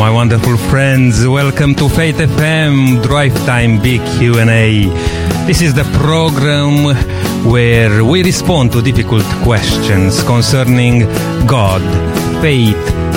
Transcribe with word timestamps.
my 0.00 0.10
wonderful 0.10 0.56
friends. 0.56 1.28
Welcome 1.28 1.74
to 1.74 1.86
Faith 1.86 2.16
FM 2.16 3.02
Drive 3.02 3.34
Time 3.44 3.82
Big 3.82 4.00
Q&A. 4.16 4.84
This 5.46 5.60
is 5.60 5.74
the 5.74 5.84
program 6.00 6.96
where 7.44 8.04
we 8.04 8.22
respond 8.22 8.72
to 8.72 8.82
difficult 8.82 9.24
questions 9.42 10.22
concerning 10.24 11.00
God, 11.46 11.80
faith, 12.42 12.76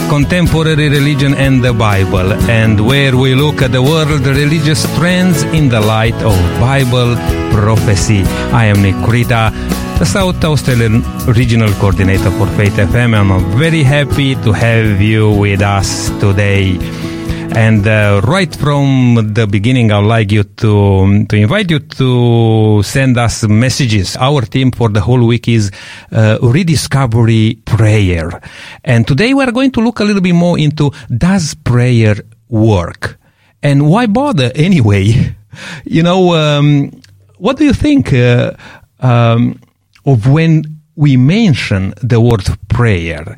contemporary 0.10 0.90
religion 0.90 1.34
and 1.34 1.64
the 1.64 1.74
Bible, 1.74 2.34
and 2.50 2.86
where 2.86 3.16
we 3.18 3.36
look 3.36 3.62
at 3.62 3.72
the 3.72 3.82
world 3.82 4.26
religious 4.26 4.84
trends 4.98 5.44
in 5.44 5.70
the 5.70 5.82
light 5.82 6.16
of 6.24 6.36
Bible 6.60 7.16
prophecy. 7.52 8.24
I 8.52 8.66
am 8.66 8.82
Nick 8.82 8.96
Kurita, 8.96 9.52
the 10.00 10.06
South 10.06 10.44
Australian 10.44 11.04
Regional 11.26 11.72
Coordinator 11.74 12.32
for 12.32 12.48
Faith 12.56 12.78
FM, 12.78 13.20
and 13.20 13.32
I'm 13.32 13.58
very 13.58 13.84
happy 13.84 14.36
to 14.36 14.52
have 14.54 15.02
you 15.02 15.32
with 15.32 15.62
us 15.62 16.10
today. 16.20 17.13
And 17.56 17.88
uh, 17.88 18.22
right 18.24 18.54
from 18.56 19.34
the 19.34 19.46
beginning, 19.46 19.92
I'd 19.92 20.00
like 20.00 20.32
you 20.32 20.44
to 20.44 21.26
to 21.30 21.36
invite 21.36 21.70
you 21.70 21.80
to 21.80 22.82
send 22.82 23.16
us 23.20 23.44
messages. 23.44 24.18
Our 24.18 24.42
theme 24.42 24.72
for 24.72 24.90
the 24.90 25.02
whole 25.02 25.24
week 25.24 25.48
is 25.48 25.70
uh, 26.12 26.40
rediscovery 26.42 27.62
prayer, 27.64 28.42
and 28.84 29.08
today 29.08 29.36
we 29.36 29.44
are 29.44 29.52
going 29.52 29.70
to 29.74 29.82
look 29.82 30.00
a 30.00 30.04
little 30.04 30.22
bit 30.22 30.34
more 30.34 30.58
into 30.58 30.92
does 31.16 31.54
prayer 31.54 32.16
work, 32.50 33.20
and 33.62 33.88
why 33.88 34.08
bother 34.08 34.52
anyway? 34.56 35.36
You 35.86 36.02
know, 36.02 36.34
um, 36.34 36.90
what 37.38 37.58
do 37.58 37.64
you 37.64 37.74
think 37.74 38.12
uh, 38.12 38.54
um, 39.00 39.60
of 40.04 40.26
when 40.28 40.64
we 40.96 41.16
mention 41.16 41.94
the 42.02 42.20
word 42.20 42.42
prayer? 42.68 43.38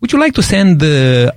Would 0.00 0.12
you 0.12 0.20
like 0.20 0.34
to 0.34 0.42
send 0.42 0.80
uh, 0.80 1.32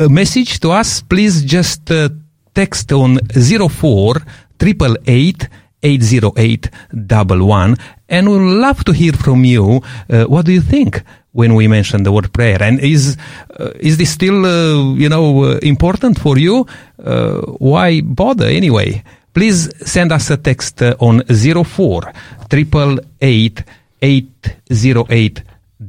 a 0.00 0.08
message 0.08 0.60
to 0.60 0.70
us, 0.70 1.02
please 1.02 1.42
just 1.44 1.90
uh, 1.90 2.08
text 2.54 2.90
on 2.90 3.18
04 3.28 4.16
888 4.58 5.48
808 5.82 6.70
11 6.92 7.76
and 8.08 8.28
we'd 8.28 8.60
love 8.60 8.82
to 8.84 8.92
hear 8.92 9.12
from 9.12 9.44
you. 9.44 9.82
Uh, 10.08 10.24
what 10.24 10.46
do 10.46 10.52
you 10.52 10.62
think 10.62 11.02
when 11.32 11.54
we 11.54 11.68
mention 11.68 12.02
the 12.02 12.12
word 12.12 12.32
prayer? 12.32 12.62
And 12.62 12.80
is 12.80 13.18
uh, 13.58 13.72
is 13.78 13.98
this 13.98 14.10
still 14.10 14.46
uh, 14.46 14.94
you 14.94 15.08
know 15.08 15.44
uh, 15.44 15.58
important 15.62 16.18
for 16.18 16.38
you? 16.38 16.66
Uh, 17.02 17.42
why 17.58 18.00
bother 18.00 18.46
anyway? 18.46 19.02
Please 19.34 19.70
send 19.86 20.12
us 20.12 20.30
a 20.30 20.36
text 20.38 20.82
uh, 20.82 20.96
on 20.98 21.22
04 21.28 22.12
888 22.50 23.64
808 24.02 25.42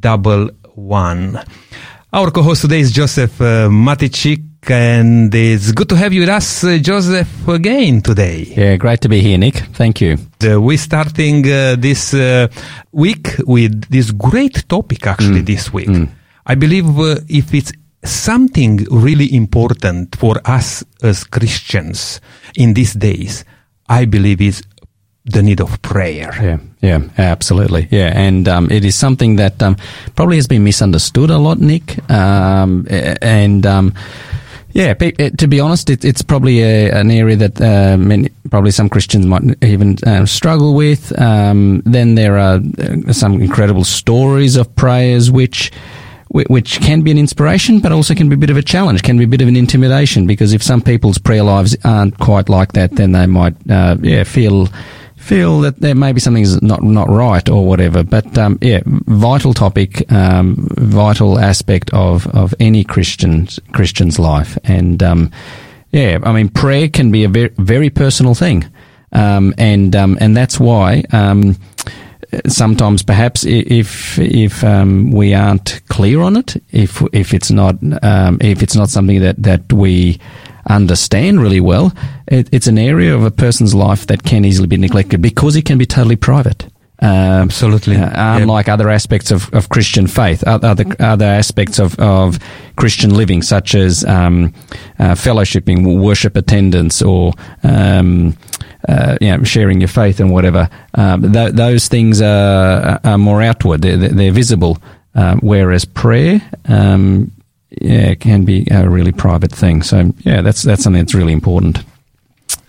11. 0.04 1.40
Our 2.14 2.30
co-host 2.30 2.64
today 2.64 2.82
is 2.82 2.92
Joseph 2.92 3.40
uh, 3.40 3.70
Matichik, 3.70 4.70
and 4.70 5.34
it's 5.34 5.72
good 5.72 5.88
to 5.88 5.96
have 5.96 6.12
you 6.12 6.20
with 6.20 6.30
us, 6.30 6.62
uh, 6.66 6.78
Joseph, 6.78 7.48
again 7.48 8.02
today. 8.02 8.44
Yeah, 8.54 8.76
great 8.76 9.00
to 9.04 9.08
be 9.08 9.22
here, 9.22 9.38
Nick. 9.38 9.56
Thank 9.72 10.02
you. 10.02 10.18
Uh, 10.44 10.60
we're 10.60 10.78
starting 10.78 11.50
uh, 11.50 11.78
this 11.80 12.14
uh, 12.14 12.50
week 12.92 13.36
with 13.48 13.90
this 13.90 14.12
great 14.12 14.68
topic, 14.68 15.08
actually, 15.08 15.40
this 15.40 15.72
week. 15.72 15.88
I 16.46 16.56
believe 16.56 17.00
uh, 17.00 17.16
if 17.30 17.54
it's 17.54 17.72
something 18.04 18.86
really 18.92 19.34
important 19.34 20.18
for 20.18 20.36
us 20.44 20.84
as 21.02 21.24
Christians 21.24 22.20
in 22.58 22.74
these 22.74 22.94
days, 22.94 23.46
I 23.88 24.04
believe 24.04 24.42
is 24.42 24.64
the 25.26 25.44
need 25.44 25.62
of 25.62 25.82
prayer. 25.82 26.34
Yeah, 26.42 26.58
yeah, 26.82 27.10
absolutely. 27.18 27.88
Yeah, 27.92 28.12
and 28.16 28.48
um, 28.48 28.72
it 28.72 28.84
is 28.84 28.96
something 28.96 29.36
that 29.36 29.62
um, 29.62 29.78
probably 30.16 30.38
has 30.38 30.48
been 30.48 30.64
misunderstood 30.64 31.30
a 31.30 31.38
lot, 31.38 31.60
Nick. 31.60 32.10
Um, 32.10 32.88
and 32.90 33.66
um, 33.66 33.94
yeah, 34.72 34.96
eh, 35.00 35.30
to 35.38 35.48
be 35.48 35.60
honest, 35.60 35.90
it, 35.90 36.04
it's 36.04 36.22
probably 36.22 36.62
a, 36.62 36.92
an 36.92 37.12
area 37.12 37.36
that 37.36 37.62
uh, 37.62 37.98
many, 37.98 38.30
probably 38.50 38.72
some 38.72 38.90
Christians 38.90 39.26
might 39.26 39.44
even 39.64 39.98
uh, 40.08 40.26
struggle 40.26 40.74
with. 40.74 41.18
Um, 41.20 41.82
then 41.86 42.16
there 42.16 42.38
are 42.40 42.60
uh, 42.80 43.14
some 43.14 43.42
incredible 43.42 43.84
stories 43.84 44.56
of 44.56 44.76
prayers 44.76 45.30
which. 45.32 45.72
Which 46.34 46.80
can 46.80 47.02
be 47.02 47.12
an 47.12 47.18
inspiration, 47.18 47.82
but 47.82 47.92
also 47.92 48.16
can 48.16 48.30
be 48.30 48.36
a 48.36 48.38
bit 48.38 48.50
of 48.50 48.56
a 48.56 48.62
challenge, 48.62 49.04
can 49.04 49.18
be 49.18 49.26
a 49.26 49.28
bit 49.28 49.42
of 49.42 49.50
an 49.50 49.58
intimidation, 49.58 50.28
because 50.28 50.54
if 50.54 50.64
some 50.64 50.82
people's 50.82 51.18
prayer 51.18 51.44
lives 51.44 51.76
aren't 51.84 52.18
quite 52.20 52.48
like 52.48 52.72
that, 52.72 52.96
then 52.96 53.12
they 53.12 53.28
might, 53.28 53.54
uh, 53.70 53.98
yeah, 54.00 54.24
feel 54.24 54.70
feel 55.22 55.62
that 55.62 55.80
there 55.80 55.96
may 55.96 56.12
be 56.12 56.20
something's 56.20 56.62
not 56.62 56.84
not 56.84 57.10
right 57.10 57.48
or 57.50 57.66
whatever. 57.66 58.04
But 58.04 58.38
um, 58.38 58.58
yeah, 58.62 58.82
vital 58.86 59.54
topic, 59.54 60.12
um, 60.12 60.68
vital 60.78 61.40
aspect 61.40 61.92
of 61.94 62.28
of 62.28 62.54
any 62.60 62.84
Christian's 62.84 63.60
Christian's 63.72 64.20
life, 64.20 64.58
and 64.64 65.02
um, 65.04 65.32
yeah, 65.92 66.20
I 66.24 66.32
mean, 66.32 66.50
prayer 66.50 66.90
can 66.90 67.12
be 67.12 67.24
a 67.24 67.30
very 67.30 67.54
very 67.58 67.90
personal 67.90 68.36
thing, 68.36 68.66
um, 69.12 69.54
and 69.58 69.96
um, 69.96 70.18
and 70.20 70.36
that's 70.36 70.60
why. 70.60 71.04
Um, 71.12 71.56
Sometimes, 72.48 73.04
perhaps, 73.04 73.44
if 73.46 74.18
if 74.18 74.64
um, 74.64 75.12
we 75.12 75.34
aren't 75.34 75.82
clear 75.90 76.22
on 76.22 76.38
it, 76.38 76.56
if 76.72 77.04
if 77.12 77.34
it's 77.34 77.52
not 77.52 77.76
um, 78.04 78.38
if 78.40 78.64
it's 78.64 78.74
not 78.74 78.90
something 78.90 79.20
that 79.20 79.44
that 79.44 79.74
we 79.74 80.18
understand 80.68 81.42
really 81.42 81.60
well, 81.60 81.94
it, 82.28 82.50
it's 82.52 82.68
an 82.68 82.78
area 82.78 83.16
of 83.16 83.24
a 83.24 83.32
person's 83.32 83.74
life 83.74 84.08
that 84.08 84.24
can 84.24 84.46
easily 84.46 84.68
be 84.68 84.78
neglected 84.78 85.22
because 85.22 85.56
it 85.56 85.66
can 85.66 85.78
be 85.78 85.86
totally 85.86 86.16
private. 86.16 86.66
Um, 87.04 87.50
Absolutely. 87.50 87.96
uh, 87.96 88.38
unlike 88.38 88.70
other 88.70 88.88
aspects 88.88 89.32
of, 89.32 89.52
of 89.56 89.70
Christian 89.70 90.06
faith, 90.06 90.44
other 90.44 90.86
other 91.00 91.26
aspects 91.26 91.80
of, 91.80 91.98
of 91.98 92.38
Christian 92.76 93.16
living, 93.16 93.42
such 93.42 93.74
as 93.74 94.06
um, 94.06 94.54
uh, 95.00 95.16
fellowshipping, 95.16 96.00
worship 96.00 96.38
attendance, 96.38 97.02
or 97.02 97.34
um, 97.64 98.38
uh, 98.88 99.18
you 99.20 99.36
know, 99.36 99.44
sharing 99.44 99.82
your 99.82 99.88
faith 99.88 100.20
and 100.20 100.30
whatever. 100.30 100.70
Um, 100.94 101.34
th- 101.34 101.54
those 101.54 101.88
things 101.88 102.22
are, 102.22 103.00
are 103.04 103.18
more 103.18 103.42
outward; 103.42 103.82
they're, 103.82 103.98
they're 103.98 104.32
visible. 104.32 104.78
Um, 105.16 105.40
whereas 105.40 105.86
prayer, 105.86 106.40
yeah, 107.82 108.16
can 108.16 108.46
be 108.46 108.68
a 108.72 108.90
really 108.90 109.12
private 109.12 109.52
thing. 109.52 109.82
So 109.84 110.14
yeah, 110.20 110.42
that's 110.42 110.64
that's 110.64 110.84
something 110.84 111.02
that's 111.02 111.16
really 111.16 111.34
important. 111.34 111.84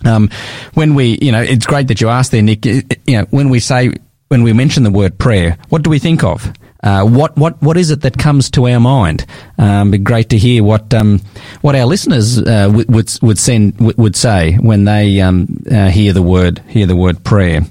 Um, 0.05 0.29
when 0.73 0.95
we, 0.95 1.17
you 1.21 1.31
know, 1.31 1.41
it's 1.41 1.65
great 1.65 1.87
that 1.87 2.01
you 2.01 2.09
asked 2.09 2.31
there, 2.31 2.41
Nick. 2.41 2.65
You 2.65 2.83
know, 3.07 3.25
when 3.29 3.49
we 3.49 3.59
say, 3.59 3.93
when 4.27 4.43
we 4.43 4.53
mention 4.53 4.83
the 4.83 4.91
word 4.91 5.17
prayer, 5.17 5.57
what 5.69 5.83
do 5.83 5.89
we 5.89 5.99
think 5.99 6.23
of? 6.23 6.51
Uh, 6.83 7.05
what 7.05 7.37
what 7.37 7.61
what 7.61 7.77
is 7.77 7.91
it 7.91 8.01
that 8.01 8.17
comes 8.17 8.51
to 8.51 8.67
our 8.67 8.79
mind? 8.79 9.25
Um, 9.57 9.91
be 9.91 9.97
great 9.97 10.29
to 10.31 10.37
hear 10.37 10.63
what 10.65 10.93
um, 10.93 11.21
what 11.61 11.75
our 11.75 11.85
listeners 11.85 12.37
uh, 12.37 12.69
would 12.73 12.93
would 12.93 13.09
would 13.21 13.39
send 13.39 13.79
would 13.97 14.17
say 14.17 14.55
when 14.55 14.83
they 14.83 15.21
um, 15.21 15.63
uh, 15.71 15.87
hear 15.87 16.11
the 16.11 16.21
word 16.21 16.59
hear 16.67 16.85
the 16.85 16.95
word 16.95 17.23
prayer, 17.23 17.61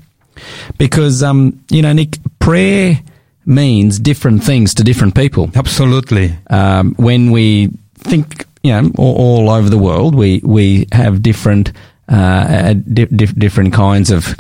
because 0.79 1.23
um, 1.23 1.63
you 1.69 1.83
know, 1.83 1.93
Nick, 1.93 2.17
prayer 2.39 3.01
means 3.45 3.99
different 3.99 4.45
things 4.45 4.75
to 4.75 4.85
different 4.85 5.15
people 5.15 5.51
Absolutely. 5.55 6.37
um, 6.51 6.95
when 6.97 7.31
we 7.31 7.69
think, 7.99 8.47
you 8.63 8.73
know, 8.73 8.91
all, 8.99 9.15
all 9.17 9.51
over 9.51 9.69
the 9.69 9.79
world, 9.79 10.15
we 10.15 10.41
we 10.45 10.87
have 10.93 11.23
different 11.23 11.73
uh, 12.09 12.75
di- 12.75 13.07
di- 13.07 13.27
different 13.27 13.73
kinds 13.73 14.11
of 14.11 14.35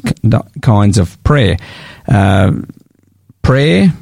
kinds 0.60 0.98
of 0.98 1.22
prayer. 1.24 1.56
Uh, 2.08 2.52
prayer. 3.42 3.92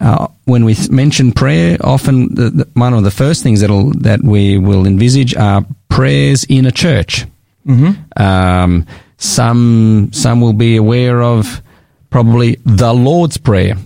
Uh, 0.00 0.28
when 0.46 0.64
we 0.64 0.72
th- 0.74 0.88
mention 0.90 1.30
prayer, 1.30 1.76
often 1.82 2.34
the, 2.34 2.48
the, 2.50 2.68
one 2.72 2.94
of 2.94 3.04
the 3.04 3.10
first 3.10 3.42
things 3.42 3.60
that'll, 3.60 3.90
that 4.00 4.22
we 4.22 4.56
will 4.56 4.86
envisage 4.86 5.34
are 5.36 5.62
prayers 5.90 6.44
in 6.44 6.64
a 6.64 6.72
church. 6.72 7.26
Mm-hmm. 7.66 8.22
Um, 8.22 8.86
some 9.18 10.08
some 10.12 10.40
will 10.40 10.54
be 10.54 10.76
aware 10.76 11.22
of 11.22 11.60
probably 12.08 12.56
the 12.64 12.94
Lord's 12.94 13.36
Prayer. 13.36 13.76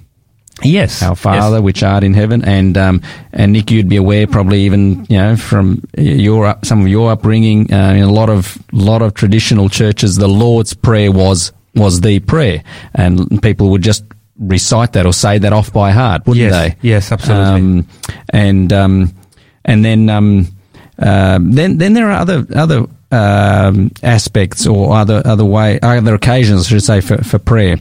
Yes. 0.63 1.03
Our 1.03 1.17
Father, 1.17 1.61
which 1.61 1.83
art 1.83 2.05
in 2.05 2.15
heaven, 2.15 2.45
and 2.45 2.79
um, 2.79 3.03
and 3.33 3.53
Nick, 3.53 3.71
you'd 3.71 3.89
be 3.89 3.97
aware 3.97 4.27
probably 4.27 4.61
even 4.63 5.05
you 5.09 5.17
know 5.19 5.37
from 5.37 5.83
your 5.99 6.47
up, 6.47 6.65
some 6.65 6.81
of 6.81 6.89
your 6.89 7.11
upbringing 7.11 7.73
uh, 7.73 7.93
in 7.93 8.03
a 8.03 8.13
lot 8.13 8.31
of 8.31 8.57
lot 8.73 9.03
of 9.03 9.15
traditional 9.15 9.69
churches, 9.69 10.17
the 10.17 10.29
Lord's 10.29 10.73
Prayer 10.73 11.11
was 11.11 11.53
was 11.75 12.01
the 12.03 12.21
prayer, 12.21 12.63
and 12.95 13.43
people 13.43 13.71
would 13.71 13.83
just 13.83 14.05
recite 14.39 14.93
that 14.93 15.07
or 15.07 15.13
say 15.13 15.39
that 15.39 15.53
off 15.53 15.73
by 15.73 15.91
heart, 15.91 16.27
wouldn't 16.27 16.51
Yes. 16.51 16.53
they? 16.53 16.89
Yes, 16.89 17.11
absolutely. 17.13 17.45
Um, 17.81 17.87
and 18.31 18.73
um, 18.73 19.15
and 19.65 19.85
then 19.85 20.09
um, 20.09 20.47
uh, 21.01 21.39
then 21.43 21.79
then 21.79 21.95
there 21.95 22.07
are 22.11 22.21
other 22.21 22.47
other 22.55 22.87
um, 23.11 23.91
aspects 24.05 24.67
or 24.69 24.95
other 24.95 25.21
other 25.25 25.45
way 25.45 25.81
other 25.81 26.15
occasions, 26.15 26.67
I 26.67 26.69
should 26.69 26.83
say, 26.85 27.01
for 27.01 27.19
for 27.25 27.41
prayer. 27.41 27.77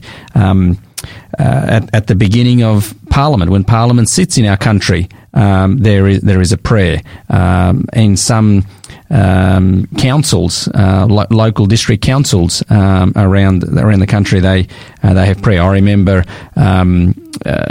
Um, 1.38 1.46
at, 1.46 1.94
at 1.94 2.06
the 2.06 2.14
beginning 2.14 2.62
of 2.62 2.94
Parliament, 3.10 3.50
when 3.50 3.64
Parliament 3.64 4.08
sits 4.08 4.38
in 4.38 4.46
our 4.46 4.56
country, 4.56 5.08
um, 5.34 5.78
there 5.78 6.06
is 6.06 6.20
there 6.20 6.40
is 6.40 6.52
a 6.52 6.58
prayer. 6.58 7.00
Um, 7.28 7.86
in 7.92 8.16
some 8.16 8.64
um, 9.10 9.86
councils, 9.98 10.68
uh, 10.68 11.06
lo- 11.08 11.26
local 11.30 11.66
district 11.66 12.02
councils 12.02 12.62
um, 12.70 13.12
around 13.16 13.64
around 13.64 14.00
the 14.00 14.06
country, 14.06 14.40
they 14.40 14.68
uh, 15.02 15.14
they 15.14 15.26
have 15.26 15.42
prayer. 15.42 15.62
I 15.62 15.72
remember 15.72 16.24
um, 16.56 17.14
uh, 17.44 17.66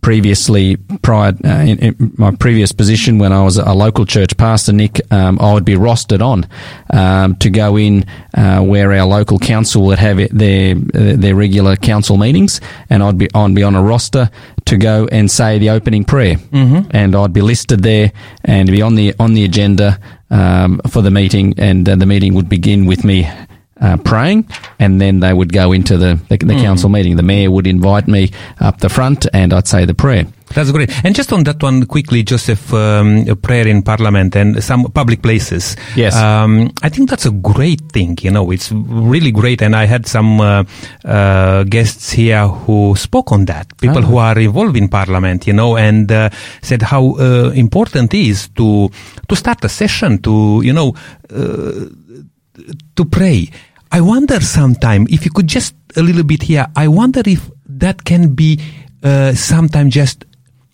previously, 0.00 0.76
prior 1.02 1.34
uh, 1.44 1.48
in, 1.48 1.78
in, 1.78 2.12
my 2.16 2.30
previous 2.30 2.72
position 2.72 3.18
when 3.18 3.32
I 3.32 3.42
was 3.42 3.56
a 3.56 3.72
local 3.72 4.04
church 4.06 4.36
pastor, 4.36 4.72
Nick, 4.72 5.00
um, 5.12 5.38
I 5.40 5.52
would 5.52 5.64
be 5.64 5.74
rostered 5.74 6.24
on 6.24 6.46
um, 6.90 7.36
to 7.36 7.50
go 7.50 7.76
in 7.76 8.04
uh, 8.34 8.60
where 8.62 8.92
our 8.92 9.06
local 9.06 9.38
council 9.38 9.82
would 9.86 9.98
have 9.98 10.18
their 10.30 10.74
their 10.74 11.34
regular 11.34 11.76
council 11.76 12.16
meetings, 12.16 12.60
and 12.92 13.02
I'd 13.02 13.16
be 13.16 13.28
I'd 13.34 13.54
be 13.54 13.62
on 13.62 13.74
a 13.74 13.82
roster 13.82 14.30
to 14.66 14.76
go 14.76 15.08
and 15.10 15.30
say 15.30 15.58
the 15.58 15.70
opening 15.70 16.04
prayer, 16.04 16.36
mm-hmm. 16.36 16.90
and 16.90 17.16
I'd 17.16 17.32
be 17.32 17.40
listed 17.40 17.82
there 17.82 18.12
and 18.44 18.70
be 18.70 18.82
on 18.82 18.96
the 18.96 19.14
on 19.18 19.32
the 19.32 19.44
agenda 19.44 19.98
um, 20.30 20.78
for 20.90 21.00
the 21.00 21.10
meeting, 21.10 21.54
and 21.56 21.88
uh, 21.88 21.96
the 21.96 22.04
meeting 22.04 22.34
would 22.34 22.50
begin 22.50 22.84
with 22.84 23.02
me 23.02 23.26
uh, 23.82 23.96
praying, 23.98 24.48
and 24.78 25.00
then 25.00 25.20
they 25.20 25.32
would 25.32 25.52
go 25.52 25.72
into 25.72 25.98
the, 25.98 26.14
the, 26.28 26.38
the 26.38 26.54
mm. 26.54 26.62
council 26.62 26.88
meeting. 26.88 27.16
The 27.16 27.22
mayor 27.22 27.50
would 27.50 27.66
invite 27.66 28.08
me 28.08 28.30
up 28.60 28.78
the 28.78 28.88
front, 28.88 29.26
and 29.34 29.52
I'd 29.52 29.66
say 29.66 29.84
the 29.84 29.94
prayer. 29.94 30.26
That's 30.54 30.70
great. 30.70 30.90
And 31.04 31.14
just 31.14 31.32
on 31.32 31.44
that 31.44 31.62
one, 31.62 31.86
quickly, 31.86 32.22
Joseph, 32.22 32.72
um, 32.74 33.24
prayer 33.42 33.66
in 33.66 33.82
Parliament 33.82 34.36
and 34.36 34.62
some 34.62 34.84
public 34.84 35.22
places. 35.22 35.76
Yes. 35.96 36.14
Um, 36.14 36.70
I 36.82 36.90
think 36.90 37.08
that's 37.08 37.24
a 37.24 37.30
great 37.30 37.80
thing. 37.92 38.18
You 38.20 38.30
know, 38.30 38.50
it's 38.50 38.70
really 38.70 39.30
great. 39.30 39.62
And 39.62 39.74
I 39.74 39.86
had 39.86 40.06
some 40.06 40.40
uh, 40.40 40.64
uh, 41.04 41.64
guests 41.64 42.10
here 42.10 42.46
who 42.46 42.94
spoke 42.96 43.32
on 43.32 43.46
that. 43.46 43.76
People 43.78 43.98
oh. 43.98 44.02
who 44.02 44.16
are 44.18 44.38
involved 44.38 44.76
in 44.76 44.88
Parliament, 44.88 45.46
you 45.46 45.54
know, 45.54 45.76
and 45.76 46.12
uh, 46.12 46.28
said 46.60 46.82
how 46.82 47.16
uh, 47.16 47.50
important 47.54 48.12
it 48.12 48.28
is 48.28 48.48
to 48.50 48.90
to 49.28 49.36
start 49.36 49.64
a 49.64 49.68
session 49.68 50.20
to 50.20 50.60
you 50.62 50.72
know 50.72 50.94
uh, 51.30 51.86
to 52.96 53.04
pray. 53.06 53.48
I 53.92 54.00
wonder 54.00 54.40
sometime 54.40 55.06
if 55.10 55.24
you 55.26 55.30
could 55.30 55.46
just 55.46 55.74
a 55.96 56.02
little 56.02 56.24
bit 56.24 56.42
here. 56.42 56.66
I 56.74 56.88
wonder 56.88 57.22
if 57.26 57.50
that 57.66 58.04
can 58.04 58.34
be 58.34 58.58
uh, 59.02 59.34
sometime 59.34 59.90
just 59.90 60.24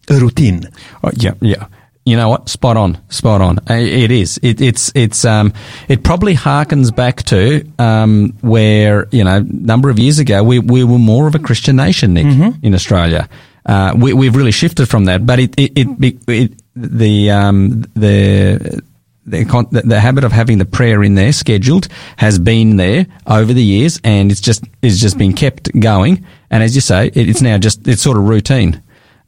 a 0.08 0.14
routine. 0.14 0.68
Oh, 1.02 1.10
yeah, 1.14 1.34
yeah. 1.40 1.66
You 2.06 2.16
know 2.16 2.30
what? 2.30 2.48
Spot 2.48 2.76
on, 2.76 2.96
spot 3.10 3.42
on. 3.42 3.58
It 3.68 4.10
is. 4.10 4.38
It, 4.42 4.62
it's 4.62 4.90
it's 4.94 5.26
um 5.26 5.52
it 5.88 6.02
probably 6.02 6.34
harkens 6.34 6.94
back 6.94 7.22
to 7.24 7.70
um 7.78 8.32
where 8.40 9.08
you 9.10 9.24
know 9.24 9.36
a 9.36 9.42
number 9.42 9.90
of 9.90 9.98
years 9.98 10.18
ago 10.18 10.42
we, 10.42 10.58
we 10.58 10.84
were 10.84 10.98
more 10.98 11.28
of 11.28 11.34
a 11.34 11.38
Christian 11.38 11.76
nation, 11.76 12.14
Nick, 12.14 12.24
mm-hmm. 12.24 12.64
in 12.64 12.74
Australia. 12.74 13.28
Uh, 13.66 13.92
we, 13.94 14.14
we've 14.14 14.34
really 14.34 14.52
shifted 14.52 14.88
from 14.88 15.04
that, 15.04 15.26
but 15.26 15.38
it 15.38 15.54
it, 15.58 15.72
it, 15.76 16.16
it 16.28 16.62
the 16.74 17.30
um 17.30 17.82
the 17.94 18.82
the, 19.30 19.82
the, 19.84 20.00
habit 20.00 20.24
of 20.24 20.32
having 20.32 20.58
the 20.58 20.64
prayer 20.64 21.02
in 21.02 21.14
there 21.14 21.32
scheduled 21.32 21.88
has 22.16 22.38
been 22.38 22.76
there 22.76 23.06
over 23.26 23.52
the 23.52 23.62
years, 23.62 24.00
and 24.04 24.30
it's 24.30 24.40
just 24.40 24.64
it's 24.82 24.98
just 24.98 25.18
been 25.18 25.32
kept 25.32 25.70
going. 25.78 26.24
And 26.50 26.62
as 26.62 26.74
you 26.74 26.80
say, 26.80 27.06
it, 27.08 27.28
it's 27.28 27.42
now 27.42 27.58
just 27.58 27.86
it's 27.86 28.02
sort 28.02 28.16
of 28.16 28.24
routine, 28.24 28.82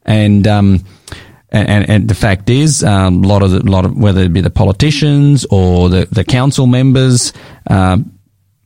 and 0.05 0.47
um, 0.47 0.83
and, 1.51 1.89
and 1.89 2.07
the 2.07 2.15
fact 2.15 2.49
is, 2.49 2.83
um, 2.83 3.23
a 3.23 3.27
lot 3.27 3.43
of 3.43 3.51
the, 3.51 3.59
lot 3.59 3.85
of 3.85 3.95
whether 3.97 4.21
it 4.21 4.33
be 4.33 4.41
the 4.41 4.49
politicians 4.49 5.45
or 5.49 5.89
the 5.89 6.07
the 6.11 6.23
council 6.23 6.67
members. 6.67 7.33
Um, 7.67 8.17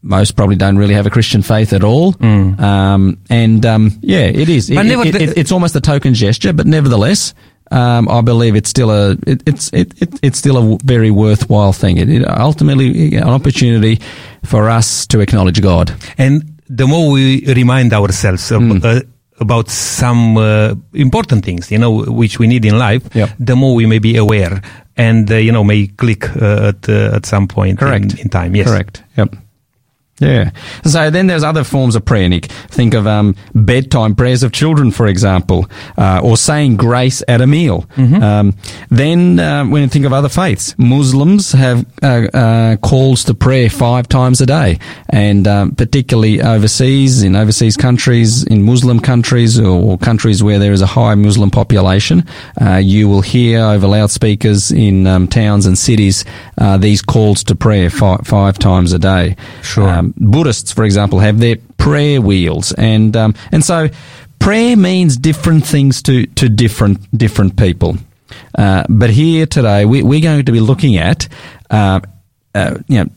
most 0.06 0.36
probably 0.36 0.56
don't 0.56 0.78
really 0.78 0.94
have 0.94 1.08
a 1.08 1.10
Christian 1.10 1.42
faith 1.42 1.74
at 1.74 1.84
all. 1.84 2.14
Mm. 2.14 2.60
Um, 2.60 3.18
and 3.28 3.66
um, 3.66 3.92
yeah, 4.02 4.26
it 4.26 4.50
is. 4.50 4.70
It, 4.70 4.78
it, 4.78 5.16
it, 5.16 5.38
it's 5.38 5.52
almost 5.52 5.76
a 5.76 5.82
token 5.82 6.14
gesture, 6.14 6.54
but 6.54 6.68
nevertheless, 6.68 7.34
um, 7.72 8.08
I 8.10 8.22
believe 8.22 8.56
it's 8.56 8.70
still 8.70 8.92
a 8.92 9.12
it, 9.26 9.44
it's 9.46 9.72
it, 9.74 10.02
it, 10.02 10.20
it's 10.22 10.38
still 10.38 10.58
a 10.58 10.78
very 10.84 11.12
worthwhile 11.12 11.74
thing. 11.74 11.98
It, 11.98 12.10
it 12.10 12.28
ultimately 12.28 13.16
an 13.16 13.30
opportunity 13.30 14.02
for 14.44 14.70
us 14.70 15.08
to 15.08 15.20
acknowledge 15.20 15.62
God. 15.62 15.94
And 16.18 16.60
the 16.70 16.88
more 16.88 17.12
we 17.12 17.46
remind 17.46 17.94
ourselves 17.94 18.52
of, 18.52 18.62
mm. 18.62 18.84
uh, 18.84 19.02
about 19.40 19.70
some 19.70 20.38
uh, 20.38 20.76
important 20.94 21.44
things, 21.44 21.72
you 21.72 21.78
know, 21.78 22.04
which 22.04 22.40
we 22.40 22.48
need 22.48 22.66
in 22.66 22.78
life, 22.78 23.04
yep. 23.14 23.30
the 23.40 23.56
more 23.56 23.76
we 23.76 23.86
may 23.86 24.00
be 24.00 24.16
aware 24.16 24.62
and 24.98 25.30
uh, 25.32 25.36
you 25.36 25.52
know 25.52 25.64
may 25.64 25.88
click 25.88 26.30
uh, 26.42 26.70
at 26.70 26.90
uh, 26.90 27.16
at 27.16 27.26
some 27.26 27.48
point 27.48 27.80
Correct. 27.80 28.14
In, 28.14 28.20
in 28.20 28.30
time. 28.30 28.56
Yes. 28.56 28.68
Correct. 28.68 29.04
Yep. 29.18 29.36
Yeah. 30.20 30.52
So 30.86 31.10
then 31.10 31.28
there's 31.28 31.44
other 31.44 31.66
forms 31.66 31.96
of 31.96 32.06
prayer, 32.06 32.30
Nick. 32.30 32.46
Think 32.46 32.94
of 32.94 33.06
um, 33.06 33.36
bedtime 33.54 34.16
prayers 34.16 34.44
of 34.44 34.54
children, 34.54 34.92
for 34.92 35.08
example, 35.08 35.70
uh, 35.98 36.22
or 36.24 36.38
saying 36.38 36.78
grace 36.78 37.22
at 37.28 37.42
a 37.42 37.48
meal. 37.48 37.82
Mm-hmm. 37.98 38.24
Um, 38.24 38.58
then 38.90 39.40
uh, 39.40 39.66
when 39.66 39.82
you 39.82 39.90
think 39.90 40.06
of 40.06 40.14
other 40.14 40.30
faiths, 40.30 40.74
Muslims 40.78 41.52
have 41.52 41.86
uh, 42.02 42.28
uh 42.34 42.78
calls 42.78 43.26
to 43.26 43.34
prayer 43.34 43.70
five 43.70 44.08
times 44.08 44.40
a 44.40 44.46
day, 44.46 44.80
and 45.10 45.48
um, 45.50 45.76
particularly 45.76 46.42
overseas, 46.42 47.22
in 47.22 47.36
overseas 47.36 47.76
countries, 47.76 48.44
in 48.46 48.64
Muslim 48.64 49.02
countries, 49.02 49.60
or 49.60 49.98
countries 49.98 50.42
where 50.42 50.60
there 50.60 50.72
is 50.72 50.82
a 50.82 50.86
high 50.86 51.16
Muslim 51.16 51.52
population, 51.52 52.24
uh, 52.62 52.78
you 52.78 53.10
will 53.10 53.22
hear 53.22 53.60
over 53.60 53.86
loudspeakers 53.86 54.72
in 54.72 55.08
um, 55.08 55.28
towns 55.28 55.66
and 55.66 55.78
cities 55.78 56.24
uh, 56.58 56.78
these 56.78 57.02
calls 57.02 57.44
to 57.44 57.56
prayer 57.56 57.90
five, 57.90 58.22
five 58.26 58.58
times 58.58 58.94
a 58.94 59.00
day. 59.00 59.36
Sure. 59.62 60.05
Um, 60.06 60.14
Buddhists, 60.18 60.72
for 60.72 60.84
example, 60.84 61.20
have 61.20 61.40
their 61.40 61.58
prayer 61.78 62.22
wheels, 62.22 62.72
and 62.74 63.16
um, 63.16 63.36
and 63.52 63.64
so 63.64 63.90
prayer 64.40 64.78
means 64.78 65.18
different 65.18 65.66
things 65.66 66.02
to 66.04 66.26
to 66.26 66.50
different 66.50 67.00
different 67.18 67.58
people. 67.58 67.98
Uh, 68.58 68.84
but 68.90 69.10
here 69.10 69.46
today, 69.46 69.86
we, 69.86 70.00
are 70.02 70.22
going 70.22 70.46
to 70.46 70.52
be 70.52 70.60
looking 70.60 70.98
at, 70.98 71.28
uh, 71.70 72.00
uh, 72.54 72.78
you 72.88 73.04
know, 73.04 73.10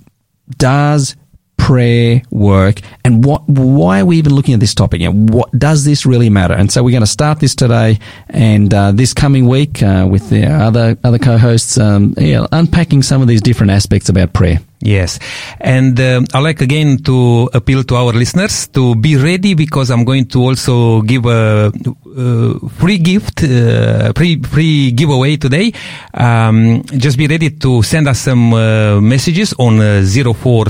does 0.57 1.17
prayer 1.57 2.23
work? 2.31 2.81
And 3.05 3.25
what 3.25 3.47
why 3.49 4.01
are 4.01 4.07
we 4.07 4.17
even 4.17 4.35
looking 4.35 4.55
at 4.55 4.61
this 4.61 4.75
topic? 4.75 5.03
And 5.03 5.29
what 5.31 5.51
does 5.59 5.85
this 5.85 6.07
really 6.07 6.31
matter? 6.31 6.55
And 6.55 6.73
so 6.73 6.83
we're 6.83 6.93
going 6.93 7.03
to 7.03 7.07
start 7.07 7.41
this 7.41 7.55
today 7.55 7.99
and 8.29 8.73
uh, 8.73 8.93
this 8.93 9.13
coming 9.13 9.47
week 9.47 9.83
uh, 9.83 10.07
with 10.11 10.31
the 10.31 10.47
other 10.47 10.97
other 11.05 11.19
co-hosts 11.19 11.77
um, 11.77 12.15
yeah, 12.17 12.47
unpacking 12.53 13.03
some 13.03 13.21
of 13.21 13.29
these 13.29 13.43
different 13.43 13.71
aspects 13.73 14.09
about 14.09 14.33
prayer 14.33 14.61
Yes. 14.81 15.19
And 15.61 15.99
uh, 15.99 16.23
I'd 16.33 16.41
like 16.41 16.61
again 16.61 16.99
to 17.03 17.51
appeal 17.53 17.83
to 17.85 17.97
our 17.97 18.13
listeners 18.13 18.69
to 18.69 18.95
be 18.95 19.17
ready 19.17 19.55
because 19.55 19.91
I'm 19.91 20.05
going 20.05 20.27
to 20.27 20.43
also 20.43 21.03
give 21.03 21.27
a, 21.27 21.73
a 22.17 22.69
free 22.79 22.99
gift, 22.99 23.43
uh, 23.43 24.13
free, 24.15 24.41
free 24.41 24.93
giveaway 24.93 25.37
today. 25.37 25.73
Um, 26.15 26.85
just 26.97 27.19
be 27.19 27.27
ready 27.27 27.51
to 27.51 27.83
send 27.83 28.07
us 28.07 28.21
some 28.21 28.55
uh, 28.55 29.01
messages 29.01 29.53
on 29.59 29.81
uh, 29.81 30.05
04 30.05 30.67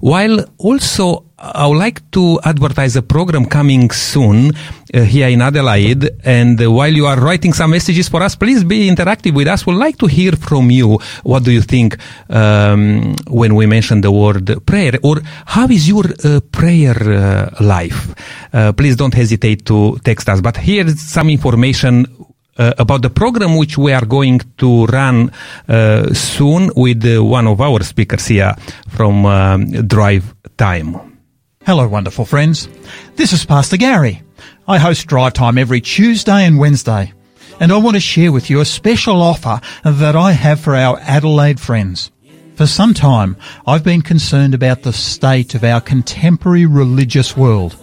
while 0.00 0.44
also 0.58 1.25
I 1.38 1.66
would 1.66 1.76
like 1.76 2.10
to 2.12 2.40
advertise 2.44 2.96
a 2.96 3.02
program 3.02 3.44
coming 3.44 3.90
soon 3.90 4.52
uh, 4.94 5.02
here 5.02 5.28
in 5.28 5.42
Adelaide. 5.42 6.08
And 6.24 6.58
uh, 6.60 6.70
while 6.70 6.92
you 6.92 7.06
are 7.06 7.20
writing 7.20 7.52
some 7.52 7.72
messages 7.72 8.08
for 8.08 8.22
us, 8.22 8.34
please 8.34 8.64
be 8.64 8.88
interactive 8.88 9.34
with 9.34 9.46
us. 9.46 9.66
We'd 9.66 9.74
like 9.74 9.98
to 9.98 10.06
hear 10.06 10.32
from 10.32 10.70
you. 10.70 10.98
What 11.24 11.44
do 11.44 11.52
you 11.52 11.60
think 11.60 11.98
um, 12.30 13.16
when 13.28 13.54
we 13.54 13.66
mention 13.66 14.00
the 14.00 14.10
word 14.10 14.64
prayer? 14.64 14.94
Or 15.02 15.20
how 15.44 15.66
is 15.66 15.86
your 15.86 16.04
uh, 16.06 16.40
prayer 16.50 16.96
uh, 16.96 17.50
life? 17.60 18.14
Uh, 18.54 18.72
please 18.72 18.96
don't 18.96 19.12
hesitate 19.14 19.66
to 19.66 19.98
text 20.04 20.30
us. 20.30 20.40
But 20.40 20.56
here's 20.56 20.98
some 20.98 21.28
information 21.28 22.06
uh, 22.56 22.72
about 22.78 23.02
the 23.02 23.10
program 23.10 23.56
which 23.56 23.76
we 23.76 23.92
are 23.92 24.06
going 24.06 24.40
to 24.56 24.86
run 24.86 25.30
uh, 25.68 26.14
soon 26.14 26.70
with 26.74 27.04
uh, 27.04 27.22
one 27.22 27.46
of 27.46 27.60
our 27.60 27.82
speakers 27.82 28.26
here 28.26 28.54
from 28.88 29.26
um, 29.26 29.66
Drive 29.86 30.34
Time. 30.56 31.15
Hello, 31.66 31.88
wonderful 31.88 32.24
friends. 32.24 32.68
This 33.16 33.32
is 33.32 33.44
Pastor 33.44 33.76
Gary. 33.76 34.22
I 34.68 34.78
host 34.78 35.08
Drive 35.08 35.32
Time 35.32 35.58
every 35.58 35.80
Tuesday 35.80 36.44
and 36.44 36.60
Wednesday, 36.60 37.12
and 37.58 37.72
I 37.72 37.76
want 37.78 37.96
to 37.96 38.00
share 38.00 38.30
with 38.30 38.48
you 38.48 38.60
a 38.60 38.64
special 38.64 39.20
offer 39.20 39.60
that 39.82 40.14
I 40.14 40.30
have 40.30 40.60
for 40.60 40.76
our 40.76 40.96
Adelaide 41.00 41.58
friends. 41.58 42.12
For 42.54 42.68
some 42.68 42.94
time, 42.94 43.36
I've 43.66 43.82
been 43.82 44.02
concerned 44.02 44.54
about 44.54 44.84
the 44.84 44.92
state 44.92 45.56
of 45.56 45.64
our 45.64 45.80
contemporary 45.80 46.66
religious 46.66 47.36
world. 47.36 47.76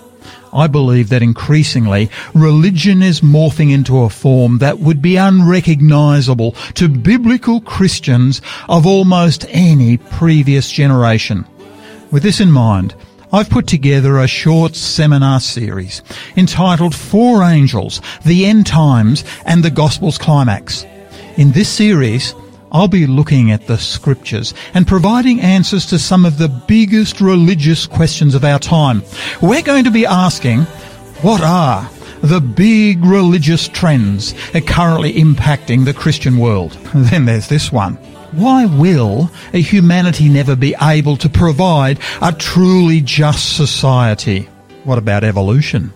I 0.54 0.68
believe 0.68 1.10
that 1.10 1.22
increasingly, 1.22 2.10
religion 2.34 3.04
is 3.04 3.20
morphing 3.20 3.74
into 3.74 4.04
a 4.04 4.10
form 4.10 4.60
that 4.60 4.80
would 4.80 5.02
be 5.02 5.18
unrecognizable 5.18 6.54
to 6.76 6.88
biblical 6.88 7.60
Christians 7.60 8.42
of 8.70 8.88
almost 8.88 9.46
any 9.50 9.98
previous 9.98 10.72
generation. 10.72 11.46
With 12.12 12.24
this 12.24 12.40
in 12.40 12.50
mind, 12.50 12.96
I've 13.34 13.50
put 13.50 13.66
together 13.66 14.20
a 14.20 14.28
short 14.28 14.76
seminar 14.76 15.40
series 15.40 16.04
entitled 16.38 16.94
Four 16.94 17.42
Angels, 17.42 18.00
the 18.24 18.46
End 18.46 18.68
Times 18.68 19.24
and 19.48 19.64
the 19.64 19.72
Gospel's 19.72 20.20
Climax. 20.20 20.86
In 21.36 21.52
this 21.52 21.68
series, 21.68 22.36
I'll 22.72 22.88
be 22.88 23.08
looking 23.08 23.50
at 23.50 23.66
the 23.66 23.80
scriptures 23.80 24.54
and 24.76 24.86
providing 24.86 25.42
answers 25.42 25.88
to 25.88 25.98
some 25.98 26.26
of 26.28 26.38
the 26.38 26.48
biggest 26.48 27.22
religious 27.22 27.88
questions 27.88 28.36
of 28.36 28.44
our 28.44 28.60
time. 28.60 29.02
We're 29.42 29.64
going 29.64 29.86
to 29.86 29.92
be 29.92 30.06
asking, 30.06 30.62
what 31.24 31.42
are 31.42 31.90
the 32.22 32.40
big 32.40 33.04
religious 33.04 33.68
trends 33.68 34.36
currently 34.68 35.14
impacting 35.14 35.86
the 35.86 35.94
Christian 35.96 36.38
world? 36.38 36.74
Then 36.94 37.26
there's 37.26 37.48
this 37.48 37.72
one. 37.72 37.98
Why 38.36 38.66
will 38.66 39.30
a 39.54 39.62
humanity 39.62 40.28
never 40.28 40.56
be 40.56 40.76
able 40.82 41.18
to 41.18 41.30
provide 41.30 42.00
a 42.20 42.34
truly 42.34 43.00
just 43.00 43.56
society? 43.56 44.50
What 44.86 44.98
about 44.98 45.24
evolution? 45.24 45.94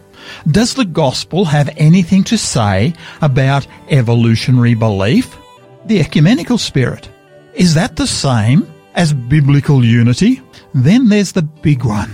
Does 0.51 0.75
the 0.75 0.86
gospel 0.86 1.46
have 1.46 1.74
anything 1.77 2.24
to 2.25 2.38
say 2.38 2.94
about 3.22 3.65
evolutionary 3.89 4.75
belief? 4.75 5.36
The 5.86 6.00
ecumenical 6.00 6.60
spirit. 6.60 7.10
Is 7.56 7.74
that 7.74 7.96
the 7.96 8.06
same 8.06 8.72
as 8.94 9.13
biblical 9.13 9.84
unity? 9.84 10.41
Then 10.75 11.10
there's 11.10 11.32
the 11.32 11.41
big 11.41 11.86
one. 11.86 12.12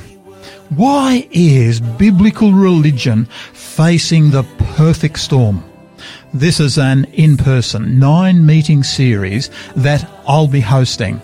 Why 0.69 1.27
is 1.31 1.81
biblical 1.81 2.53
religion 2.53 3.25
facing 3.51 4.31
the 4.31 4.43
perfect 4.77 5.19
storm? 5.19 5.65
This 6.35 6.59
is 6.59 6.79
an 6.79 7.05
in-person 7.13 7.99
nine 7.99 8.43
meeting 8.43 8.81
series 8.81 9.51
that 9.75 10.09
I'll 10.25 10.47
be 10.47 10.61
hosting. 10.61 11.21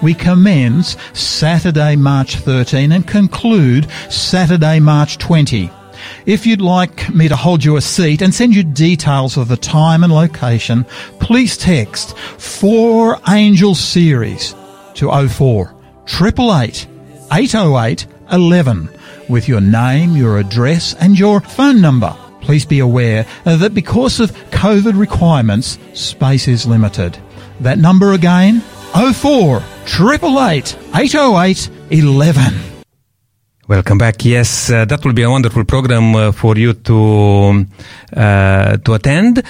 We 0.00 0.14
commence 0.14 0.96
Saturday, 1.14 1.96
March 1.96 2.36
13 2.36 2.92
and 2.92 3.04
conclude 3.04 3.90
Saturday, 4.08 4.78
March 4.78 5.18
20. 5.18 5.68
If 6.26 6.46
you'd 6.46 6.60
like 6.60 7.12
me 7.12 7.26
to 7.26 7.34
hold 7.34 7.64
you 7.64 7.74
a 7.74 7.80
seat 7.80 8.22
and 8.22 8.32
send 8.32 8.54
you 8.54 8.62
details 8.62 9.36
of 9.36 9.48
the 9.48 9.56
time 9.56 10.04
and 10.04 10.12
location, 10.12 10.84
please 11.18 11.56
text 11.56 12.16
4 12.16 13.18
Angel 13.30 13.74
Series 13.74 14.54
to 14.94 15.10
04 15.28 15.74
888 16.06 16.86
808 17.32 18.06
11 18.30 18.88
with 19.28 19.48
your 19.48 19.60
name, 19.60 20.16
your 20.16 20.38
address 20.38 20.94
and 20.94 21.18
your 21.18 21.40
phone 21.40 21.80
number. 21.80 22.16
Please 22.42 22.66
be 22.66 22.80
aware 22.80 23.24
that 23.44 23.72
because 23.72 24.20
of 24.20 24.32
COVID 24.50 24.98
requirements, 24.98 25.78
space 25.94 26.48
is 26.48 26.66
limited. 26.66 27.16
That 27.60 27.78
number 27.78 28.12
again, 28.12 28.60
04 28.92 29.62
888 29.86 30.76
808 30.94 31.70
11. 31.90 32.72
Welcome 33.68 33.96
back. 33.96 34.24
Yes, 34.24 34.70
uh, 34.70 34.84
that 34.84 35.04
will 35.04 35.14
be 35.14 35.22
a 35.22 35.30
wonderful 35.30 35.64
program 35.64 36.14
uh, 36.14 36.32
for 36.32 36.56
you 36.56 36.74
to 36.74 37.64
uh, 38.14 38.76
to 38.76 38.94
attend. 38.94 39.42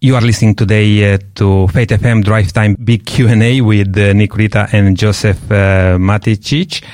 You 0.00 0.14
are 0.14 0.20
listening 0.20 0.54
today 0.54 1.14
uh, 1.14 1.18
to 1.36 1.66
Faith 1.68 1.88
FM 1.88 2.22
Drive 2.22 2.52
Time 2.52 2.76
Big 2.84 3.06
Q&A 3.06 3.62
with 3.62 3.96
uh, 3.96 4.12
Nick 4.12 4.32
and 4.72 4.96
Joseph 4.96 5.50
uh, 5.50 5.96
Maticic. 5.98 6.84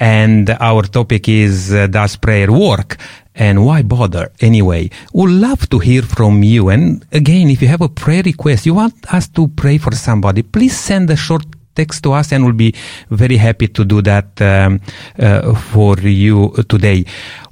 And 0.00 0.48
our 0.60 0.82
topic 0.82 1.28
is, 1.28 1.72
uh, 1.72 1.86
does 1.86 2.16
prayer 2.16 2.50
work? 2.50 2.96
And 3.34 3.64
why 3.64 3.82
bother 3.82 4.32
anyway? 4.40 4.90
We'd 5.12 5.30
love 5.30 5.68
to 5.70 5.78
hear 5.78 6.02
from 6.02 6.42
you. 6.42 6.70
And 6.70 7.04
again, 7.12 7.50
if 7.50 7.62
you 7.62 7.68
have 7.68 7.82
a 7.82 7.88
prayer 7.88 8.22
request, 8.24 8.66
you 8.66 8.74
want 8.74 9.14
us 9.14 9.28
to 9.28 9.48
pray 9.48 9.78
for 9.78 9.94
somebody, 9.94 10.42
please 10.42 10.76
send 10.76 11.10
a 11.10 11.16
short 11.16 11.44
text 11.74 12.02
to 12.02 12.12
us 12.12 12.32
and 12.32 12.44
we'll 12.44 12.54
be 12.54 12.74
very 13.10 13.36
happy 13.36 13.68
to 13.68 13.84
do 13.84 14.02
that 14.02 14.40
um, 14.42 14.80
uh, 15.18 15.54
for 15.54 15.98
you 16.00 16.52
today. 16.68 17.04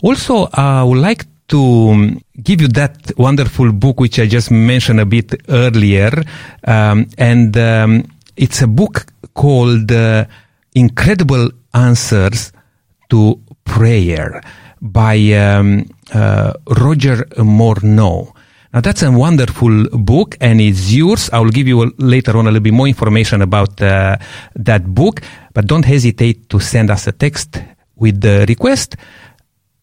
Also, 0.03 0.49
I 0.53 0.83
would 0.83 0.99
like 0.99 1.27
to 1.49 1.61
um, 1.91 2.21
give 2.43 2.61
you 2.61 2.69
that 2.69 3.13
wonderful 3.17 3.73
book 3.73 4.01
which 4.01 4.19
I 4.19 4.27
just 4.27 4.51
mentioned 4.51 5.01
a 5.01 5.07
bit 5.07 5.43
earlier. 5.49 6.13
Um, 6.65 7.07
and 7.17 7.57
um, 7.57 8.05
it's 8.37 8.63
a 8.63 8.67
book 8.67 9.07
called 9.35 9.91
uh, 9.93 10.25
Incredible 10.75 11.51
Answers 11.75 12.53
to 13.11 13.41
Prayer 13.65 14.41
by 14.81 15.17
um, 15.33 15.85
uh, 16.13 16.53
Roger 16.79 17.25
Morneau. 17.39 18.33
Now 18.73 18.81
that's 18.81 19.03
a 19.03 19.11
wonderful 19.11 19.87
book 19.93 20.37
and 20.41 20.61
it's 20.61 20.93
yours. 20.93 21.31
I 21.33 21.41
will 21.41 21.51
give 21.51 21.67
you 21.67 21.93
later 21.99 22.37
on 22.37 22.47
a 22.47 22.51
little 22.51 22.63
bit 22.63 22.75
more 22.75 22.87
information 22.87 23.43
about 23.43 23.81
uh, 23.81 24.17
that 24.57 24.95
book, 24.95 25.23
but 25.55 25.67
don't 25.67 25.85
hesitate 25.85 26.49
to 26.51 26.61
send 26.61 26.91
us 26.91 27.07
a 27.07 27.13
text 27.13 27.61
with 27.97 28.21
the 28.21 28.45
request, 28.47 28.97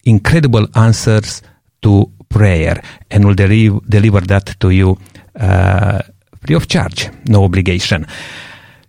incredible 0.06 0.68
answers 0.76 1.42
to 1.82 2.12
prayer, 2.30 2.82
and 3.10 3.26
we'll 3.26 3.36
deli- 3.36 3.80
deliver 3.88 4.22
that 4.22 4.60
to 4.60 4.70
you 4.70 4.98
uh, 5.40 6.00
free 6.46 6.56
of 6.56 6.68
charge, 6.68 7.10
no 7.28 7.44
obligation. 7.44 8.06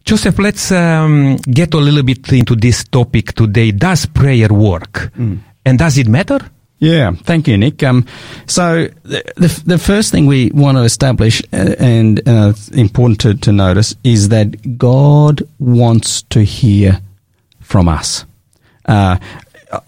Joseph, 0.07 0.39
let's 0.39 0.71
um, 0.71 1.37
get 1.37 1.75
a 1.75 1.79
little 1.79 2.05
bit 2.05 2.33
into 2.33 2.55
this 2.55 2.85
topic 2.85 3.33
today. 3.33 3.73
Does 3.73 4.07
prayer 4.07 4.49
work? 4.49 5.11
And 5.65 5.79
does 5.79 5.99
it 5.99 6.07
matter? 6.07 6.39
Yeah, 6.79 7.11
thank 7.25 7.49
you, 7.49 7.57
Nick. 7.59 7.83
Um, 7.83 8.05
so 8.47 8.87
the, 9.03 9.25
the 9.37 9.63
the 9.67 9.79
first 9.79 10.13
thing 10.13 10.27
we 10.27 10.51
want 10.55 10.77
to 10.77 10.83
establish 10.83 11.43
uh, 11.53 11.75
and 11.79 12.21
uh, 12.29 12.53
important 12.75 13.21
to, 13.21 13.35
to 13.35 13.51
notice 13.53 13.97
is 14.05 14.29
that 14.29 14.79
God 14.79 15.43
wants 15.59 16.23
to 16.23 16.45
hear 16.45 17.01
from 17.61 17.89
us. 17.89 18.27
Uh, 18.85 19.17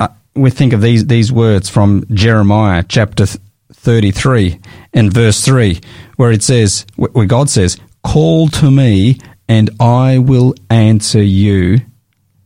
uh, 0.00 0.08
we 0.34 0.50
think 0.50 0.72
of 0.72 0.80
these 0.80 1.06
these 1.06 1.30
words 1.30 1.68
from 1.68 2.04
Jeremiah 2.12 2.82
chapter 2.88 3.26
thirty 3.72 4.10
three 4.10 4.58
and 4.94 5.12
verse 5.12 5.44
three, 5.44 5.80
where 6.16 6.32
it 6.32 6.42
says, 6.42 6.87
where 6.96 7.26
God 7.26 7.50
says, 7.50 7.76
"Call 8.02 8.48
to 8.48 8.70
me, 8.70 9.18
and 9.49 9.71
I 9.81 10.19
will 10.19 10.55
answer 10.71 11.23
you," 11.23 11.81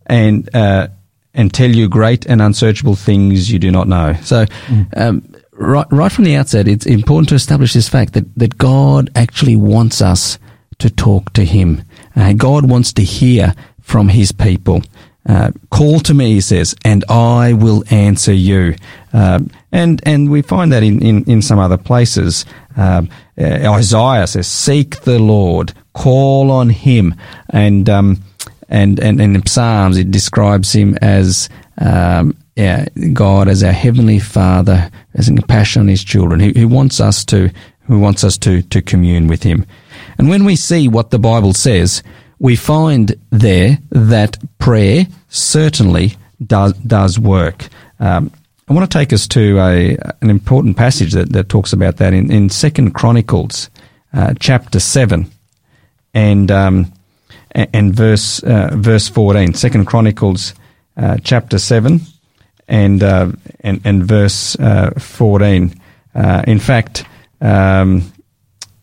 and 0.07 0.49
uh, 0.55 0.89
and 1.35 1.53
tell 1.53 1.71
you 1.71 1.89
great 1.89 2.27
and 2.27 2.43
unsearchable 2.43 2.97
things 2.97 3.51
you 3.51 3.59
do 3.59 3.71
not 3.71 3.89
know. 3.89 4.15
So, 4.23 4.45
um, 4.97 5.35
right, 5.53 5.87
right 5.91 6.13
from 6.13 6.25
the 6.25 6.37
outset, 6.37 6.69
it's 6.69 6.87
important 6.87 7.29
to 7.31 7.35
establish 7.35 7.73
this 7.73 7.89
fact 7.89 8.13
that, 8.15 8.35
that 8.37 8.59
God 8.59 9.11
actually 9.15 9.57
wants 9.57 10.03
us 10.03 10.39
to 10.79 10.91
talk 10.91 11.33
to 11.35 11.45
Him. 11.45 11.83
Uh, 12.15 12.33
God 12.35 12.69
wants 12.69 12.93
to 12.95 13.03
hear 13.03 13.55
from 13.81 14.09
His 14.09 14.33
people. 14.33 14.83
Uh, 15.25 15.53
call 15.71 16.01
to 16.01 16.15
me, 16.15 16.35
he 16.35 16.41
says, 16.41 16.75
and 16.85 17.05
I 17.09 17.53
will 17.53 17.85
answer 17.91 18.33
you. 18.33 18.75
Um, 19.13 19.51
and 19.71 20.03
and 20.05 20.31
we 20.31 20.43
find 20.43 20.73
that 20.73 20.83
in, 20.83 21.01
in, 21.01 21.25
in 21.25 21.43
some 21.43 21.61
other 21.61 21.79
places. 21.79 22.45
Um, 22.77 23.09
uh, 23.39 23.71
Isaiah 23.73 24.27
says, 24.27 24.49
"Seek 24.49 25.01
the 25.03 25.21
Lord, 25.21 25.75
call 25.93 26.51
on 26.51 26.71
Him," 26.71 27.15
and 27.51 27.89
um, 27.89 28.23
and, 28.69 28.99
and, 29.01 29.21
and 29.21 29.37
in 29.37 29.47
Psalms 29.47 29.99
it 29.99 30.11
describes 30.11 30.73
him 30.73 30.97
as 31.03 31.49
um, 31.79 32.37
yeah, 32.57 32.87
God 33.13 33.49
as 33.49 33.63
our 33.63 33.73
heavenly 33.73 34.19
Father, 34.19 34.91
as 35.15 35.29
in 35.29 35.37
compassion 35.37 35.81
on 35.81 35.89
His 35.89 36.05
children, 36.05 36.41
He, 36.41 36.59
who 36.59 36.69
wants 36.69 37.01
us 37.01 37.25
to 37.27 37.51
who 37.83 37.99
wants 37.99 38.25
us 38.25 38.39
to 38.39 38.63
to 38.63 38.83
commune 38.83 39.27
with 39.27 39.43
Him. 39.43 39.67
And 40.19 40.29
when 40.29 40.45
we 40.45 40.57
see 40.57 40.89
what 40.89 41.11
the 41.11 41.19
Bible 41.19 41.55
says, 41.55 42.03
we 42.39 42.57
find 42.57 43.15
there 43.31 43.79
that 43.91 44.39
prayer 44.59 45.07
certainly 45.29 46.17
does 46.47 46.75
does 46.75 47.19
work. 47.19 47.69
Um, 48.01 48.31
I 48.69 48.75
want 48.75 48.91
to 48.91 48.99
take 48.99 49.13
us 49.13 49.27
to 49.29 49.59
a 49.59 49.97
an 50.21 50.31
important 50.31 50.77
passage 50.77 51.13
that, 51.13 51.33
that 51.33 51.49
talks 51.49 51.73
about 51.73 51.97
that 51.97 52.13
in 52.13 52.31
in 52.31 52.51
Second 52.51 52.93
Chronicles, 52.93 53.71
uh, 54.13 54.35
chapter 54.39 54.79
seven, 54.79 55.31
and 56.15 56.51
um, 56.51 56.93
and 57.55 57.95
verse 57.95 58.43
uh, 58.43 58.71
verse 58.75 59.09
14 59.09 59.55
second 59.55 59.87
chronicles 59.87 60.55
uh, 60.97 61.17
chapter 61.23 61.59
7 61.59 62.01
and 62.69 63.03
uh, 63.03 63.33
and, 63.61 63.81
and 63.85 64.05
verse 64.05 64.57
uh, 64.59 64.91
14 64.99 65.75
uh, 66.15 66.45
in 66.47 66.59
fact 66.59 67.05
um, 67.41 68.13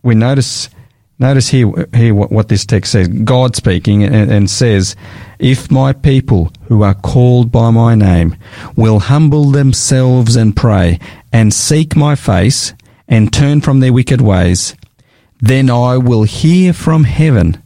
we 0.04 0.16
notice 0.16 0.70
notice 1.18 1.50
here 1.50 1.88
here 1.94 2.14
what, 2.14 2.32
what, 2.32 2.48
this 2.48 2.66
text 2.66 2.94
says. 2.94 3.08
God 3.08 3.56
speaking 3.56 4.04
and, 4.04 4.32
and 4.32 4.50
says 4.50 4.96
if 5.38 5.70
my 5.70 5.94
people 5.94 6.52
who 6.68 6.84
are 6.84 6.94
called 6.94 7.52
by 7.52 7.70
my 7.70 7.96
name 7.96 8.36
will 8.76 9.00
humble 9.00 9.52
themselves 9.52 10.36
and 10.36 10.56
pray 10.56 11.00
and 11.32 11.54
seek 11.54 11.96
my 11.96 12.16
face 12.16 12.74
and 13.08 13.34
turn 13.34 13.62
from 13.62 13.80
their 13.80 13.94
wicked 13.94 14.22
ways 14.22 14.76
then 15.39 15.69
i 15.69 15.98
will 15.98 16.24
hear 16.24 16.74
from 16.74 17.03
heaven 17.03 17.62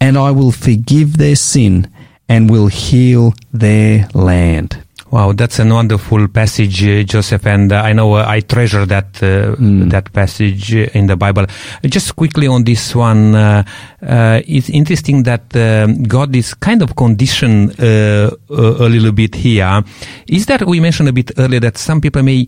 and 0.00 0.16
I 0.16 0.30
will 0.30 0.52
forgive 0.52 1.16
their 1.18 1.36
sin 1.36 1.90
and 2.28 2.50
will 2.50 2.68
heal 2.68 3.34
their 3.52 4.08
land. 4.14 4.84
Wow, 5.10 5.32
that's 5.32 5.58
a 5.58 5.64
wonderful 5.64 6.28
passage, 6.28 6.84
uh, 6.84 7.02
Joseph, 7.02 7.46
and 7.46 7.72
uh, 7.72 7.80
I 7.80 7.94
know 7.94 8.12
uh, 8.12 8.26
I 8.28 8.40
treasure 8.40 8.84
that 8.84 9.14
mm. 9.14 9.88
that 9.88 10.12
passage 10.12 10.74
in 10.74 11.06
the 11.06 11.16
Bible. 11.16 11.46
Just 11.82 12.14
quickly 12.14 12.46
on 12.46 12.64
this 12.64 12.94
one, 12.94 13.34
uh, 13.34 13.62
uh, 14.02 14.42
it's 14.46 14.68
interesting 14.68 15.22
that 15.22 15.48
God 16.06 16.36
is 16.36 16.52
kind 16.52 16.82
of 16.82 16.94
conditioned 16.94 17.80
a 17.80 18.36
little 18.50 19.12
bit 19.12 19.34
here. 19.34 19.82
Is 20.26 20.44
that 20.44 20.66
we 20.66 20.78
mentioned 20.78 21.08
a 21.08 21.14
bit 21.14 21.30
earlier 21.38 21.60
that 21.60 21.78
some 21.78 22.02
people 22.02 22.22
may 22.22 22.46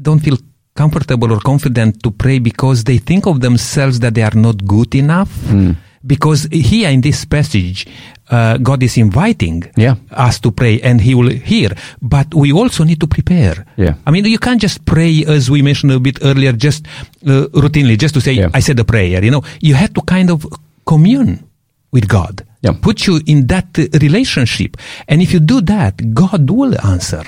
don't 0.00 0.20
feel 0.20 0.38
comfortable 0.74 1.32
or 1.32 1.40
confident 1.40 2.02
to 2.02 2.10
pray 2.10 2.38
because 2.38 2.84
they 2.84 2.98
think 2.98 3.26
of 3.26 3.40
themselves 3.40 4.00
that 4.00 4.14
they 4.14 4.22
are 4.22 4.34
not 4.34 4.64
good 4.66 4.94
enough. 4.94 5.30
Mm 5.48 5.76
because 6.04 6.48
here 6.50 6.90
in 6.90 7.00
this 7.00 7.24
passage, 7.24 7.86
uh, 8.28 8.56
God 8.58 8.82
is 8.82 8.96
inviting 8.98 9.62
Yeah. 9.76 9.94
us 10.10 10.40
to 10.40 10.50
pray 10.50 10.80
and 10.80 11.00
He 11.00 11.14
will 11.14 11.30
hear. 11.30 11.70
But 12.00 12.34
we 12.34 12.50
also 12.50 12.82
need 12.82 12.98
to 13.00 13.06
prepare. 13.06 13.64
Yeah. 13.76 13.94
I 14.04 14.10
mean, 14.10 14.24
you 14.24 14.38
can't 14.40 14.60
just 14.60 14.84
pray, 14.84 15.24
as 15.24 15.48
we 15.48 15.62
mentioned 15.62 15.92
a 15.92 16.00
bit 16.00 16.18
earlier, 16.20 16.50
just 16.54 16.86
uh, 17.24 17.46
routinely, 17.54 17.96
just 17.96 18.14
to 18.14 18.20
say, 18.20 18.32
Yeah. 18.32 18.50
I 18.52 18.58
said 18.58 18.80
a 18.80 18.84
prayer. 18.84 19.22
You 19.22 19.30
know, 19.30 19.44
you 19.60 19.74
have 19.76 19.94
to 19.94 20.00
kind 20.02 20.28
of 20.30 20.44
commune 20.86 21.44
with 21.92 22.08
God. 22.08 22.42
Yeah. 22.62 22.72
Put 22.82 23.06
you 23.06 23.20
in 23.26 23.46
that 23.46 23.70
relationship. 24.02 24.76
And 25.06 25.22
if 25.22 25.32
you 25.32 25.38
do 25.38 25.60
that, 25.60 26.14
God 26.14 26.50
will 26.50 26.74
answer. 26.84 27.22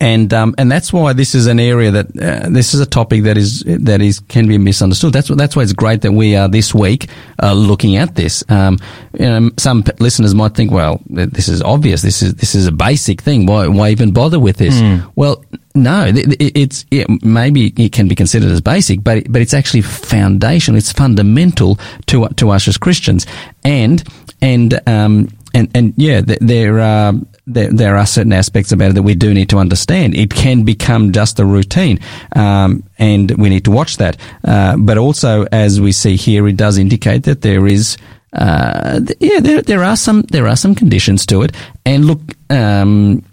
And 0.00 0.32
um, 0.34 0.54
and 0.58 0.70
that's 0.70 0.92
why 0.92 1.12
this 1.12 1.34
is 1.34 1.46
an 1.46 1.58
area 1.58 1.90
that 1.90 2.06
uh, 2.20 2.48
this 2.50 2.74
is 2.74 2.80
a 2.80 2.86
topic 2.86 3.22
that 3.24 3.36
is 3.36 3.62
that 3.66 4.00
is 4.02 4.20
can 4.20 4.46
be 4.46 4.58
misunderstood. 4.58 5.12
That's 5.12 5.28
that's 5.28 5.56
why 5.56 5.62
it's 5.62 5.72
great 5.72 6.02
that 6.02 6.12
we 6.12 6.36
are 6.36 6.48
this 6.48 6.74
week 6.74 7.08
uh, 7.42 7.52
looking 7.54 7.96
at 7.96 8.14
this. 8.14 8.44
Um, 8.48 8.78
you 9.18 9.26
know, 9.26 9.50
some 9.56 9.82
p- 9.82 9.92
listeners 9.98 10.34
might 10.34 10.54
think, 10.54 10.70
well, 10.70 11.00
this 11.08 11.48
is 11.48 11.62
obvious. 11.62 12.02
This 12.02 12.22
is 12.22 12.34
this 12.34 12.54
is 12.54 12.66
a 12.66 12.72
basic 12.72 13.22
thing. 13.22 13.46
Why 13.46 13.66
why 13.68 13.90
even 13.90 14.12
bother 14.12 14.38
with 14.38 14.56
this? 14.58 14.78
Well, 15.16 15.44
no, 15.74 16.12
th- 16.12 16.38
th- 16.38 16.52
it's 16.54 16.84
it, 16.90 17.06
maybe 17.24 17.72
it 17.76 17.92
can 17.92 18.08
be 18.08 18.14
considered 18.14 18.50
as 18.50 18.60
basic, 18.60 19.02
but 19.02 19.18
it, 19.18 19.32
but 19.32 19.40
it's 19.42 19.54
actually 19.54 19.82
foundational. 19.82 20.76
It's 20.78 20.92
fundamental 20.92 21.78
to 22.06 22.28
to 22.28 22.50
us 22.50 22.68
as 22.68 22.76
Christians, 22.76 23.26
and 23.64 24.02
and 24.42 24.80
um, 24.86 25.28
and 25.58 25.68
and 25.74 25.94
yeah, 25.96 26.20
th- 26.20 26.38
there 26.40 26.78
are 26.78 27.12
there, 27.46 27.72
there 27.72 27.96
are 27.96 28.06
certain 28.06 28.32
aspects 28.32 28.70
about 28.72 28.90
it 28.90 28.94
that 28.94 29.02
we 29.02 29.14
do 29.14 29.34
need 29.34 29.50
to 29.50 29.58
understand. 29.58 30.14
It 30.14 30.30
can 30.30 30.64
become 30.64 31.12
just 31.12 31.40
a 31.40 31.44
routine, 31.44 31.98
um, 32.36 32.84
and 32.98 33.30
we 33.32 33.48
need 33.48 33.64
to 33.64 33.70
watch 33.70 33.96
that. 33.96 34.16
Uh, 34.44 34.76
but 34.76 34.98
also, 34.98 35.46
as 35.50 35.80
we 35.80 35.92
see 35.92 36.16
here, 36.16 36.46
it 36.46 36.56
does 36.56 36.78
indicate 36.78 37.24
that 37.24 37.42
there 37.42 37.66
is. 37.66 37.96
Uh, 38.32 39.00
yeah, 39.20 39.40
there, 39.40 39.62
there 39.62 39.82
are 39.82 39.96
some 39.96 40.22
there 40.30 40.46
are 40.46 40.56
some 40.56 40.74
conditions 40.74 41.26
to 41.26 41.42
it, 41.42 41.56
and 41.84 42.04
look, 42.04 42.20
um, 42.50 43.24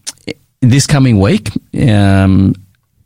this 0.62 0.88
coming 0.88 1.20
week, 1.20 1.52
um, 1.90 2.56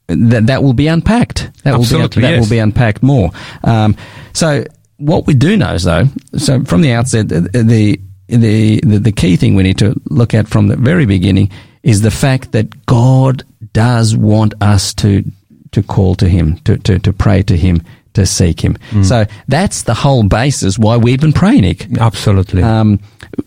that 0.07 0.45
that 0.45 0.63
will 0.63 0.73
be 0.73 0.88
unpacked. 0.88 1.49
That 1.63 1.73
Absolutely, 1.73 2.01
will 2.01 2.09
be, 2.09 2.21
that 2.21 2.31
yes. 2.33 2.41
will 2.41 2.49
be 2.49 2.59
unpacked 2.59 3.03
more. 3.03 3.31
Um, 3.63 3.97
so 4.33 4.63
what 4.97 5.25
we 5.25 5.33
do 5.33 5.57
know 5.57 5.73
is 5.73 5.83
though, 5.83 6.05
so 6.38 6.63
from 6.63 6.81
the 6.81 6.91
outset, 6.91 7.27
the, 7.29 7.41
the 7.41 7.99
the 8.29 8.79
the 8.81 9.00
the 9.00 9.12
key 9.12 9.36
thing 9.36 9.55
we 9.55 9.63
need 9.63 9.77
to 9.79 10.00
look 10.09 10.33
at 10.33 10.48
from 10.48 10.67
the 10.67 10.75
very 10.77 11.05
beginning 11.05 11.51
is 11.83 12.01
the 12.01 12.12
fact 12.12 12.51
that 12.51 12.86
God 12.86 13.43
does 13.74 14.15
want 14.15 14.53
us 14.62 14.93
to 14.95 15.24
to 15.71 15.83
call 15.83 16.15
to 16.15 16.27
Him, 16.27 16.57
to 16.59 16.77
to, 16.77 17.00
to 17.00 17.13
pray 17.13 17.43
to 17.43 17.57
Him, 17.57 17.81
to 18.13 18.25
seek 18.25 18.62
Him. 18.62 18.77
So 19.03 19.25
that's 19.48 19.83
the 19.83 19.93
whole 19.93 20.24
basis 20.24 20.77
why 20.79 20.98
we 20.98 21.13
even 21.13 21.33
pray, 21.33 21.59
Nick 21.62 21.88
Absolutely. 22.00 22.63
um, 22.63 23.00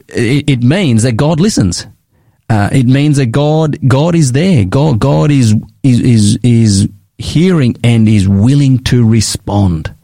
it, 0.08 0.48
it 0.48 0.62
means 0.62 1.02
that 1.02 1.12
God 1.12 1.40
listens. 1.40 1.86
Uh, 2.50 2.68
it 2.70 2.86
means 2.86 3.16
that 3.16 3.26
God 3.26 3.78
God 3.88 4.14
is 4.14 4.32
there. 4.32 4.64
God 4.64 4.98
God 4.98 5.30
is 5.30 5.54
is 5.82 6.00
is 6.00 6.38
is 6.42 6.88
hearing 7.18 7.76
and 7.82 8.08
is 8.08 8.28
willing 8.28 8.78
to 8.84 9.08
respond. 9.08 9.94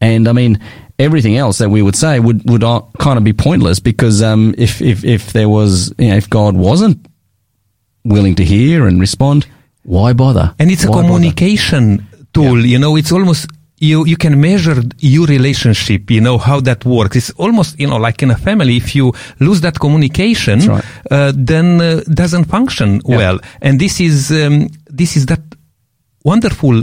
And 0.00 0.28
I 0.28 0.32
mean, 0.32 0.60
everything 0.98 1.36
else 1.36 1.58
that 1.58 1.68
we 1.70 1.82
would 1.82 1.96
say 1.96 2.18
would 2.20 2.48
would 2.50 2.62
kind 2.98 3.18
of 3.18 3.24
be 3.24 3.32
pointless 3.32 3.80
because 3.80 4.22
um, 4.22 4.54
if 4.58 4.80
if 4.80 5.04
if 5.04 5.32
there 5.32 5.48
was 5.48 5.92
you 5.98 6.08
know 6.08 6.16
if 6.16 6.28
God 6.30 6.56
wasn't 6.56 6.98
willing 8.04 8.34
to 8.36 8.44
hear 8.44 8.86
and 8.86 9.00
respond, 9.00 9.46
why 9.82 10.12
bother? 10.12 10.54
and 10.58 10.70
it's 10.70 10.84
a 10.84 10.88
Why 10.90 10.96
bother? 11.02 11.08
communication 11.08 12.06
tool 12.32 12.64
you 12.64 12.78
know 12.78 12.96
it's 12.96 13.12
almost 13.12 13.46
you 13.78 14.06
you 14.06 14.16
can 14.16 14.40
measure 14.40 14.82
your 14.98 15.26
relationship 15.26 16.10
you 16.10 16.20
know 16.20 16.38
how 16.38 16.60
that 16.60 16.84
works 16.84 17.14
it's 17.16 17.30
almost 17.32 17.78
you 17.78 17.86
know 17.86 17.96
like 17.98 18.22
in 18.22 18.30
a 18.30 18.36
family 18.36 18.76
if 18.76 18.94
you 18.96 19.12
lose 19.40 19.60
that 19.60 19.78
communication 19.78 20.60
right. 20.60 20.84
uh, 21.10 21.32
then 21.34 21.80
uh, 21.80 22.00
doesn't 22.22 22.44
function 22.46 23.00
Yeah. 23.04 23.16
well 23.18 23.38
and 23.60 23.78
this 23.78 24.00
is 24.00 24.30
um, 24.30 24.68
this 25.00 25.16
is 25.16 25.26
that 25.26 25.40
wonderful 26.24 26.82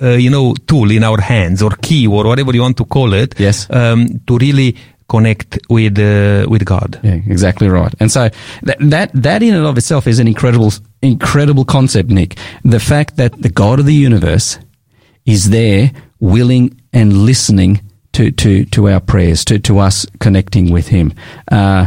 you 0.00 0.30
know 0.30 0.54
tool 0.66 0.90
in 0.90 1.02
our 1.04 1.20
hands 1.20 1.62
or 1.62 1.70
key 1.82 2.06
or 2.06 2.24
whatever 2.24 2.52
you 2.54 2.60
want 2.62 2.76
to 2.76 2.84
call 2.84 3.12
it 3.14 3.34
Yes. 3.38 3.66
um, 3.70 4.20
to 4.26 4.36
really 4.38 4.76
connect 5.08 5.58
with 5.70 5.98
uh, 5.98 6.46
with 6.48 6.64
God 6.64 6.98
Yeah, 7.02 7.14
exactly 7.26 7.68
right. 7.68 7.94
And 8.00 8.10
so 8.10 8.28
that, 8.62 8.76
that 8.80 9.10
that 9.22 9.42
in 9.42 9.54
and 9.54 9.64
of 9.66 9.76
itself 9.78 10.06
is 10.06 10.18
an 10.18 10.26
incredible 10.26 10.72
incredible 11.02 11.64
concept, 11.64 12.10
Nick. 12.10 12.36
The 12.64 12.80
fact 12.80 13.16
that 13.16 13.32
the 13.40 13.48
God 13.48 13.78
of 13.80 13.86
the 13.86 13.94
universe 13.94 14.58
is 15.24 15.50
there, 15.50 15.90
willing 16.20 16.80
and 16.92 17.12
listening 17.24 17.80
to 18.12 18.30
to 18.32 18.64
to 18.66 18.88
our 18.88 19.00
prayers, 19.00 19.44
to 19.44 19.58
to 19.60 19.78
us 19.78 20.06
connecting 20.18 20.72
with 20.72 20.88
Him. 20.88 21.12
Uh, 21.52 21.86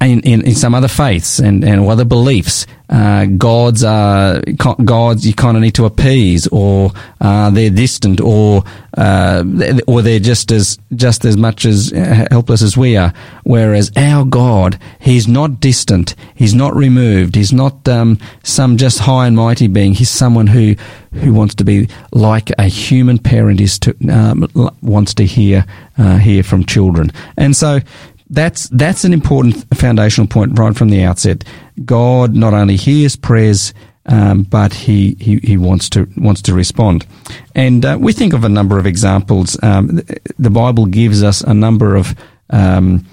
in, 0.00 0.20
in, 0.20 0.42
in 0.42 0.54
some 0.54 0.74
other 0.74 0.88
faiths 0.88 1.38
and, 1.38 1.64
and 1.64 1.86
other 1.86 2.04
beliefs, 2.04 2.66
uh, 2.88 3.26
gods 3.26 3.82
are 3.82 4.40
gods 4.84 5.26
you 5.26 5.34
kind 5.34 5.56
of 5.56 5.62
need 5.62 5.74
to 5.74 5.84
appease, 5.84 6.46
or 6.48 6.92
uh, 7.20 7.50
they're 7.50 7.70
distant, 7.70 8.20
or 8.20 8.62
uh, 8.96 9.42
or 9.88 10.02
they're 10.02 10.20
just 10.20 10.52
as 10.52 10.78
just 10.94 11.24
as 11.24 11.36
much 11.36 11.64
as 11.64 11.92
uh, 11.92 12.26
helpless 12.30 12.62
as 12.62 12.76
we 12.76 12.96
are. 12.96 13.12
Whereas 13.42 13.90
our 13.96 14.24
God, 14.24 14.78
He's 15.00 15.26
not 15.26 15.58
distant, 15.58 16.14
He's 16.36 16.54
not 16.54 16.76
removed, 16.76 17.34
He's 17.34 17.52
not 17.52 17.88
um, 17.88 18.18
some 18.44 18.76
just 18.76 19.00
high 19.00 19.26
and 19.26 19.36
mighty 19.36 19.66
being. 19.66 19.92
He's 19.92 20.10
someone 20.10 20.46
who 20.46 20.76
who 21.12 21.32
wants 21.32 21.56
to 21.56 21.64
be 21.64 21.88
like 22.12 22.50
a 22.58 22.64
human 22.68 23.18
parent 23.18 23.60
is 23.60 23.80
to 23.80 23.96
um, 24.08 24.48
wants 24.80 25.12
to 25.14 25.24
hear 25.24 25.64
uh, 25.98 26.18
hear 26.18 26.44
from 26.44 26.64
children, 26.64 27.10
and 27.36 27.56
so 27.56 27.80
that's 28.30 28.68
that's 28.70 29.04
an 29.04 29.12
important 29.12 29.66
foundational 29.74 30.26
point 30.26 30.58
right 30.58 30.76
from 30.76 30.90
the 30.90 31.04
outset. 31.04 31.44
God 31.84 32.34
not 32.34 32.54
only 32.54 32.76
hears 32.76 33.16
prayers, 33.16 33.72
um, 34.06 34.42
but 34.44 34.72
he, 34.72 35.16
he 35.20 35.38
he 35.38 35.56
wants 35.56 35.88
to 35.90 36.08
wants 36.16 36.42
to 36.42 36.54
respond. 36.54 37.06
And 37.54 37.84
uh, 37.84 37.98
we 38.00 38.12
think 38.12 38.32
of 38.32 38.44
a 38.44 38.48
number 38.48 38.78
of 38.78 38.86
examples. 38.86 39.58
Um, 39.62 40.00
the, 40.38 40.50
Bible 40.50 40.86
gives 40.86 41.22
us 41.22 41.40
a 41.40 41.54
number 41.54 41.96
of 41.96 42.14
um, 42.50 43.06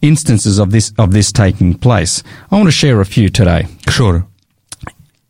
instances 0.00 0.58
of 0.58 0.70
this 0.70 0.92
of 0.98 1.12
this 1.12 1.32
taking 1.32 1.74
place. 1.74 2.22
I 2.50 2.56
want 2.56 2.68
to 2.68 2.72
share 2.72 3.00
a 3.00 3.06
few 3.06 3.28
today. 3.28 3.66
sure 3.88 4.26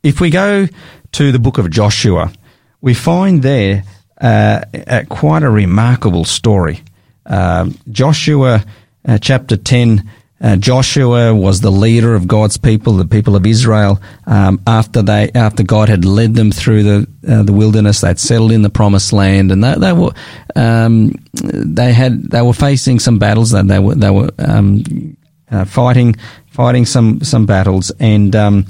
If 0.03 0.21
we 0.21 0.31
go 0.31 0.67
to 1.13 1.33
the 1.33 1.39
book 1.39 1.59
of 1.59 1.71
Joshua, 1.71 2.33
we 2.81 2.95
find 2.95 3.43
there 3.43 3.83
uh, 4.21 4.63
a, 4.73 5.05
quite 5.07 5.43
a 5.43 5.51
remarkable 5.51 6.25
story. 6.25 6.83
Um, 7.27 7.77
Joshua, 7.91 8.65
uh, 9.09 9.19
chapter 9.19 9.57
10, 9.57 10.09
uh, 10.41 10.57
Joshua 10.57 11.35
was 11.35 11.61
the 11.61 11.71
leader 11.71 12.15
of 12.15 12.29
God's 12.29 12.57
people, 12.57 12.93
the 12.93 13.05
people 13.05 13.35
of 13.35 13.45
Israel. 13.45 14.01
Um, 14.27 14.61
after 14.67 15.03
they, 15.03 15.31
after 15.35 15.65
God 15.65 15.89
had 15.89 16.05
led 16.05 16.35
them 16.35 16.53
through 16.53 16.83
the 16.85 17.09
uh, 17.27 17.43
the 17.43 17.53
wilderness, 17.53 18.03
they'd 18.03 18.21
settled 18.21 18.53
in 18.53 18.63
the 18.63 18.71
promised 18.71 19.13
land, 19.13 19.51
and 19.51 19.65
they, 19.65 19.75
they 19.75 19.93
were 19.93 20.13
um, 20.55 21.13
they 21.33 21.93
had 21.93 22.31
they 22.31 22.43
were 22.43 22.53
facing 22.53 23.01
some 23.01 23.19
battles. 23.19 23.51
That 23.51 23.67
they 23.67 23.81
were 23.81 23.97
they 23.97 24.11
were 24.11 24.31
um, 24.39 25.17
uh, 25.51 25.65
fighting 25.65 26.15
fighting 26.47 26.87
some 26.87 27.21
some 27.23 27.47
battles, 27.47 27.91
and 27.99 28.37
um, 28.37 28.67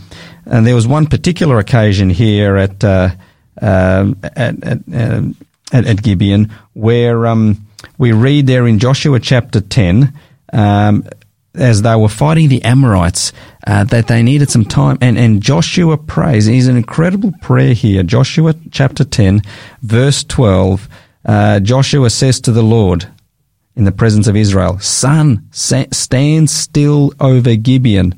and 0.46 0.66
there 0.66 0.74
was 0.74 0.86
one 0.86 1.06
particular 1.06 1.58
occasion 1.58 2.08
here 2.08 2.56
at 2.56 2.82
uh, 2.82 3.10
um 3.60 4.18
at 4.22 4.64
at, 4.64 4.78
um 4.90 5.36
at 5.70 5.86
at 5.86 6.02
Gibeon 6.02 6.50
where 6.72 7.26
um, 7.26 7.66
we 7.98 8.12
read 8.12 8.46
there 8.46 8.66
in 8.66 8.78
Joshua 8.78 9.20
chapter 9.20 9.60
ten. 9.60 10.14
Um, 10.52 11.04
as 11.54 11.82
they 11.82 11.96
were 11.96 12.08
fighting 12.08 12.48
the 12.48 12.62
Amorites, 12.62 13.32
uh, 13.66 13.82
that 13.84 14.06
they 14.06 14.22
needed 14.22 14.48
some 14.50 14.64
time, 14.64 14.96
and, 15.00 15.18
and 15.18 15.42
Joshua 15.42 15.96
prays. 15.96 16.46
He's 16.46 16.68
an 16.68 16.76
incredible 16.76 17.32
prayer 17.42 17.72
here. 17.74 18.02
Joshua 18.04 18.54
chapter 18.70 19.04
10, 19.04 19.42
verse 19.82 20.22
12. 20.24 20.88
Uh, 21.24 21.58
Joshua 21.60 22.10
says 22.10 22.40
to 22.42 22.52
the 22.52 22.62
Lord, 22.62 23.08
in 23.74 23.84
the 23.84 23.92
presence 23.92 24.26
of 24.28 24.36
Israel, 24.36 24.78
Sun, 24.78 25.48
sa- 25.50 25.84
stand 25.92 26.48
still 26.50 27.12
over 27.18 27.56
Gibeon, 27.56 28.14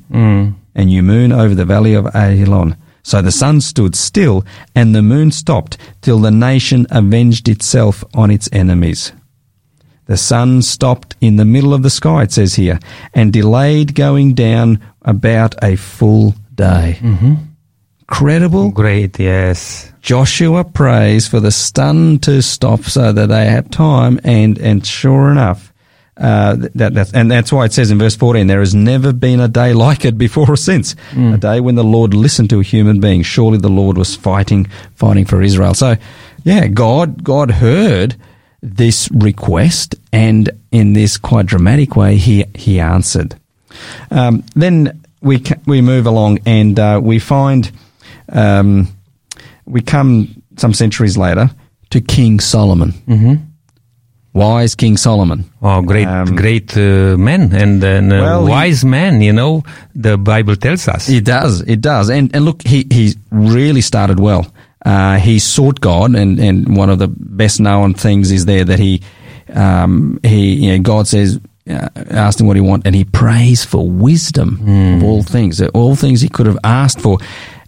and 0.75 0.91
you 0.91 1.01
moon 1.01 1.31
over 1.31 1.55
the 1.55 1.65
valley 1.65 1.93
of 1.95 2.05
Ajalon. 2.13 2.75
So 3.03 3.21
the 3.23 3.31
sun 3.31 3.61
stood 3.61 3.95
still, 3.95 4.45
and 4.75 4.93
the 4.93 5.01
moon 5.01 5.31
stopped, 5.31 5.77
till 6.01 6.19
the 6.19 6.31
nation 6.31 6.85
avenged 6.91 7.49
itself 7.49 8.03
on 8.13 8.29
its 8.29 8.47
enemies. 8.51 9.11
The 10.11 10.17
sun 10.17 10.61
stopped 10.61 11.15
in 11.21 11.37
the 11.37 11.45
middle 11.45 11.73
of 11.73 11.83
the 11.83 11.89
sky, 11.89 12.23
it 12.23 12.33
says 12.33 12.55
here, 12.55 12.79
and 13.13 13.31
delayed 13.31 13.95
going 13.95 14.33
down 14.33 14.81
about 15.03 15.55
a 15.63 15.77
full 15.77 16.35
day. 16.53 16.97
Mm-hmm. 16.99 17.35
Credible. 18.07 18.71
great 18.71 19.17
yes 19.17 19.89
Joshua 20.01 20.65
prays 20.65 21.29
for 21.29 21.39
the 21.39 21.49
sun 21.49 22.19
to 22.19 22.41
stop 22.41 22.83
so 22.83 23.13
that 23.13 23.27
they 23.27 23.45
have 23.45 23.69
time, 23.69 24.19
and 24.25 24.57
and 24.59 24.85
sure 24.85 25.31
enough, 25.31 25.71
uh, 26.17 26.57
that 26.75 26.93
that's, 26.93 27.13
and 27.13 27.31
that's 27.31 27.53
why 27.53 27.63
it 27.63 27.71
says 27.71 27.89
in 27.89 27.97
verse 27.97 28.17
fourteen, 28.17 28.47
there 28.47 28.59
has 28.59 28.75
never 28.75 29.13
been 29.13 29.39
a 29.39 29.47
day 29.47 29.71
like 29.71 30.03
it 30.03 30.17
before 30.17 30.51
or 30.51 30.57
since, 30.57 30.93
a 31.15 31.37
day 31.37 31.61
when 31.61 31.75
the 31.75 31.85
Lord 31.85 32.13
listened 32.13 32.49
to 32.49 32.59
a 32.59 32.63
human 32.63 32.99
being. 32.99 33.23
Surely 33.23 33.59
the 33.59 33.69
Lord 33.69 33.97
was 33.97 34.13
fighting, 34.13 34.65
fighting 34.93 35.23
for 35.23 35.41
Israel. 35.41 35.73
So, 35.73 35.95
yeah, 36.43 36.67
God, 36.67 37.23
God 37.23 37.49
heard 37.49 38.17
this 38.61 39.09
request, 39.11 39.95
and 40.13 40.49
in 40.71 40.93
this 40.93 41.17
quite 41.17 41.45
dramatic 41.47 41.95
way, 41.95 42.17
he 42.17 42.45
he 42.55 42.79
answered. 42.79 43.35
Um, 44.11 44.43
then 44.55 45.01
we 45.21 45.39
ca- 45.39 45.59
we 45.65 45.81
move 45.81 46.05
along 46.05 46.39
and 46.45 46.77
uh, 46.79 46.99
we 47.03 47.19
find 47.19 47.71
um, 48.29 48.87
we 49.65 49.81
come 49.81 50.27
some 50.57 50.73
centuries 50.73 51.17
later 51.17 51.49
to 51.89 52.01
King 52.01 52.39
Solomon. 52.39 52.91
Mm-hmm. 53.07 53.35
Wise 54.33 54.75
King 54.75 54.95
Solomon. 54.95 55.43
Oh, 55.61 55.81
great, 55.81 56.07
Um, 56.07 56.35
great 56.37 56.77
uh, 56.77 57.17
man 57.17 57.51
and, 57.53 57.83
and 57.83 58.13
uh, 58.13 58.15
Well, 58.21 58.45
he- 58.45 58.49
wise 58.51 58.85
man. 58.85 59.21
You 59.21 59.33
know, 59.33 59.63
the 59.93 60.17
Bible 60.17 60.55
tells 60.55 60.87
us. 60.87 61.09
It 61.09 61.25
does. 61.25 61.61
It 61.61 61.81
does. 61.81 62.09
And 62.09 62.33
and 62.35 62.45
look, 62.45 62.61
he 62.65 62.85
he 62.89 63.15
really 63.31 63.81
started 63.81 64.19
well. 64.19 64.45
Uh, 64.85 65.17
he 65.17 65.39
sought 65.39 65.79
God, 65.79 66.15
and 66.15 66.39
and 66.39 66.75
one 66.75 66.89
of 66.89 66.99
the 66.99 67.07
best 67.07 67.59
known 67.59 67.93
things 67.93 68.31
is 68.31 68.45
there 68.45 68.65
that 68.65 68.79
he 68.79 69.01
um, 69.53 70.19
he 70.23 70.53
you 70.65 70.71
know, 70.71 70.79
God 70.83 71.07
says. 71.07 71.39
Uh, 71.69 71.87
asked 72.09 72.41
him 72.41 72.47
what 72.47 72.57
he 72.57 72.61
want, 72.61 72.87
and 72.87 72.95
he 72.95 73.03
prays 73.03 73.63
for 73.63 73.87
wisdom 73.87 74.59
of 74.97 75.03
all 75.03 75.21
things, 75.21 75.61
all 75.61 75.95
things 75.95 76.19
he 76.19 76.27
could 76.27 76.47
have 76.47 76.57
asked 76.63 76.99
for. 76.99 77.19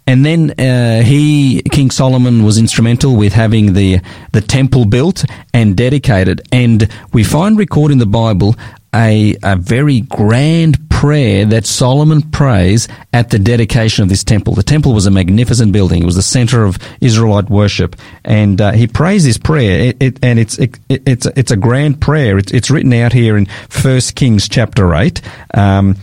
And 0.07 0.25
then 0.25 0.51
uh, 0.59 1.03
he, 1.03 1.61
King 1.71 1.91
Solomon, 1.91 2.43
was 2.43 2.57
instrumental 2.57 3.15
with 3.15 3.33
having 3.33 3.73
the 3.73 3.99
the 4.31 4.41
temple 4.41 4.85
built 4.85 5.23
and 5.53 5.77
dedicated. 5.77 6.41
And 6.51 6.89
we 7.13 7.23
find 7.23 7.55
record 7.57 7.91
in 7.91 7.99
the 7.99 8.07
Bible 8.07 8.55
a 8.95 9.35
a 9.43 9.55
very 9.55 10.01
grand 10.01 10.89
prayer 11.03 11.43
that 11.43 11.65
Solomon 11.65 12.21
prays 12.21 12.87
at 13.11 13.29
the 13.29 13.37
dedication 13.37 14.03
of 14.03 14.09
this 14.09 14.23
temple. 14.23 14.55
The 14.55 14.63
temple 14.63 14.93
was 14.93 15.05
a 15.05 15.11
magnificent 15.11 15.73
building; 15.73 16.01
it 16.01 16.05
was 16.05 16.15
the 16.15 16.21
center 16.21 16.63
of 16.63 16.77
Israelite 17.01 17.49
worship, 17.49 17.97
and 18.23 18.61
uh, 18.61 18.71
he 18.71 18.87
prays 18.87 19.25
this 19.25 19.37
prayer. 19.37 19.89
It, 19.89 20.01
it, 20.01 20.19
and 20.23 20.39
it's 20.39 20.57
it, 20.57 20.79
it's 20.87 21.25
it's 21.25 21.51
a 21.51 21.57
grand 21.57 21.99
prayer. 21.99 22.37
It's, 22.37 22.53
it's 22.53 22.71
written 22.71 22.93
out 22.93 23.11
here 23.11 23.35
in 23.35 23.47
First 23.67 24.15
Kings 24.15 24.47
chapter 24.47 24.95
eight. 24.95 25.19
Um, 25.53 25.95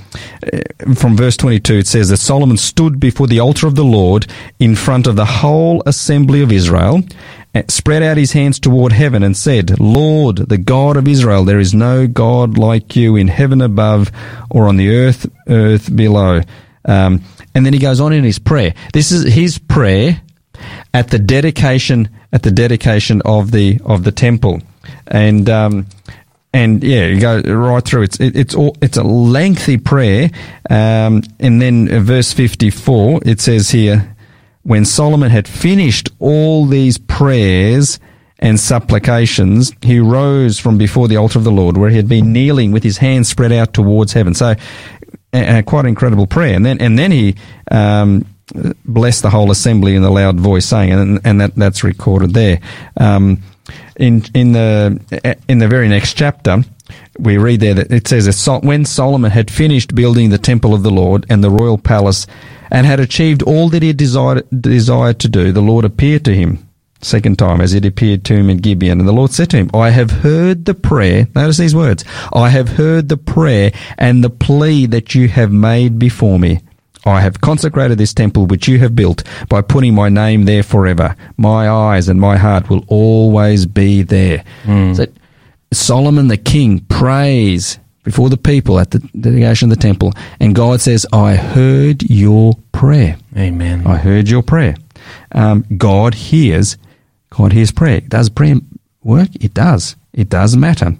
from 0.94 1.16
verse 1.16 1.36
22, 1.38 1.78
it 1.78 1.86
says 1.86 2.10
that 2.10 2.18
Solomon 2.18 2.58
stood 2.58 3.00
before 3.00 3.26
the 3.26 3.40
altar 3.40 3.66
of 3.66 3.76
the 3.76 3.84
Lord 3.84 4.26
in 4.58 4.74
front 4.74 5.06
of 5.06 5.16
the 5.16 5.24
whole 5.24 5.82
assembly 5.86 6.42
of 6.42 6.52
Israel, 6.52 7.02
spread 7.68 8.02
out 8.02 8.16
his 8.16 8.32
hands 8.32 8.58
toward 8.58 8.92
heaven 8.92 9.22
and 9.22 9.36
said, 9.36 9.78
Lord, 9.80 10.36
the 10.36 10.58
God 10.58 10.96
of 10.96 11.08
Israel, 11.08 11.44
there 11.44 11.58
is 11.58 11.74
no 11.74 12.06
God 12.06 12.56
like 12.56 12.94
you 12.94 13.16
in 13.16 13.28
heaven 13.28 13.60
above 13.60 14.10
or 14.50 14.68
on 14.68 14.76
the 14.76 14.88
earth, 14.90 15.26
earth 15.48 15.94
below. 15.94 16.40
Um, 16.84 17.22
and 17.54 17.64
then 17.64 17.72
he 17.72 17.78
goes 17.78 18.00
on 18.00 18.12
in 18.12 18.24
his 18.24 18.38
prayer. 18.38 18.74
This 18.92 19.12
is 19.12 19.32
his 19.32 19.58
prayer 19.58 20.20
at 20.92 21.08
the 21.10 21.18
dedication, 21.18 22.08
at 22.32 22.42
the 22.42 22.50
dedication 22.50 23.22
of 23.24 23.50
the, 23.50 23.80
of 23.84 24.04
the 24.04 24.12
temple. 24.12 24.60
And, 25.06 25.48
um, 25.48 25.86
and 26.52 26.82
yeah, 26.82 27.06
you 27.06 27.20
go 27.20 27.40
right 27.40 27.84
through. 27.84 28.02
It's 28.02 28.18
it, 28.18 28.34
it's 28.34 28.56
all 28.56 28.76
it's 28.82 28.96
a 28.96 29.04
lengthy 29.04 29.76
prayer, 29.76 30.30
um, 30.68 31.22
and 31.38 31.62
then 31.62 31.86
verse 32.02 32.32
fifty 32.32 32.70
four 32.70 33.20
it 33.24 33.40
says 33.40 33.70
here, 33.70 34.16
when 34.64 34.84
Solomon 34.84 35.30
had 35.30 35.46
finished 35.46 36.08
all 36.18 36.66
these 36.66 36.98
prayers 36.98 38.00
and 38.40 38.58
supplications, 38.58 39.72
he 39.82 40.00
rose 40.00 40.58
from 40.58 40.78
before 40.78 41.08
the 41.08 41.16
altar 41.16 41.38
of 41.38 41.44
the 41.44 41.52
Lord, 41.52 41.76
where 41.76 41.90
he 41.90 41.96
had 41.96 42.08
been 42.08 42.32
kneeling 42.32 42.72
with 42.72 42.82
his 42.82 42.98
hands 42.98 43.28
spread 43.28 43.52
out 43.52 43.74
towards 43.74 44.14
heaven. 44.14 44.34
So, 44.34 44.54
a, 45.32 45.62
quite 45.62 45.84
incredible 45.84 46.26
prayer. 46.26 46.54
And 46.54 46.64
then 46.64 46.80
and 46.80 46.98
then 46.98 47.12
he 47.12 47.36
um, 47.70 48.26
blessed 48.84 49.22
the 49.22 49.30
whole 49.30 49.50
assembly 49.50 49.94
in 49.94 50.02
a 50.02 50.10
loud 50.10 50.40
voice, 50.40 50.66
saying, 50.66 50.90
and 50.90 51.20
and 51.24 51.40
that 51.40 51.54
that's 51.54 51.84
recorded 51.84 52.32
there. 52.32 52.60
Um, 52.96 53.42
in 53.96 54.24
in 54.32 54.52
the 54.52 55.36
in 55.46 55.58
the 55.58 55.68
very 55.68 55.88
next 55.88 56.14
chapter, 56.14 56.64
we 57.18 57.36
read 57.36 57.60
there 57.60 57.74
that 57.74 57.92
it 57.92 58.08
says 58.08 58.48
when 58.62 58.86
Solomon 58.86 59.30
had 59.30 59.50
finished 59.50 59.94
building 59.94 60.30
the 60.30 60.38
temple 60.38 60.72
of 60.72 60.82
the 60.82 60.90
Lord 60.90 61.26
and 61.28 61.44
the 61.44 61.50
royal 61.50 61.76
palace, 61.76 62.26
and 62.70 62.86
had 62.86 63.00
achieved 63.00 63.42
all 63.42 63.68
that 63.68 63.82
he 63.82 63.92
desired 63.92 64.46
desired 64.50 65.20
to 65.20 65.28
do, 65.28 65.52
the 65.52 65.60
Lord 65.60 65.84
appeared 65.84 66.24
to 66.24 66.34
him 66.34 66.69
second 67.02 67.38
time 67.38 67.60
as 67.60 67.74
it 67.74 67.84
appeared 67.84 68.24
to 68.24 68.34
him 68.34 68.50
in 68.50 68.58
Gibeon, 68.58 69.00
and 69.00 69.08
the 69.08 69.12
Lord 69.12 69.32
said 69.32 69.50
to 69.50 69.56
him, 69.56 69.70
"I 69.74 69.90
have 69.90 70.10
heard 70.10 70.64
the 70.64 70.74
prayer." 70.74 71.28
Notice 71.34 71.58
these 71.58 71.74
words: 71.74 72.04
"I 72.32 72.50
have 72.50 72.70
heard 72.70 73.08
the 73.08 73.16
prayer 73.16 73.72
and 73.98 74.22
the 74.22 74.30
plea 74.30 74.86
that 74.86 75.14
you 75.14 75.28
have 75.28 75.52
made 75.52 75.98
before 75.98 76.38
me." 76.38 76.60
I 77.06 77.22
have 77.22 77.40
consecrated 77.40 77.96
this 77.96 78.12
temple 78.12 78.44
which 78.44 78.68
you 78.68 78.78
have 78.80 78.94
built 78.94 79.24
by 79.48 79.62
putting 79.62 79.94
my 79.94 80.10
name 80.10 80.44
there 80.44 80.62
forever. 80.62 81.16
My 81.38 81.66
eyes 81.68 82.08
and 82.10 82.20
my 82.20 82.36
heart 82.36 82.68
will 82.68 82.84
always 82.88 83.64
be 83.64 84.02
there. 84.02 84.44
So 84.94 85.06
Solomon 85.72 86.28
the 86.28 86.36
king 86.36 86.80
prays 86.80 87.78
before 88.02 88.28
the 88.28 88.36
people 88.36 88.78
at 88.78 88.90
the 88.90 88.98
dedication 89.18 89.70
of 89.70 89.78
the 89.78 89.82
temple, 89.82 90.12
and 90.40 90.54
God 90.54 90.80
says, 90.80 91.06
I 91.12 91.36
heard 91.36 92.02
your 92.02 92.54
prayer. 92.72 93.16
Amen. 93.36 93.86
I 93.86 93.96
heard 93.96 94.28
your 94.28 94.42
prayer. 94.42 94.74
Um, 95.32 95.64
God 95.76 96.14
hears, 96.14 96.76
God 97.30 97.52
hears 97.52 97.72
prayer. 97.72 98.00
Does 98.00 98.28
prayer 98.28 98.56
work? 99.02 99.28
It 99.40 99.54
does. 99.54 99.96
It 100.12 100.28
does 100.28 100.56
matter. 100.56 100.96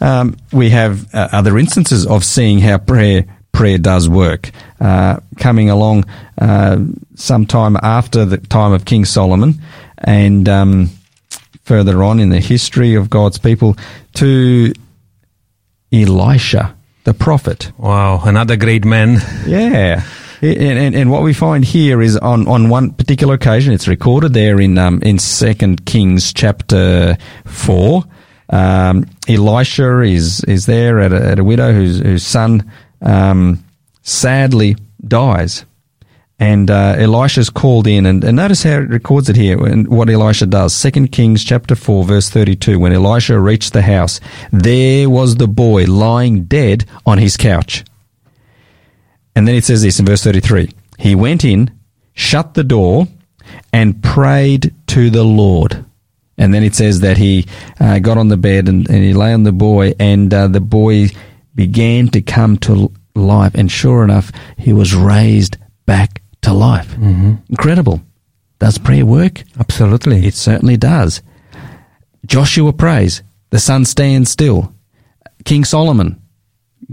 Um, 0.00 0.36
we 0.52 0.70
have 0.70 1.12
uh, 1.14 1.28
other 1.32 1.58
instances 1.58 2.06
of 2.06 2.24
seeing 2.24 2.58
how 2.58 2.78
prayer 2.78 3.24
prayer 3.52 3.78
does 3.78 4.08
work. 4.08 4.50
Uh, 4.80 5.18
coming 5.38 5.70
along 5.70 6.04
uh, 6.40 6.78
sometime 7.16 7.76
after 7.82 8.24
the 8.24 8.36
time 8.36 8.72
of 8.72 8.84
King 8.84 9.04
Solomon, 9.04 9.54
and 9.98 10.48
um, 10.48 10.90
further 11.64 12.04
on 12.04 12.20
in 12.20 12.28
the 12.28 12.40
history 12.40 12.94
of 12.94 13.10
God's 13.10 13.38
people, 13.38 13.76
to 14.14 14.72
Elisha, 15.92 16.76
the 17.04 17.14
prophet. 17.14 17.72
Wow, 17.78 18.20
another 18.24 18.56
great 18.56 18.84
man. 18.84 19.18
Yeah. 19.46 20.04
And, 20.40 20.78
and, 20.78 20.94
and 20.94 21.10
what 21.10 21.22
we 21.22 21.34
find 21.34 21.64
here 21.64 22.00
is 22.00 22.16
on, 22.16 22.46
on 22.46 22.68
one 22.68 22.92
particular 22.92 23.34
occasion, 23.34 23.74
it's 23.74 23.88
recorded 23.88 24.34
there 24.34 24.60
in 24.60 24.78
um, 24.78 25.02
in 25.02 25.18
Second 25.18 25.84
Kings 25.84 26.32
chapter 26.32 27.16
four. 27.44 28.04
Um, 28.50 29.06
Elisha 29.28 30.00
is 30.00 30.44
is 30.44 30.66
there 30.66 31.00
at 31.00 31.12
a, 31.12 31.30
at 31.30 31.38
a 31.38 31.44
widow 31.44 31.72
whose 31.72 31.98
whose 31.98 32.24
son 32.24 32.70
um, 33.02 33.64
sadly 34.02 34.76
dies, 35.06 35.66
and 36.38 36.70
uh, 36.70 36.94
Elisha's 36.96 37.50
called 37.50 37.86
in, 37.88 38.06
and, 38.06 38.22
and 38.22 38.36
notice 38.36 38.62
how 38.62 38.78
it 38.78 38.88
records 38.90 39.28
it 39.28 39.36
here 39.36 39.62
and 39.66 39.88
what 39.88 40.08
Elisha 40.08 40.46
does. 40.46 40.72
Second 40.72 41.10
Kings 41.10 41.42
chapter 41.44 41.74
four, 41.74 42.04
verse 42.04 42.30
thirty-two. 42.30 42.78
When 42.78 42.92
Elisha 42.92 43.38
reached 43.40 43.72
the 43.72 43.82
house, 43.82 44.20
there 44.52 45.10
was 45.10 45.34
the 45.34 45.48
boy 45.48 45.84
lying 45.84 46.44
dead 46.44 46.86
on 47.04 47.18
his 47.18 47.36
couch. 47.36 47.84
And 49.38 49.46
then 49.46 49.54
it 49.54 49.64
says 49.64 49.82
this 49.82 50.00
in 50.00 50.04
verse 50.04 50.24
33 50.24 50.68
He 50.98 51.14
went 51.14 51.44
in, 51.44 51.70
shut 52.12 52.54
the 52.54 52.64
door, 52.64 53.06
and 53.72 54.02
prayed 54.02 54.74
to 54.88 55.10
the 55.10 55.22
Lord. 55.22 55.84
And 56.36 56.52
then 56.52 56.64
it 56.64 56.74
says 56.74 57.02
that 57.02 57.18
he 57.18 57.46
uh, 57.78 58.00
got 58.00 58.18
on 58.18 58.26
the 58.26 58.36
bed 58.36 58.66
and, 58.66 58.90
and 58.90 59.04
he 59.04 59.12
lay 59.12 59.32
on 59.32 59.44
the 59.44 59.52
boy, 59.52 59.94
and 60.00 60.34
uh, 60.34 60.48
the 60.48 60.60
boy 60.60 61.10
began 61.54 62.08
to 62.08 62.20
come 62.20 62.56
to 62.58 62.92
life. 63.14 63.54
And 63.54 63.70
sure 63.70 64.02
enough, 64.02 64.32
he 64.56 64.72
was 64.72 64.92
raised 64.92 65.56
back 65.86 66.20
to 66.42 66.52
life. 66.52 66.90
Mm-hmm. 66.96 67.34
Incredible. 67.48 68.02
Does 68.58 68.78
prayer 68.78 69.06
work? 69.06 69.44
Absolutely. 69.60 70.26
It 70.26 70.34
certainly 70.34 70.76
does. 70.76 71.22
Joshua 72.26 72.72
prays. 72.72 73.22
The 73.50 73.60
sun 73.60 73.84
stands 73.84 74.32
still. 74.32 74.74
King 75.44 75.64
Solomon, 75.64 76.20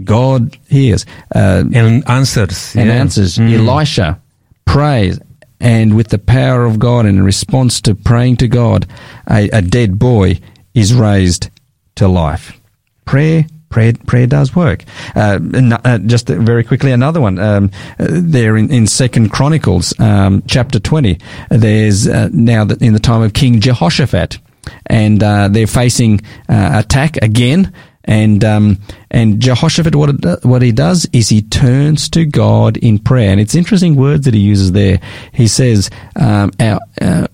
God 0.02 0.56
hears. 0.68 1.06
Uh, 1.34 1.64
and 1.72 2.08
answers. 2.08 2.74
and 2.76 2.88
yeah. 2.88 2.94
answers. 2.94 3.36
Mm. 3.36 3.68
Elisha 3.68 4.20
prays, 4.64 5.18
and 5.60 5.96
with 5.96 6.08
the 6.08 6.18
power 6.18 6.64
of 6.64 6.78
God 6.78 7.06
and 7.06 7.18
in 7.18 7.24
response 7.24 7.80
to 7.82 7.94
praying 7.94 8.36
to 8.38 8.48
God, 8.48 8.86
a, 9.30 9.48
a 9.50 9.62
dead 9.62 9.98
boy 9.98 10.40
is 10.74 10.92
raised 10.92 11.50
to 11.96 12.08
life. 12.08 12.60
Prayer. 13.04 13.46
Prayer, 13.68 13.92
prayer 14.06 14.26
does 14.26 14.54
work. 14.54 14.84
Uh, 15.14 15.38
uh, 15.84 15.98
just 15.98 16.28
very 16.28 16.64
quickly, 16.64 16.92
another 16.92 17.20
one 17.20 17.38
um, 17.38 17.70
there 17.98 18.56
in, 18.56 18.70
in 18.70 18.86
Second 18.86 19.30
Chronicles, 19.30 19.92
um, 20.00 20.42
chapter 20.46 20.78
twenty. 20.78 21.18
There's 21.50 22.06
uh, 22.08 22.30
now 22.32 22.64
that 22.64 22.80
in 22.80 22.92
the 22.94 23.00
time 23.00 23.22
of 23.22 23.34
King 23.34 23.60
Jehoshaphat, 23.60 24.38
and 24.86 25.22
uh, 25.22 25.48
they're 25.48 25.66
facing 25.66 26.20
uh, 26.48 26.82
attack 26.84 27.18
again. 27.18 27.72
And 28.06 28.44
um, 28.44 28.78
and 29.10 29.40
Jehoshaphat, 29.40 29.96
what 29.96 30.24
it, 30.24 30.44
what 30.44 30.62
he 30.62 30.72
does 30.72 31.08
is 31.12 31.28
he 31.28 31.42
turns 31.42 32.08
to 32.10 32.24
God 32.24 32.76
in 32.76 32.98
prayer, 32.98 33.30
and 33.30 33.40
it's 33.40 33.54
interesting 33.54 33.96
words 33.96 34.26
that 34.26 34.34
he 34.34 34.40
uses 34.40 34.72
there. 34.72 35.00
He 35.32 35.48
says, 35.48 35.90
um, 36.14 36.52
our, 36.60 36.80
uh, 37.00 37.26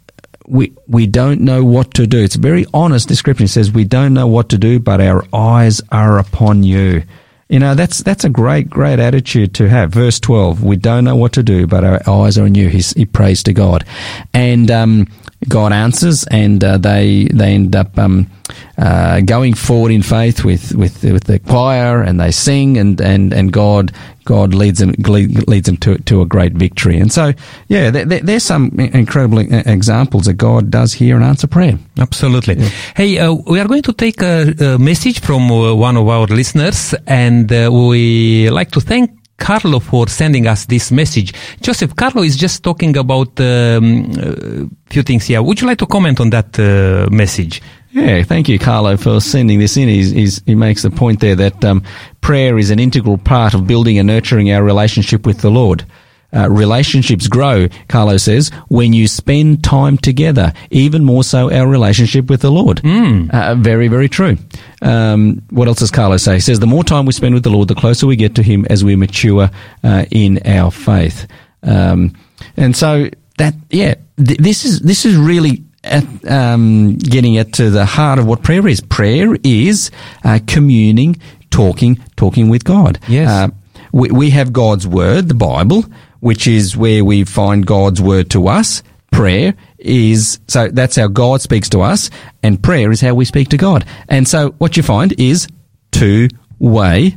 "We 0.47 0.73
we 0.87 1.07
don't 1.07 1.43
know 1.43 1.63
what 1.63 1.93
to 1.95 2.07
do." 2.07 2.23
It's 2.25 2.37
a 2.37 2.41
very 2.41 2.65
honest 2.73 3.07
description. 3.07 3.45
He 3.45 3.49
says, 3.49 3.71
"We 3.71 3.85
don't 3.85 4.15
know 4.15 4.27
what 4.27 4.49
to 4.51 4.59
do, 4.59 4.81
but 4.81 5.01
our 5.01 5.25
eyes 5.35 5.83
are 5.91 6.19
upon 6.19 6.63
you." 6.63 7.03
You 7.51 7.59
know, 7.59 7.75
that's 7.75 8.03
that's 8.03 8.25
a 8.25 8.31
great 8.31 8.71
great 8.71 8.99
attitude 8.99 9.55
to 9.57 9.69
have. 9.69 9.93
Verse 9.93 10.19
twelve: 10.19 10.65
We 10.65 10.77
don't 10.77 11.05
know 11.05 11.17
what 11.17 11.35
to 11.35 11.43
do, 11.43 11.67
but 11.67 11.85
our 11.85 12.01
eyes 12.09 12.39
are 12.39 12.45
on 12.45 12.55
you. 12.55 12.71
He's, 12.71 12.95
he 12.95 13.05
prays 13.05 13.43
to 13.43 13.53
God, 13.53 13.85
and 14.33 14.71
um, 14.71 15.07
God 15.49 15.73
answers, 15.73 16.25
and 16.31 16.63
uh, 16.63 16.79
they 16.79 17.29
they 17.33 17.55
end 17.55 17.75
up 17.75 17.99
um, 17.99 18.31
uh, 18.79 19.21
going 19.21 19.55
forward 19.55 19.93
in 19.93 20.03
faith 20.03 20.45
with, 20.45 20.75
with 20.75 21.03
with 21.03 21.25
the 21.25 21.39
choir, 21.41 22.03
and 22.03 22.21
they 22.21 22.31
sing, 22.31 22.79
and, 22.79 23.01
and, 23.01 23.33
and 23.33 23.53
God 23.53 23.93
God 24.25 24.55
leads 24.55 24.79
them 24.79 24.93
leads 24.99 25.67
them 25.67 25.77
to 25.79 25.99
to 25.99 26.23
a 26.23 26.27
great 26.27 26.53
victory. 26.53 26.99
And 26.99 27.13
so, 27.13 27.33
yeah, 27.69 27.91
there, 27.91 28.05
there's 28.05 28.45
some 28.45 28.71
incredible 28.79 29.39
examples 29.39 30.27
that 30.27 30.35
God 30.35 30.71
does 30.71 30.93
hear 30.93 31.17
and 31.17 31.25
answer 31.25 31.47
prayer. 31.47 31.79
Absolutely. 31.99 32.55
Yeah. 32.55 32.69
Hey, 32.97 33.19
uh, 33.19 33.33
we 33.33 33.59
are 33.61 33.67
going 33.67 33.83
to 33.83 33.93
take 33.93 34.23
a, 34.23 34.55
a 34.61 34.79
message 34.79 35.21
from 35.21 35.51
uh, 35.51 35.75
one 35.75 35.97
of 35.97 36.09
our 36.09 36.27
listeners, 36.27 36.95
and 37.07 37.53
uh, 37.53 37.71
we 37.73 38.49
like 38.51 38.71
to 38.73 38.81
thank 38.81 39.11
Carlo 39.43 39.81
for 39.81 40.07
sending 40.07 40.47
us 40.47 40.67
this 40.67 40.93
message. 40.93 41.35
Joseph, 41.61 41.97
Carlo 41.97 42.23
is 42.23 42.37
just 42.37 42.63
talking 42.63 42.97
about 42.97 43.41
a 43.41 43.77
um, 43.77 44.71
few 44.87 45.03
things 45.03 45.27
here. 45.27 45.43
Would 45.43 45.61
you 45.61 45.67
like 45.67 45.79
to 45.79 45.87
comment 45.87 46.21
on 46.21 46.31
that 46.31 46.57
uh, 46.61 47.09
message? 47.11 47.61
Yeah, 47.91 48.23
thank 48.23 48.49
you, 48.49 48.59
Carlo, 48.61 48.97
for 48.97 49.21
sending 49.21 49.59
this 49.59 49.77
in. 49.77 49.89
He's, 49.89 50.13
he's, 50.13 50.43
he 50.47 50.55
makes 50.55 50.83
the 50.83 50.91
point 50.91 51.19
there 51.19 51.35
that 51.35 51.65
um, 51.65 51.83
prayer 52.21 52.57
is 52.57 52.71
an 52.71 52.79
integral 52.79 53.19
part 53.19 53.53
of 53.53 53.67
building 53.67 53.99
and 53.99 54.07
nurturing 54.07 54.53
our 54.53 54.63
relationship 54.63 55.27
with 55.27 55.41
the 55.41 55.51
Lord. 55.51 55.85
Uh, 56.35 56.49
relationships 56.51 57.29
grow, 57.29 57.69
Carlo 57.89 58.17
says, 58.17 58.51
when 58.69 58.93
you 58.93 59.07
spend 59.07 59.63
time 59.63 59.99
together. 59.99 60.53
Even 60.71 61.05
more 61.05 61.23
so, 61.23 61.53
our 61.53 61.69
relationship 61.69 62.31
with 62.31 62.41
the 62.41 62.51
Lord. 62.51 62.79
Mm. 62.79 63.31
Uh, 63.31 63.55
very, 63.57 63.89
very 63.89 64.09
true. 64.09 64.39
Um, 64.81 65.43
what 65.51 65.69
else 65.69 65.81
does 65.81 65.91
Carlo 65.91 66.17
say? 66.17 66.35
He 66.35 66.41
says, 66.41 66.59
the 66.59 66.67
more 66.67 66.85
time 66.85 67.05
we 67.05 67.13
spend 67.13 67.35
with 67.35 67.43
the 67.43 67.51
Lord, 67.51 67.69
the 67.69 67.75
closer 67.75 68.07
we 68.07 68.17
get 68.17 68.35
to 68.37 68.43
Him 68.43 68.67
as 68.71 68.83
we 68.83 68.97
mature 68.97 69.51
uh, 69.85 70.05
in 70.11 70.41
our 70.47 70.71
faith. 70.71 71.27
Um, 71.63 72.15
and 72.57 72.75
so 72.77 73.11
that, 73.39 73.55
yeah, 73.71 73.95
th- 74.17 74.39
this 74.39 74.65
is 74.65 74.81
this 74.81 75.05
is 75.05 75.17
really 75.17 75.65
at, 75.85 76.05
um, 76.31 76.97
getting 76.97 77.35
it 77.35 77.53
to 77.55 77.71
the 77.71 77.85
heart 77.85 78.19
of 78.19 78.27
what 78.27 78.43
prayer 78.43 78.67
is. 78.67 78.81
Prayer 78.81 79.37
is 79.45 79.91
uh, 80.25 80.39
communing, 80.47 81.21
talking, 81.51 82.01
talking 82.17 82.49
with 82.49 82.65
God. 82.65 82.99
Yes. 83.07 83.29
Uh, 83.29 83.49
we, 83.93 84.11
we 84.11 84.31
have 84.31 84.53
God's 84.53 84.87
word, 84.87 85.29
the 85.29 85.35
Bible, 85.35 85.85
which 86.23 86.47
is 86.47 86.77
where 86.77 87.05
we 87.05 87.25
find 87.25 87.67
God's 87.67 88.01
word 88.01 88.31
to 88.31 88.47
us. 88.47 88.85
Prayer 89.11 89.55
is, 89.79 90.39
so 90.47 90.69
that's 90.69 90.95
how 90.95 91.09
God 91.09 91.41
speaks 91.41 91.69
to 91.71 91.81
us, 91.81 92.11
and 92.45 92.63
prayer 92.63 92.93
is 92.93 93.01
how 93.01 93.15
we 93.15 93.25
speak 93.25 93.49
to 93.49 93.57
God. 93.57 93.85
And 94.09 94.27
so 94.27 94.53
what 94.53 94.77
you 94.77 94.85
find 94.85 95.13
is 95.19 95.49
two 95.91 96.29
way 96.61 97.17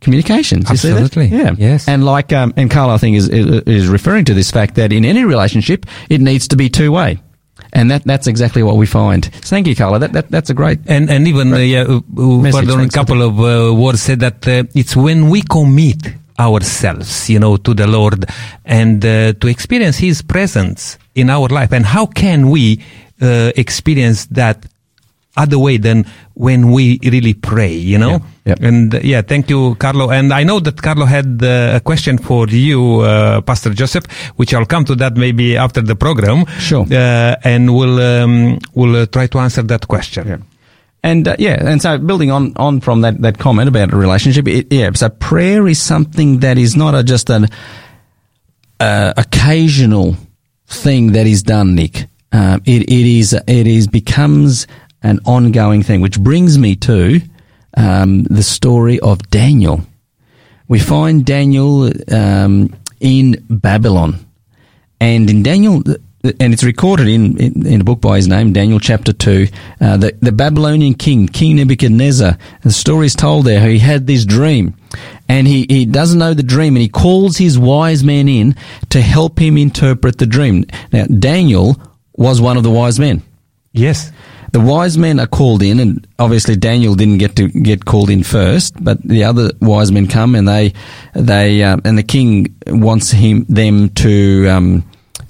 communications. 0.00 0.70
Absolutely. 0.70 1.26
Yeah. 1.26 1.56
Yes. 1.58 1.88
And 1.88 2.04
like, 2.04 2.32
um, 2.32 2.54
and 2.56 2.70
Carl, 2.70 2.90
I 2.90 2.98
think 2.98 3.16
is, 3.16 3.28
is 3.28 3.88
referring 3.88 4.26
to 4.26 4.34
this 4.34 4.50
fact 4.52 4.76
that 4.76 4.92
in 4.92 5.04
any 5.04 5.24
relationship, 5.24 5.84
it 6.08 6.20
needs 6.20 6.46
to 6.48 6.56
be 6.56 6.68
two 6.68 6.92
way. 6.92 7.20
And 7.72 7.90
that, 7.90 8.04
that's 8.04 8.28
exactly 8.28 8.62
what 8.62 8.76
we 8.76 8.86
find. 8.86 9.24
Thank 9.24 9.66
you, 9.66 9.74
Carlo. 9.74 9.98
That, 9.98 10.12
that, 10.12 10.30
that's 10.30 10.50
a 10.50 10.54
great. 10.54 10.78
And, 10.86 11.10
and 11.10 11.26
even, 11.26 11.52
uh, 11.52 11.56
yeah, 11.56 11.82
uh, 11.82 12.52
further 12.52 12.80
a 12.80 12.88
couple 12.88 13.22
of 13.22 13.40
uh, 13.40 13.74
words 13.74 14.02
said 14.02 14.20
that 14.20 14.46
uh, 14.46 14.62
it's 14.72 14.94
when 14.94 15.30
we 15.30 15.42
commit 15.42 16.14
ourselves, 16.38 17.30
you 17.30 17.38
know, 17.38 17.56
to 17.56 17.74
the 17.74 17.86
Lord 17.86 18.26
and 18.64 19.04
uh, 19.04 19.32
to 19.34 19.48
experience 19.48 19.98
His 19.98 20.22
presence 20.22 20.98
in 21.14 21.30
our 21.30 21.48
life. 21.48 21.72
And 21.72 21.86
how 21.86 22.06
can 22.06 22.50
we 22.50 22.80
uh, 23.20 23.52
experience 23.56 24.26
that 24.26 24.66
other 25.36 25.58
way 25.58 25.76
than 25.78 26.06
when 26.34 26.70
we 26.70 26.98
really 27.02 27.34
pray, 27.34 27.72
you 27.72 27.98
know? 27.98 28.20
Yeah. 28.44 28.54
And 28.60 28.94
uh, 28.94 29.00
yeah, 29.02 29.22
thank 29.22 29.50
you, 29.50 29.74
Carlo. 29.76 30.10
And 30.10 30.32
I 30.32 30.44
know 30.44 30.60
that 30.60 30.80
Carlo 30.80 31.06
had 31.06 31.42
uh, 31.42 31.72
a 31.76 31.80
question 31.80 32.18
for 32.18 32.46
you, 32.48 33.00
uh, 33.00 33.40
Pastor 33.40 33.70
Joseph, 33.74 34.06
which 34.36 34.54
I'll 34.54 34.66
come 34.66 34.84
to 34.84 34.94
that 34.96 35.16
maybe 35.16 35.56
after 35.56 35.80
the 35.80 35.96
program. 35.96 36.46
Sure. 36.58 36.86
Uh, 36.90 37.36
and 37.42 37.74
we'll, 37.74 38.00
um, 38.00 38.58
we'll 38.74 38.96
uh, 39.02 39.06
try 39.06 39.26
to 39.26 39.38
answer 39.38 39.62
that 39.62 39.88
question. 39.88 40.28
Yeah. 40.28 40.36
And 41.04 41.28
uh, 41.28 41.36
yeah, 41.38 41.58
and 41.60 41.82
so 41.82 41.98
building 41.98 42.30
on, 42.30 42.54
on 42.56 42.80
from 42.80 43.02
that, 43.02 43.20
that 43.20 43.38
comment 43.38 43.68
about 43.68 43.92
a 43.92 43.96
relationship, 43.96 44.48
it, 44.48 44.72
yeah, 44.72 44.90
so 44.94 45.10
prayer 45.10 45.68
is 45.68 45.80
something 45.80 46.40
that 46.40 46.56
is 46.56 46.76
not 46.76 46.94
a, 46.94 47.04
just 47.04 47.28
an 47.30 47.48
occasional 48.80 50.16
thing 50.66 51.12
that 51.12 51.26
is 51.26 51.42
done, 51.42 51.74
Nick. 51.74 52.06
Um, 52.32 52.62
it, 52.64 52.82
it 52.82 53.18
is, 53.18 53.34
it 53.34 53.66
is 53.66 53.86
becomes 53.86 54.66
an 55.02 55.20
ongoing 55.26 55.82
thing, 55.82 56.00
which 56.00 56.18
brings 56.18 56.56
me 56.58 56.74
to 56.76 57.20
um, 57.76 58.22
the 58.24 58.42
story 58.42 58.98
of 59.00 59.28
Daniel. 59.28 59.82
We 60.68 60.78
find 60.78 61.26
Daniel 61.26 61.92
um, 62.10 62.74
in 63.00 63.44
Babylon, 63.50 64.24
and 65.00 65.28
in 65.28 65.42
Daniel, 65.42 65.82
and 66.24 66.54
it's 66.54 66.64
recorded 66.64 67.06
in, 67.06 67.38
in, 67.38 67.66
in, 67.66 67.80
a 67.82 67.84
book 67.84 68.00
by 68.00 68.16
his 68.16 68.26
name, 68.26 68.52
Daniel 68.52 68.80
chapter 68.80 69.12
2, 69.12 69.46
uh, 69.80 69.96
the, 69.98 70.16
the 70.20 70.32
Babylonian 70.32 70.94
king, 70.94 71.28
King 71.28 71.56
Nebuchadnezzar, 71.56 72.38
the 72.62 72.72
story 72.72 73.06
is 73.06 73.14
told 73.14 73.44
there, 73.44 73.68
he 73.68 73.78
had 73.78 74.06
this 74.06 74.24
dream, 74.24 74.74
and 75.28 75.46
he, 75.46 75.66
he 75.68 75.84
doesn't 75.84 76.18
know 76.18 76.32
the 76.32 76.42
dream, 76.42 76.76
and 76.76 76.82
he 76.82 76.88
calls 76.88 77.36
his 77.36 77.58
wise 77.58 78.02
men 78.02 78.28
in 78.28 78.56
to 78.88 79.02
help 79.02 79.38
him 79.38 79.58
interpret 79.58 80.18
the 80.18 80.26
dream. 80.26 80.64
Now, 80.92 81.04
Daniel 81.06 81.76
was 82.16 82.40
one 82.40 82.56
of 82.56 82.62
the 82.62 82.70
wise 82.70 82.98
men. 82.98 83.22
Yes 83.72 84.10
the 84.54 84.60
wise 84.60 84.96
men 84.96 85.18
are 85.18 85.26
called 85.26 85.64
in, 85.64 85.80
and 85.80 86.06
obviously 86.16 86.54
Daniel 86.54 86.94
didn't 86.94 87.18
get 87.18 87.34
to 87.34 87.48
get 87.48 87.84
called 87.84 88.08
in 88.08 88.22
first, 88.22 88.72
but 88.82 89.02
the 89.02 89.24
other 89.24 89.50
wise 89.60 89.90
men 89.90 90.06
come, 90.06 90.36
and 90.36 90.46
they, 90.46 90.72
they, 91.12 91.64
uh, 91.64 91.76
and 91.84 91.98
the 91.98 92.04
king 92.04 92.54
wants 92.68 93.10
him 93.10 93.44
them 93.48 93.88
to 93.88 94.46
um, 94.48 94.84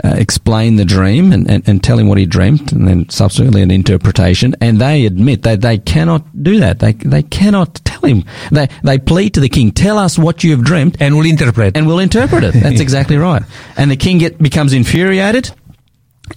uh, 0.05 0.15
explain 0.17 0.77
the 0.77 0.85
dream 0.85 1.33
and, 1.33 1.51
and, 1.51 1.67
and, 1.67 1.83
tell 1.83 1.99
him 1.99 2.09
what 2.09 2.19
he 2.19 2.27
dreamt, 2.27 2.73
and 2.73 2.87
then 2.87 3.09
subsequently 3.09 3.63
an 3.63 3.71
interpretation. 3.71 4.55
And 4.61 4.79
they 4.79 5.07
admit 5.07 5.43
that 5.45 5.63
they 5.63 5.79
cannot 5.79 6.25
do 6.43 6.61
that. 6.61 6.79
They 6.81 6.93
they 6.93 7.23
cannot 7.23 7.77
tell 7.85 8.03
him. 8.03 8.25
They 8.51 8.69
they 8.83 8.99
plead 8.99 9.35
to 9.35 9.41
the 9.41 9.49
king, 9.49 9.73
tell 9.73 9.97
us 9.99 10.19
what 10.19 10.45
you 10.45 10.51
have 10.51 10.65
dreamt, 10.65 10.99
and 11.01 11.17
we'll 11.17 11.27
interpret. 11.27 11.77
And 11.77 11.87
we'll 11.87 12.01
interpret 12.01 12.45
it. 12.45 12.55
That's 12.55 12.81
exactly 12.89 13.17
right. 13.17 13.43
And 13.77 13.91
the 13.91 13.97
king 13.97 14.19
get, 14.19 14.39
becomes 14.39 14.73
infuriated 14.73 15.51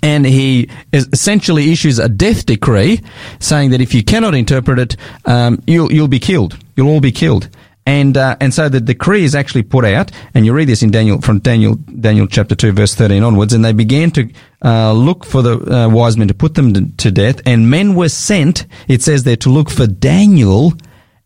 and 0.03 0.25
he 0.25 0.69
essentially 0.93 1.71
issues 1.71 1.99
a 1.99 2.09
death 2.09 2.45
decree 2.45 3.01
saying 3.39 3.71
that 3.71 3.81
if 3.81 3.93
you 3.93 4.03
cannot 4.03 4.35
interpret 4.35 4.79
it, 4.79 4.97
um, 5.25 5.61
you'll 5.67 5.91
you'll 5.91 6.07
be 6.07 6.19
killed. 6.19 6.57
You'll 6.75 6.89
all 6.89 7.01
be 7.01 7.11
killed. 7.11 7.49
And 7.87 8.17
uh, 8.17 8.35
and 8.41 8.53
so 8.53 8.67
the 8.67 8.81
decree 8.81 9.23
is 9.23 9.33
actually 9.33 9.63
put 9.63 9.85
out, 9.85 10.11
and 10.33 10.45
you 10.45 10.51
read 10.51 10.67
this 10.67 10.83
in 10.83 10.91
Daniel 10.91 11.21
from 11.21 11.39
Daniel 11.39 11.75
Daniel 11.75 12.27
chapter 12.27 12.53
two 12.53 12.73
verse 12.73 12.93
thirteen 12.93 13.23
onwards, 13.23 13.53
and 13.53 13.63
they 13.63 13.71
began 13.71 14.11
to 14.11 14.29
uh, 14.61 14.91
look 14.91 15.25
for 15.25 15.41
the 15.41 15.57
uh, 15.73 15.87
wise 15.87 16.17
men 16.17 16.27
to 16.27 16.33
put 16.33 16.55
them 16.55 16.73
to, 16.73 16.91
to 16.97 17.11
death, 17.11 17.39
and 17.45 17.69
men 17.69 17.95
were 17.95 18.09
sent. 18.09 18.65
It 18.89 19.01
says 19.01 19.23
there 19.23 19.37
to 19.37 19.49
look 19.49 19.69
for 19.69 19.87
Daniel 19.87 20.73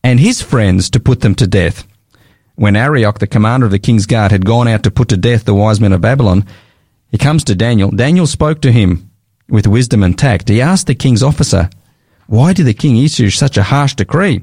and 0.04 0.20
his 0.20 0.44
friends 0.44 0.92
to 0.92 1.00
put 1.00 1.22
them 1.22 1.34
to 1.36 1.48
death. 1.48 1.88
When 2.54 2.76
Arioch, 2.76 3.18
the 3.18 3.26
commander 3.26 3.66
of 3.66 3.72
the 3.72 3.80
king's 3.80 4.06
guard, 4.06 4.32
had 4.32 4.46
gone 4.46 4.68
out 4.68 4.84
to 4.84 4.92
put 4.92 5.10
to 5.10 5.18
death 5.18 5.46
the 5.46 5.56
wise 5.56 5.82
men 5.82 5.94
of 5.94 6.02
Babylon, 6.02 6.46
he 7.10 7.18
comes 7.18 7.44
to 7.46 7.56
Daniel. 7.56 7.90
Daniel 7.90 8.28
spoke 8.28 8.62
to 8.62 8.72
him 8.72 9.10
with 9.50 9.66
wisdom 9.66 10.04
and 10.04 10.16
tact. 10.16 10.48
He 10.48 10.62
asked 10.62 10.86
the 10.86 10.94
king's 10.94 11.24
officer, 11.24 11.72
Why 12.32 12.54
did 12.54 12.66
the 12.66 12.74
king 12.74 12.96
issue 12.96 13.30
such 13.30 13.58
a 13.58 13.64
harsh 13.64 13.96
decree? 13.96 14.42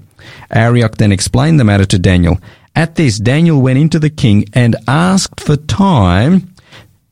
Arioch 0.50 0.98
then 0.98 1.10
explained 1.10 1.58
the 1.58 1.64
matter 1.64 1.86
to 1.86 1.98
Daniel. 1.98 2.38
At 2.76 2.96
this, 2.96 3.18
Daniel 3.18 3.62
went 3.62 3.78
into 3.78 3.98
the 3.98 4.10
king 4.10 4.44
and 4.52 4.76
asked 4.86 5.40
for 5.40 5.56
time 5.56 6.54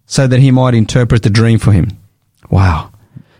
so 0.05 0.27
that 0.27 0.39
he 0.39 0.51
might 0.51 0.75
interpret 0.75 1.23
the 1.23 1.31
dream 1.31 1.59
for 1.59 1.73
him. 1.73 1.93
Wow. 2.51 2.93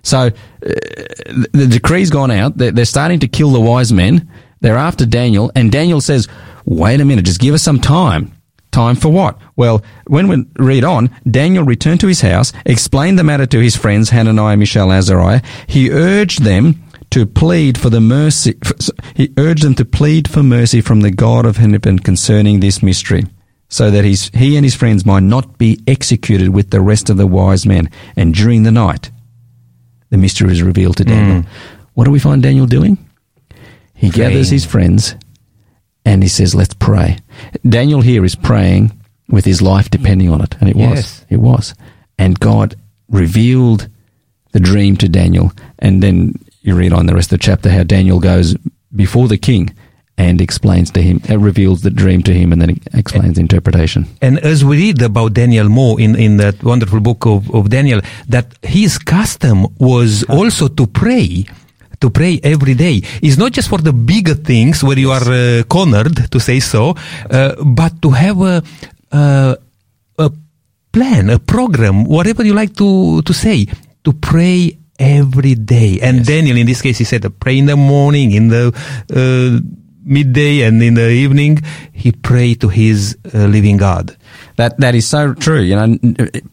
So 0.03 0.19
uh, 0.19 0.31
the 0.63 1.69
decree's 1.69 2.09
gone 2.09 2.31
out. 2.31 2.57
They're, 2.57 2.87
starting 2.87 3.21
to 3.21 3.29
kill 3.29 3.51
the 3.51 3.61
wise 3.61 3.93
men. 3.93 4.31
They're 4.63 4.79
after 4.79 5.05
Daniel, 5.05 5.53
and 5.55 5.71
Daniel 5.71 6.01
says, 6.01 6.29
Wait 6.65 7.03
a 7.03 7.05
minute, 7.05 7.27
just 7.27 7.39
give 7.39 7.53
us 7.53 7.63
some 7.63 7.81
time. 7.81 8.33
Time 8.71 8.97
for 8.97 9.11
what? 9.11 9.39
Well, 9.57 9.85
when 10.07 10.29
we 10.29 10.47
read 10.57 10.85
on, 10.85 11.11
Daniel 11.31 11.65
returned 11.65 12.01
to 12.01 12.09
his 12.09 12.23
house, 12.23 12.55
explained 12.65 13.19
the 13.19 13.25
matter 13.25 13.45
to 13.45 13.61
his 13.61 13.77
friends 13.77 14.09
Hananiah, 14.09 14.57
Mishael, 14.57 14.91
Azariah. 14.91 15.43
He 15.67 15.91
urged 15.91 16.43
them 16.43 16.83
to 17.17 17.25
plead 17.25 17.79
for 17.79 17.89
the 17.89 18.01
mercy. 18.01 18.55
He 19.15 19.33
urged 19.39 19.63
them 19.63 19.75
to 19.77 19.87
plead 19.87 20.29
for 20.29 20.43
mercy 20.43 20.83
from 20.83 21.01
the 21.01 21.11
God 21.11 21.47
of 21.47 21.57
heaven 21.57 21.99
concerning 21.99 22.61
this 22.61 22.83
mystery, 22.83 23.25
so 23.71 23.91
that 23.91 24.05
his, 24.05 24.31
he 24.35 24.55
and 24.57 24.67
his 24.67 24.75
friends 24.75 25.07
might 25.07 25.23
not 25.23 25.57
be 25.57 25.81
executed 25.87 26.51
with 26.51 26.69
the 26.69 26.83
rest 26.83 27.09
of 27.09 27.17
the 27.17 27.27
wise 27.27 27.65
men. 27.65 27.89
And 28.17 28.35
during 28.35 28.65
the 28.65 28.71
night, 28.71 29.11
the 30.11 30.19
mystery 30.19 30.53
is 30.53 30.61
revealed 30.61 30.99
to 30.99 31.05
Daniel. 31.05 31.41
Mm. 31.41 31.47
What 31.95 32.05
do 32.05 32.11
we 32.11 32.19
find 32.19 32.43
Daniel 32.43 32.67
doing? 32.67 32.99
He 33.95 34.11
Praying. 34.11 34.33
gathers 34.33 34.51
his 34.51 34.67
friends 34.67 35.15
and 36.05 36.23
he 36.23 36.29
says, 36.29 36.55
let's 36.55 36.75
pray. 36.75 37.17
Daniel 37.67 38.03
here 38.03 38.27
is 38.27 38.37
praying 38.37 38.93
with 39.31 39.47
his 39.47 39.63
life 39.63 39.89
depending 39.89 40.29
on 40.29 40.43
it. 40.43 40.55
And 40.61 40.69
it 40.69 40.77
yes. 40.77 40.91
was. 40.91 41.27
It 41.31 41.39
was. 41.39 41.75
And 42.19 42.39
God 42.39 42.77
revealed 43.09 43.89
the 44.53 44.61
dream 44.61 44.99
to 44.99 45.09
Daniel. 45.09 45.51
And 45.79 46.03
then 46.03 46.35
you 46.67 46.75
read 46.75 46.93
on 46.93 47.07
the 47.07 47.15
rest 47.15 47.33
of 47.33 47.39
the 47.39 47.45
chapter 47.45 47.71
how 47.71 47.85
Daniel 47.85 48.21
goes 48.21 48.57
before 48.95 49.29
the 49.29 49.39
king 49.39 49.75
and 50.19 50.41
explains 50.41 50.91
to 50.93 51.03
him, 51.03 51.21
uh, 51.29 51.39
reveals 51.39 51.83
the 51.83 51.91
dream 51.91 52.23
to 52.23 52.33
him, 52.33 52.53
and 52.53 52.61
then 52.61 52.81
explains 52.95 53.35
the 53.35 53.41
interpretation. 53.43 54.07
And 54.23 54.39
as 54.39 54.65
we 54.65 54.79
read 54.79 55.03
about 55.03 55.35
Daniel 55.35 55.69
more 55.69 56.01
in, 56.01 56.17
in 56.17 56.39
that 56.39 56.63
wonderful 56.63 57.01
book 57.01 57.27
of, 57.27 57.55
of 57.55 57.69
Daniel, 57.69 58.01
that 58.29 58.47
his 58.63 58.99
custom 58.99 59.67
was 59.79 60.25
also 60.25 60.69
to 60.69 60.87
pray 60.87 61.47
to 62.01 62.11
pray 62.11 62.39
every 62.43 62.75
day 62.75 63.01
is 63.23 63.39
not 63.39 63.53
just 63.53 63.69
for 63.69 63.79
the 63.79 63.93
bigger 63.93 64.35
things 64.35 64.85
where 64.85 64.99
you 64.99 65.11
are 65.11 65.33
uh, 65.33 65.63
cornered, 65.65 66.31
to 66.31 66.39
say 66.39 66.61
so, 66.61 66.95
uh, 67.31 67.55
but 67.65 68.03
to 68.03 68.11
have 68.11 68.39
a, 68.43 68.63
a, 69.13 69.57
a, 70.19 70.31
plan, 70.93 71.31
a 71.31 71.39
program, 71.39 72.05
whatever 72.05 72.45
you 72.45 72.53
like 72.53 72.75
to, 72.77 73.23
to 73.23 73.33
say, 73.33 73.67
to 74.05 74.13
pray 74.13 74.77
every 74.99 75.55
day. 75.55 76.01
And 76.01 76.19
yes. 76.19 76.27
Daniel, 76.27 76.57
in 76.57 76.67
this 76.67 76.83
case, 76.83 76.99
he 76.99 77.05
said, 77.05 77.25
pray 77.41 77.59
in 77.59 77.67
the 77.67 77.77
morning, 77.77 78.33
in 78.33 78.49
the 78.49 78.73
uh, 79.13 79.61
midday, 80.05 80.63
and 80.63 80.83
in 80.83 80.95
the 80.95 81.11
evening. 81.11 81.61
He 81.93 82.13
prayed 82.13 82.61
to 82.61 82.69
his 82.69 83.17
uh, 83.35 83.47
living 83.47 83.77
God. 83.77 84.17
That 84.57 84.79
that 84.79 84.95
is 84.95 85.07
so 85.07 85.35
true. 85.35 85.61
You 85.61 85.77
know, 85.77 85.99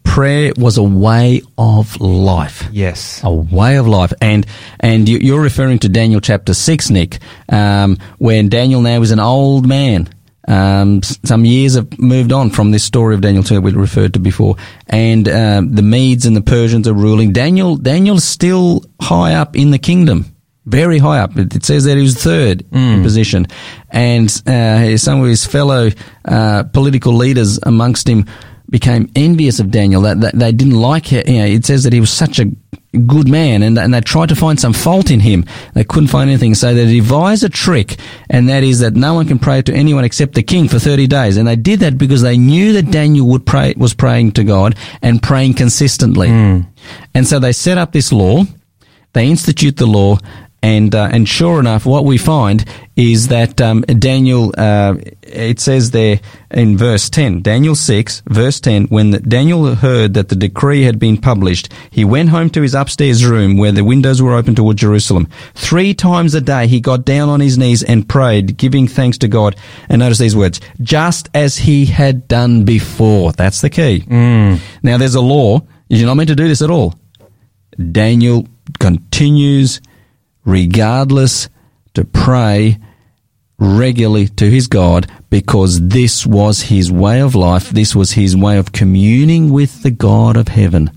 prayer 0.03 0.51
was 0.57 0.77
a 0.77 0.83
way 0.83 1.41
of 1.57 1.99
life. 2.01 2.67
Yes, 2.71 3.21
a 3.23 3.31
way 3.31 3.77
of 3.77 3.87
life. 3.87 4.13
And 4.19 4.45
and 4.79 5.07
you, 5.07 5.37
are 5.37 5.41
referring 5.41 5.79
to 5.79 5.89
Daniel 5.89 6.19
chapter 6.19 6.53
six, 6.53 6.89
Nick, 6.89 7.19
um, 7.49 7.97
when 8.17 8.49
Daniel 8.49 8.81
now 8.81 9.01
is 9.01 9.11
an 9.11 9.19
old 9.19 9.67
man. 9.67 10.09
Um, 10.47 11.01
some 11.03 11.45
years 11.45 11.75
have 11.75 11.97
moved 11.99 12.33
on 12.33 12.49
from 12.49 12.71
this 12.71 12.83
story 12.83 13.15
of 13.15 13.21
Daniel 13.21 13.43
2 13.43 13.61
we 13.61 13.71
referred 13.71 14.13
to 14.13 14.19
before, 14.19 14.57
and 14.87 15.27
um, 15.29 15.73
the 15.73 15.81
Medes 15.81 16.25
and 16.25 16.35
the 16.35 16.41
Persians 16.41 16.87
are 16.87 16.93
ruling. 16.93 17.31
Daniel 17.31 17.77
Daniel's 17.77 18.25
still 18.25 18.83
high 19.01 19.35
up 19.35 19.55
in 19.55 19.71
the 19.71 19.79
kingdom 19.79 20.33
very 20.65 20.97
high 20.97 21.19
up. 21.19 21.35
It 21.35 21.63
says 21.65 21.83
that 21.85 21.97
he 21.97 22.03
was 22.03 22.15
third 22.15 22.59
mm. 22.69 22.95
in 22.95 23.03
position, 23.03 23.47
and 23.89 24.29
uh, 24.47 24.97
some 24.97 25.21
of 25.21 25.27
his 25.27 25.45
fellow 25.45 25.89
uh, 26.25 26.63
political 26.63 27.13
leaders 27.13 27.59
amongst 27.63 28.07
him 28.07 28.25
became 28.69 29.11
envious 29.15 29.59
of 29.59 29.71
Daniel. 29.71 30.01
That, 30.01 30.21
that 30.21 30.39
they 30.39 30.51
didn't 30.51 30.79
like 30.79 31.11
it. 31.11 31.27
You 31.27 31.39
know, 31.39 31.45
it 31.45 31.65
says 31.65 31.83
that 31.83 31.93
he 31.93 31.99
was 31.99 32.11
such 32.11 32.39
a 32.39 32.45
good 32.93 33.27
man, 33.27 33.63
and, 33.63 33.77
and 33.77 33.93
they 33.93 34.01
tried 34.01 34.29
to 34.29 34.35
find 34.35 34.59
some 34.59 34.73
fault 34.73 35.09
in 35.09 35.19
him. 35.19 35.45
They 35.73 35.83
couldn't 35.83 36.07
find 36.07 36.29
anything, 36.29 36.55
so 36.55 36.73
they 36.73 36.85
devised 36.85 37.43
a 37.43 37.49
trick, 37.49 37.97
and 38.29 38.47
that 38.49 38.63
is 38.63 38.79
that 38.79 38.95
no 38.95 39.13
one 39.13 39.27
can 39.27 39.39
pray 39.39 39.61
to 39.61 39.73
anyone 39.73 40.03
except 40.03 40.35
the 40.35 40.43
king 40.43 40.67
for 40.67 40.79
thirty 40.79 41.07
days. 41.07 41.37
And 41.37 41.47
they 41.47 41.55
did 41.55 41.79
that 41.81 41.97
because 41.97 42.21
they 42.21 42.37
knew 42.37 42.73
that 42.73 42.91
Daniel 42.91 43.27
would 43.29 43.45
pray 43.45 43.73
was 43.77 43.93
praying 43.93 44.33
to 44.33 44.43
God 44.43 44.75
and 45.01 45.21
praying 45.21 45.55
consistently. 45.55 46.27
Mm. 46.27 46.67
And 47.13 47.27
so 47.27 47.39
they 47.39 47.51
set 47.51 47.77
up 47.77 47.91
this 47.91 48.11
law. 48.11 48.43
They 49.13 49.27
institute 49.27 49.77
the 49.77 49.85
law, 49.85 50.17
and 50.63 50.95
uh, 50.95 51.09
and 51.11 51.27
sure 51.27 51.59
enough, 51.59 51.85
what 51.85 52.05
we 52.05 52.17
find 52.17 52.65
is 52.95 53.27
that 53.27 53.61
um, 53.61 53.81
Daniel. 53.81 54.51
Uh, 54.57 54.95
it 55.21 55.59
says 55.59 55.91
there 55.91 56.19
in 56.51 56.77
verse 56.77 57.09
ten, 57.09 57.41
Daniel 57.41 57.75
six, 57.75 58.21
verse 58.27 58.59
ten. 58.59 58.85
When 58.85 59.11
the, 59.11 59.19
Daniel 59.19 59.75
heard 59.75 60.13
that 60.13 60.29
the 60.29 60.35
decree 60.35 60.83
had 60.83 60.99
been 60.99 61.17
published, 61.17 61.71
he 61.91 62.05
went 62.05 62.29
home 62.29 62.49
to 62.51 62.61
his 62.61 62.73
upstairs 62.73 63.25
room 63.25 63.57
where 63.57 63.73
the 63.73 63.83
windows 63.83 64.21
were 64.21 64.33
open 64.33 64.55
toward 64.55 64.77
Jerusalem. 64.77 65.27
Three 65.53 65.93
times 65.93 66.33
a 66.33 66.41
day, 66.41 66.67
he 66.67 66.79
got 66.79 67.03
down 67.03 67.27
on 67.29 67.41
his 67.41 67.57
knees 67.57 67.83
and 67.83 68.07
prayed, 68.07 68.57
giving 68.57 68.87
thanks 68.87 69.17
to 69.19 69.27
God. 69.27 69.57
And 69.89 69.99
notice 69.99 70.19
these 70.19 70.35
words: 70.35 70.61
just 70.81 71.29
as 71.33 71.57
he 71.57 71.85
had 71.85 72.27
done 72.27 72.63
before. 72.63 73.33
That's 73.33 73.59
the 73.59 73.69
key. 73.69 74.05
Mm. 74.07 74.61
Now, 74.81 74.97
there's 74.97 75.15
a 75.15 75.21
law. 75.21 75.61
You're 75.89 76.07
not 76.07 76.15
meant 76.15 76.29
to 76.29 76.35
do 76.35 76.47
this 76.47 76.61
at 76.61 76.69
all. 76.69 76.95
Daniel 77.91 78.47
continues 78.79 79.81
regardless, 80.45 81.49
to 81.93 82.03
pray 82.03 82.77
regularly 83.59 84.27
to 84.27 84.49
his 84.49 84.67
God 84.67 85.09
because 85.29 85.87
this 85.87 86.25
was 86.25 86.61
his 86.61 86.91
way 86.91 87.21
of 87.21 87.35
life. 87.35 87.69
This 87.69 87.95
was 87.95 88.11
his 88.11 88.35
way 88.35 88.57
of 88.57 88.71
communing 88.71 89.51
with 89.51 89.83
the 89.83 89.91
God 89.91 90.37
of 90.37 90.47
heaven. 90.47 90.91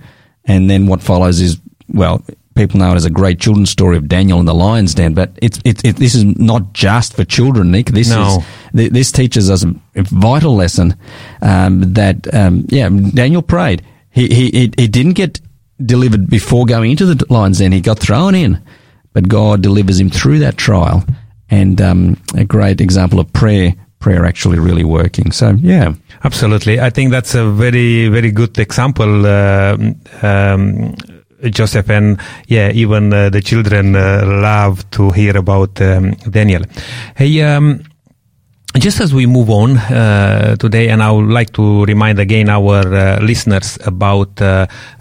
And 0.44 0.68
then 0.70 0.86
what 0.86 1.02
follows 1.02 1.40
is, 1.40 1.60
well, 1.92 2.22
people 2.54 2.80
know 2.80 2.92
it 2.92 2.96
as 2.96 3.04
a 3.04 3.10
great 3.10 3.38
children's 3.38 3.70
story 3.70 3.96
of 3.96 4.08
Daniel 4.08 4.38
and 4.38 4.48
the 4.48 4.54
lion's 4.54 4.94
den, 4.94 5.14
but 5.14 5.30
it's, 5.42 5.60
it, 5.64 5.84
it, 5.84 5.96
this 5.96 6.14
is 6.14 6.24
not 6.24 6.72
just 6.72 7.14
for 7.14 7.24
children, 7.24 7.70
Nick. 7.70 7.86
This 7.88 8.10
no. 8.10 8.42
is, 8.72 8.90
this 8.90 9.12
teaches 9.12 9.50
us 9.50 9.62
a 9.62 9.74
vital 9.94 10.56
lesson, 10.56 10.96
um, 11.42 11.92
that, 11.92 12.32
um, 12.34 12.64
yeah, 12.68 12.88
Daniel 12.88 13.42
prayed. 13.42 13.82
He, 14.10 14.28
he, 14.28 14.72
he 14.76 14.88
didn't 14.88 15.12
get 15.12 15.40
delivered 15.84 16.30
before 16.30 16.64
going 16.64 16.90
into 16.90 17.04
the 17.04 17.22
lion's 17.28 17.58
den. 17.58 17.72
He 17.72 17.82
got 17.82 17.98
thrown 17.98 18.34
in 18.34 18.62
but 19.16 19.30
God 19.30 19.62
delivers 19.62 19.98
him 19.98 20.10
through 20.10 20.40
that 20.40 20.58
trial. 20.58 21.02
And 21.48 21.80
um, 21.80 22.18
a 22.34 22.44
great 22.44 22.82
example 22.82 23.18
of 23.18 23.32
prayer, 23.32 23.74
prayer 23.98 24.26
actually 24.26 24.58
really 24.58 24.84
working. 24.84 25.32
So, 25.32 25.52
yeah. 25.52 25.94
Absolutely. 26.22 26.80
I 26.80 26.90
think 26.90 27.12
that's 27.12 27.34
a 27.34 27.50
very, 27.50 28.08
very 28.08 28.30
good 28.30 28.58
example. 28.58 29.24
Uh, 29.24 29.78
um, 30.20 30.94
Joseph 31.44 31.88
and 31.88 32.20
yeah, 32.48 32.70
even 32.72 33.10
uh, 33.10 33.30
the 33.30 33.40
children 33.40 33.96
uh, 33.96 34.22
love 34.26 34.84
to 34.90 35.10
hear 35.12 35.34
about 35.34 35.80
um, 35.80 36.10
Daniel. 36.28 36.64
Hey, 37.16 37.40
um, 37.40 37.84
just 38.78 39.00
as 39.00 39.14
we 39.14 39.24
move 39.24 39.48
on 39.48 39.78
uh, 39.78 40.56
today, 40.56 40.90
and 40.90 41.02
I 41.02 41.10
would 41.10 41.30
like 41.30 41.54
to 41.54 41.86
remind 41.86 42.18
again 42.18 42.50
our 42.50 42.94
uh, 42.94 43.20
listeners 43.22 43.78
about 43.86 44.42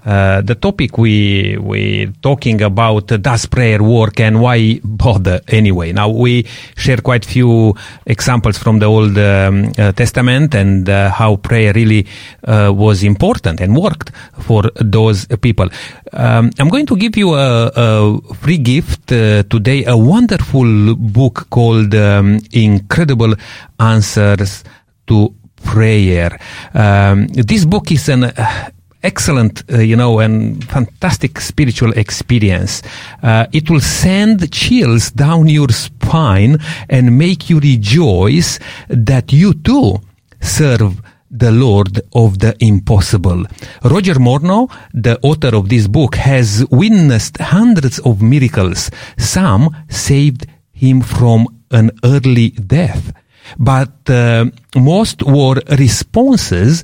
uh, 0.05 0.35
uh, 0.35 0.41
the 0.41 0.55
topic 0.55 0.97
we 0.97 1.57
we 1.57 2.07
talking 2.21 2.61
about 2.61 3.11
uh, 3.11 3.17
does 3.17 3.45
prayer 3.45 3.81
work 3.81 4.19
and 4.19 4.41
why 4.41 4.79
bother 4.83 5.39
anyway 5.47 5.91
now 5.91 6.09
we 6.09 6.43
share 6.75 6.97
quite 6.97 7.23
few 7.25 7.73
examples 8.05 8.57
from 8.57 8.79
the 8.79 8.85
old 8.85 9.17
um, 9.17 9.71
uh, 9.77 9.91
testament 9.91 10.55
and 10.55 10.89
uh, 10.89 11.09
how 11.09 11.35
prayer 11.35 11.73
really 11.73 12.05
uh, 12.45 12.71
was 12.73 13.03
important 13.03 13.61
and 13.61 13.75
worked 13.75 14.11
for 14.39 14.63
those 14.75 15.25
people 15.41 15.69
um, 16.13 16.49
i'm 16.59 16.69
going 16.69 16.85
to 16.85 16.95
give 16.97 17.15
you 17.15 17.33
a, 17.35 17.71
a 17.75 18.21
free 18.35 18.57
gift 18.57 19.07
today 19.07 19.83
a 19.85 19.97
wonderful 19.97 20.95
book 20.95 21.47
called 21.49 21.93
um, 21.95 22.39
incredible 22.51 23.33
answers 23.79 24.63
to 25.07 25.33
prayer. 25.63 26.39
Um, 26.73 27.27
this 27.27 27.65
book 27.65 27.91
is 27.91 28.07
an 28.09 28.25
uh, 28.25 28.69
excellent, 29.05 29.63
uh, 29.71 29.77
you 29.77 29.95
know, 29.95 30.19
and 30.19 30.63
fantastic 30.65 31.39
spiritual 31.39 31.91
experience. 31.93 32.81
Uh, 33.21 33.45
it 33.53 33.69
will 33.69 33.79
send 33.79 34.51
chills 34.51 35.11
down 35.11 35.47
your 35.47 35.69
spine 35.69 36.57
and 36.89 37.17
make 37.17 37.49
you 37.49 37.59
rejoice 37.59 38.59
that 38.89 39.31
you 39.31 39.53
too 39.53 40.01
serve 40.41 41.01
the 41.29 41.51
Lord 41.51 42.01
of 42.13 42.39
the 42.39 42.55
impossible. 42.59 43.45
Roger 43.83 44.15
Morneau, 44.15 44.69
the 44.93 45.19
author 45.21 45.55
of 45.55 45.69
this 45.69 45.87
book, 45.87 46.15
has 46.15 46.65
witnessed 46.71 47.37
hundreds 47.37 47.99
of 47.99 48.21
miracles. 48.21 48.89
Some 49.17 49.75
saved 49.89 50.47
him 50.71 51.01
from 51.01 51.47
an 51.71 51.91
early 52.03 52.49
death, 52.51 53.13
but 53.57 54.09
uh, 54.09 54.45
most 54.75 55.23
were 55.23 55.61
responses 55.77 56.83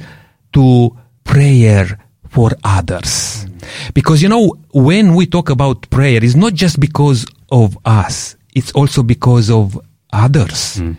to 0.54 0.98
prayer 1.24 1.98
for 2.32 2.52
others. 2.64 3.46
Because, 3.94 4.22
you 4.24 4.30
know, 4.30 4.56
when 4.74 5.16
we 5.16 5.26
talk 5.26 5.50
about 5.50 5.90
prayer, 5.90 6.24
it's 6.24 6.36
not 6.36 6.54
just 6.54 6.80
because 6.80 7.26
of 7.52 7.78
us, 7.86 8.38
it's 8.56 8.72
also 8.72 9.04
because 9.04 9.52
of 9.52 9.78
others. 10.14 10.78
Mm. 10.78 10.98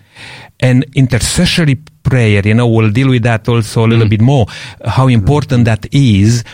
And 0.60 0.84
intercessory 0.94 1.76
prayer, 2.02 2.42
you 2.44 2.54
know, 2.54 2.68
we'll 2.68 2.90
deal 2.90 3.08
with 3.08 3.22
that 3.22 3.48
also 3.48 3.86
a 3.86 3.88
little 3.88 4.06
mm. 4.06 4.10
bit 4.10 4.20
more, 4.20 4.46
how 4.84 5.08
important 5.08 5.64
that 5.64 5.92
is. 5.92 6.44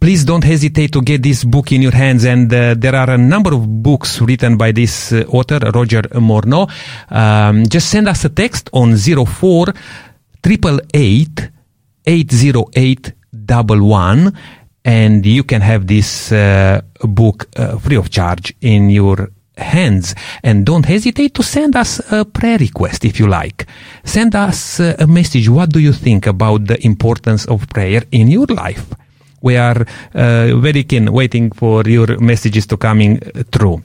Please 0.00 0.24
don't 0.24 0.44
hesitate 0.44 0.92
to 0.92 1.02
get 1.02 1.24
this 1.24 1.42
book 1.42 1.72
in 1.72 1.82
your 1.82 1.92
hands. 1.92 2.24
And 2.24 2.52
uh, 2.54 2.74
there 2.78 2.94
are 2.94 3.10
a 3.10 3.18
number 3.18 3.52
of 3.52 3.82
books 3.82 4.20
written 4.20 4.56
by 4.56 4.70
this 4.70 5.12
uh, 5.12 5.24
author, 5.28 5.58
Roger 5.74 6.02
Morneau. 6.14 6.70
Um, 7.10 7.66
just 7.66 7.90
send 7.90 8.06
us 8.06 8.24
a 8.24 8.28
text 8.28 8.70
on 8.72 8.96
04 8.96 9.74
888 10.44 11.50
808 12.06 13.17
double 13.32 13.82
one 13.82 14.32
and 14.84 15.26
you 15.26 15.44
can 15.44 15.60
have 15.60 15.86
this 15.86 16.32
uh, 16.32 16.80
book 17.02 17.48
uh, 17.56 17.78
free 17.78 17.96
of 17.96 18.10
charge 18.10 18.54
in 18.60 18.90
your 18.90 19.30
hands. 19.56 20.14
And 20.42 20.64
don't 20.64 20.86
hesitate 20.86 21.34
to 21.34 21.42
send 21.42 21.76
us 21.76 22.00
a 22.12 22.24
prayer 22.24 22.58
request 22.58 23.04
if 23.04 23.18
you 23.18 23.26
like. 23.26 23.66
Send 24.04 24.34
us 24.34 24.80
uh, 24.80 24.96
a 24.98 25.06
message. 25.06 25.48
What 25.48 25.70
do 25.70 25.80
you 25.80 25.92
think 25.92 26.26
about 26.26 26.66
the 26.66 26.84
importance 26.86 27.44
of 27.46 27.68
prayer 27.68 28.02
in 28.12 28.28
your 28.28 28.46
life? 28.46 28.86
We 29.42 29.56
are 29.56 29.86
uh, 30.14 30.56
very 30.56 30.84
keen 30.84 31.12
waiting 31.12 31.50
for 31.52 31.82
your 31.84 32.18
messages 32.18 32.66
to 32.68 32.76
coming 32.76 33.18
through. 33.52 33.82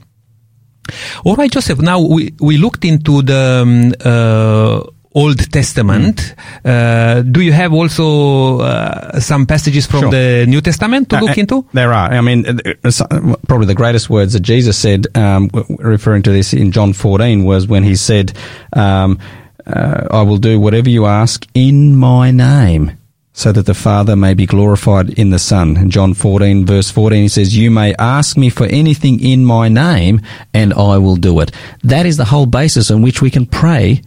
All 1.23 1.36
right 1.36 1.49
joseph 1.49 1.79
now 1.79 1.99
we, 2.01 2.34
we 2.41 2.58
looked 2.58 2.84
into 2.84 3.21
the 3.21 3.62
um, 3.63 3.93
uh, 4.03 4.84
Old 5.15 5.51
Testament. 5.51 6.35
Uh, 6.65 7.21
do 7.21 7.41
you 7.41 7.51
have 7.53 7.71
also 7.73 8.59
uh, 8.61 9.19
some 9.19 9.45
passages 9.45 9.85
from 9.85 10.01
Sure. 10.01 10.11
the 10.11 10.45
New 10.47 10.61
Testament 10.61 11.09
to 11.09 11.17
Uh, 11.17 11.21
look 11.21 11.37
uh, 11.37 11.41
into? 11.41 11.65
There 11.73 11.93
are. 11.93 12.11
I 12.11 12.21
mean, 12.21 12.45
uh, 12.47 12.51
uh, 12.83 13.35
probably 13.47 13.67
the 13.67 13.75
greatest 13.75 14.09
words 14.09 14.33
that 14.33 14.41
Jesus 14.41 14.77
said, 14.77 15.05
um, 15.15 15.49
referring 15.79 16.23
to 16.23 16.31
this 16.31 16.53
in 16.53 16.71
John 16.71 16.93
14, 16.93 17.43
was 17.43 17.67
when 17.67 17.83
he 17.83 17.95
said, 17.95 18.33
um, 18.75 19.19
uh, 19.67 20.07
I 20.11 20.21
will 20.23 20.37
do 20.39 20.59
whatever 20.59 20.89
you 20.89 21.05
ask 21.05 21.45
in 21.53 21.95
my 21.95 22.31
name. 22.31 22.91
So 23.35 23.51
that 23.51 23.65
the 23.65 23.73
Father 23.73 24.15
may 24.15 24.35
be 24.35 24.45
glorified 24.45 25.09
in 25.17 25.31
the 25.31 25.39
Son. 25.39 25.75
In 25.77 25.89
John 25.89 26.13
14 26.13 26.67
verse 26.67 26.91
14 26.91 27.23
he 27.23 27.27
says, 27.27 27.57
You 27.57 27.71
may 27.71 27.95
ask 27.97 28.37
me 28.37 28.51
for 28.51 28.65
anything 28.67 29.19
in 29.19 29.43
my 29.43 29.69
name 29.69 30.21
and 30.53 30.71
I 30.71 30.99
will 30.99 31.15
do 31.15 31.39
it. 31.39 31.51
That 31.83 32.05
is 32.05 32.17
the 32.17 32.25
whole 32.25 32.45
basis 32.45 32.91
on 32.91 33.01
which 33.01 33.23
we 33.23 33.31
can 33.31 33.47
pray 33.47 34.03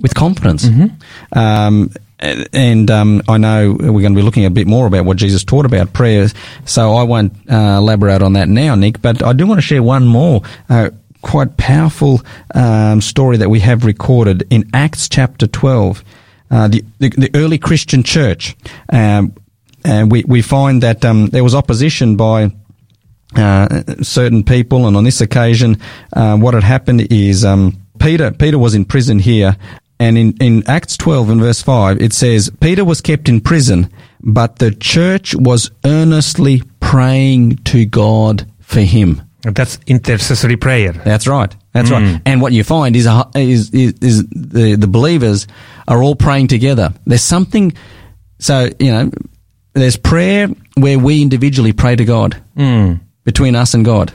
with 0.00 0.14
confidence. 0.14 0.64
Um, 1.32 1.90
and 2.20 2.48
and, 2.52 2.90
um, 2.90 3.22
I 3.28 3.38
know 3.38 3.72
we're 3.72 4.02
going 4.02 4.14
to 4.14 4.18
be 4.18 4.22
looking 4.22 4.44
a 4.44 4.50
bit 4.50 4.66
more 4.66 4.86
about 4.86 5.04
what 5.04 5.16
Jesus 5.18 5.44
taught 5.44 5.64
about 5.64 5.92
prayer, 5.92 6.28
so 6.64 6.94
I 6.94 7.04
won't 7.04 7.32
uh, 7.48 7.76
elaborate 7.78 8.22
on 8.22 8.32
that 8.32 8.48
now, 8.48 8.74
Nick. 8.74 9.00
But 9.00 9.22
I 9.22 9.32
do 9.32 9.46
want 9.46 9.58
to 9.58 9.62
share 9.66 9.82
one 9.82 10.04
more 10.04 10.42
uh, 10.68 10.90
quite 11.22 11.56
powerful 11.56 12.20
um, 12.54 13.00
story 13.00 13.36
that 13.36 13.50
we 13.50 13.60
have 13.60 13.84
recorded 13.84 14.46
in 14.50 14.68
Acts 14.74 15.08
chapter 15.08 15.46
twelve. 15.46 16.02
Uh, 16.50 16.66
the, 16.66 16.84
the 16.98 17.10
the 17.10 17.30
early 17.34 17.58
Christian 17.58 18.02
church, 18.02 18.56
um, 18.92 19.32
and 19.84 20.10
we 20.10 20.24
we 20.24 20.42
find 20.42 20.82
that 20.82 21.04
um, 21.04 21.26
there 21.26 21.44
was 21.44 21.54
opposition 21.54 22.16
by 22.16 22.50
uh, 23.36 23.82
certain 24.02 24.42
people, 24.42 24.86
and 24.86 24.96
on 24.96 25.04
this 25.04 25.20
occasion, 25.20 25.76
uh, 26.14 26.36
what 26.36 26.54
had 26.54 26.64
happened 26.64 27.12
is 27.12 27.44
um, 27.44 27.76
Peter 28.00 28.30
Peter 28.30 28.58
was 28.58 28.74
in 28.74 28.84
prison 28.84 29.18
here, 29.18 29.56
and 29.98 30.16
in, 30.16 30.36
in 30.40 30.68
Acts 30.68 30.96
twelve 30.96 31.30
and 31.30 31.40
verse 31.40 31.62
five, 31.62 32.00
it 32.00 32.12
says 32.12 32.50
Peter 32.60 32.84
was 32.84 33.00
kept 33.00 33.28
in 33.28 33.40
prison, 33.40 33.90
but 34.20 34.58
the 34.58 34.70
church 34.70 35.34
was 35.34 35.70
earnestly 35.84 36.62
praying 36.80 37.56
to 37.64 37.84
God 37.84 38.46
for 38.60 38.80
him. 38.80 39.22
That's 39.42 39.78
intercessory 39.86 40.56
prayer. 40.56 40.92
That's 40.92 41.26
right. 41.26 41.54
That's 41.72 41.90
right. 41.90 42.02
Mm. 42.02 42.22
And 42.26 42.42
what 42.42 42.52
you 42.52 42.64
find 42.64 42.96
is, 42.96 43.06
a, 43.06 43.30
is, 43.36 43.70
is, 43.70 43.94
is 44.02 44.26
the, 44.30 44.74
the 44.74 44.88
believers 44.88 45.46
are 45.86 46.02
all 46.02 46.16
praying 46.16 46.48
together. 46.48 46.92
There's 47.06 47.22
something, 47.22 47.72
so, 48.40 48.68
you 48.80 48.90
know, 48.90 49.10
there's 49.74 49.96
prayer 49.96 50.48
where 50.76 50.98
we 50.98 51.22
individually 51.22 51.72
pray 51.72 51.94
to 51.94 52.04
God 52.04 52.42
mm. 52.56 52.98
between 53.22 53.54
us 53.54 53.74
and 53.74 53.84
God. 53.84 54.12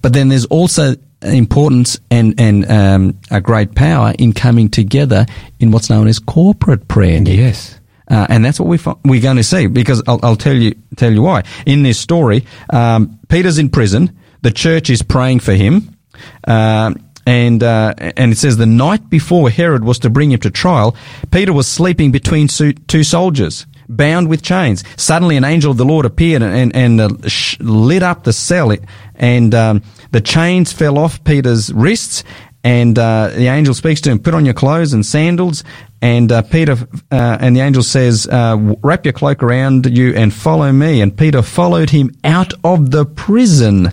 But 0.00 0.12
then 0.12 0.28
there's 0.28 0.46
also 0.46 0.94
importance 1.32 1.98
and, 2.10 2.38
and 2.38 2.70
um, 2.70 3.18
a 3.30 3.40
great 3.40 3.74
power 3.74 4.12
in 4.18 4.32
coming 4.32 4.68
together 4.68 5.26
in 5.60 5.70
what's 5.70 5.90
known 5.90 6.06
as 6.08 6.18
corporate 6.18 6.88
prayer. 6.88 7.20
Yes. 7.22 7.78
Uh, 8.08 8.26
and 8.28 8.44
that's 8.44 8.60
what 8.60 8.68
we 8.68 8.78
fi- 8.78 8.96
we're 9.04 9.20
going 9.20 9.36
to 9.36 9.42
see 9.42 9.66
because 9.66 10.02
I'll, 10.06 10.20
I'll 10.22 10.36
tell 10.36 10.54
you 10.54 10.74
tell 10.96 11.12
you 11.12 11.22
why. 11.22 11.42
In 11.66 11.82
this 11.82 11.98
story, 11.98 12.44
um, 12.70 13.18
Peter's 13.28 13.58
in 13.58 13.68
prison. 13.68 14.16
The 14.42 14.52
church 14.52 14.90
is 14.90 15.02
praying 15.02 15.40
for 15.40 15.54
him, 15.54 15.96
um, 16.44 17.02
and 17.26 17.62
uh, 17.64 17.94
and 17.98 18.30
it 18.30 18.38
says 18.38 18.58
the 18.58 18.66
night 18.66 19.10
before 19.10 19.50
Herod 19.50 19.82
was 19.82 19.98
to 20.00 20.10
bring 20.10 20.30
him 20.30 20.38
to 20.40 20.50
trial, 20.50 20.94
Peter 21.32 21.52
was 21.52 21.66
sleeping 21.66 22.12
between 22.12 22.46
two 22.48 23.02
soldiers. 23.02 23.66
Bound 23.88 24.28
with 24.28 24.42
chains. 24.42 24.82
Suddenly, 24.96 25.36
an 25.36 25.44
angel 25.44 25.70
of 25.70 25.76
the 25.76 25.84
Lord 25.84 26.06
appeared 26.06 26.42
and 26.42 26.74
and 26.74 27.00
uh, 27.00 27.08
sh- 27.28 27.56
lit 27.60 28.02
up 28.02 28.24
the 28.24 28.32
cell, 28.32 28.72
and 29.14 29.54
um, 29.54 29.82
the 30.12 30.20
chains 30.20 30.72
fell 30.72 30.98
off 30.98 31.22
Peter's 31.24 31.72
wrists, 31.72 32.24
and 32.64 32.98
uh, 32.98 33.28
the 33.28 33.46
angel 33.46 33.74
speaks 33.74 34.00
to 34.02 34.10
him, 34.10 34.18
put 34.18 34.34
on 34.34 34.44
your 34.44 34.54
clothes 34.54 34.92
and 34.92 35.06
sandals. 35.06 35.62
And 36.02 36.32
uh, 36.32 36.42
Peter, 36.42 36.76
uh, 37.12 37.38
and 37.40 37.54
the 37.54 37.60
angel 37.60 37.84
says, 37.84 38.26
uh, 38.26 38.56
wrap 38.82 39.04
your 39.04 39.12
cloak 39.12 39.42
around 39.42 39.86
you 39.86 40.12
and 40.14 40.34
follow 40.34 40.72
me. 40.72 41.00
And 41.00 41.16
Peter 41.16 41.42
followed 41.42 41.90
him 41.90 42.10
out 42.24 42.52
of 42.64 42.90
the 42.90 43.04
prison. 43.04 43.92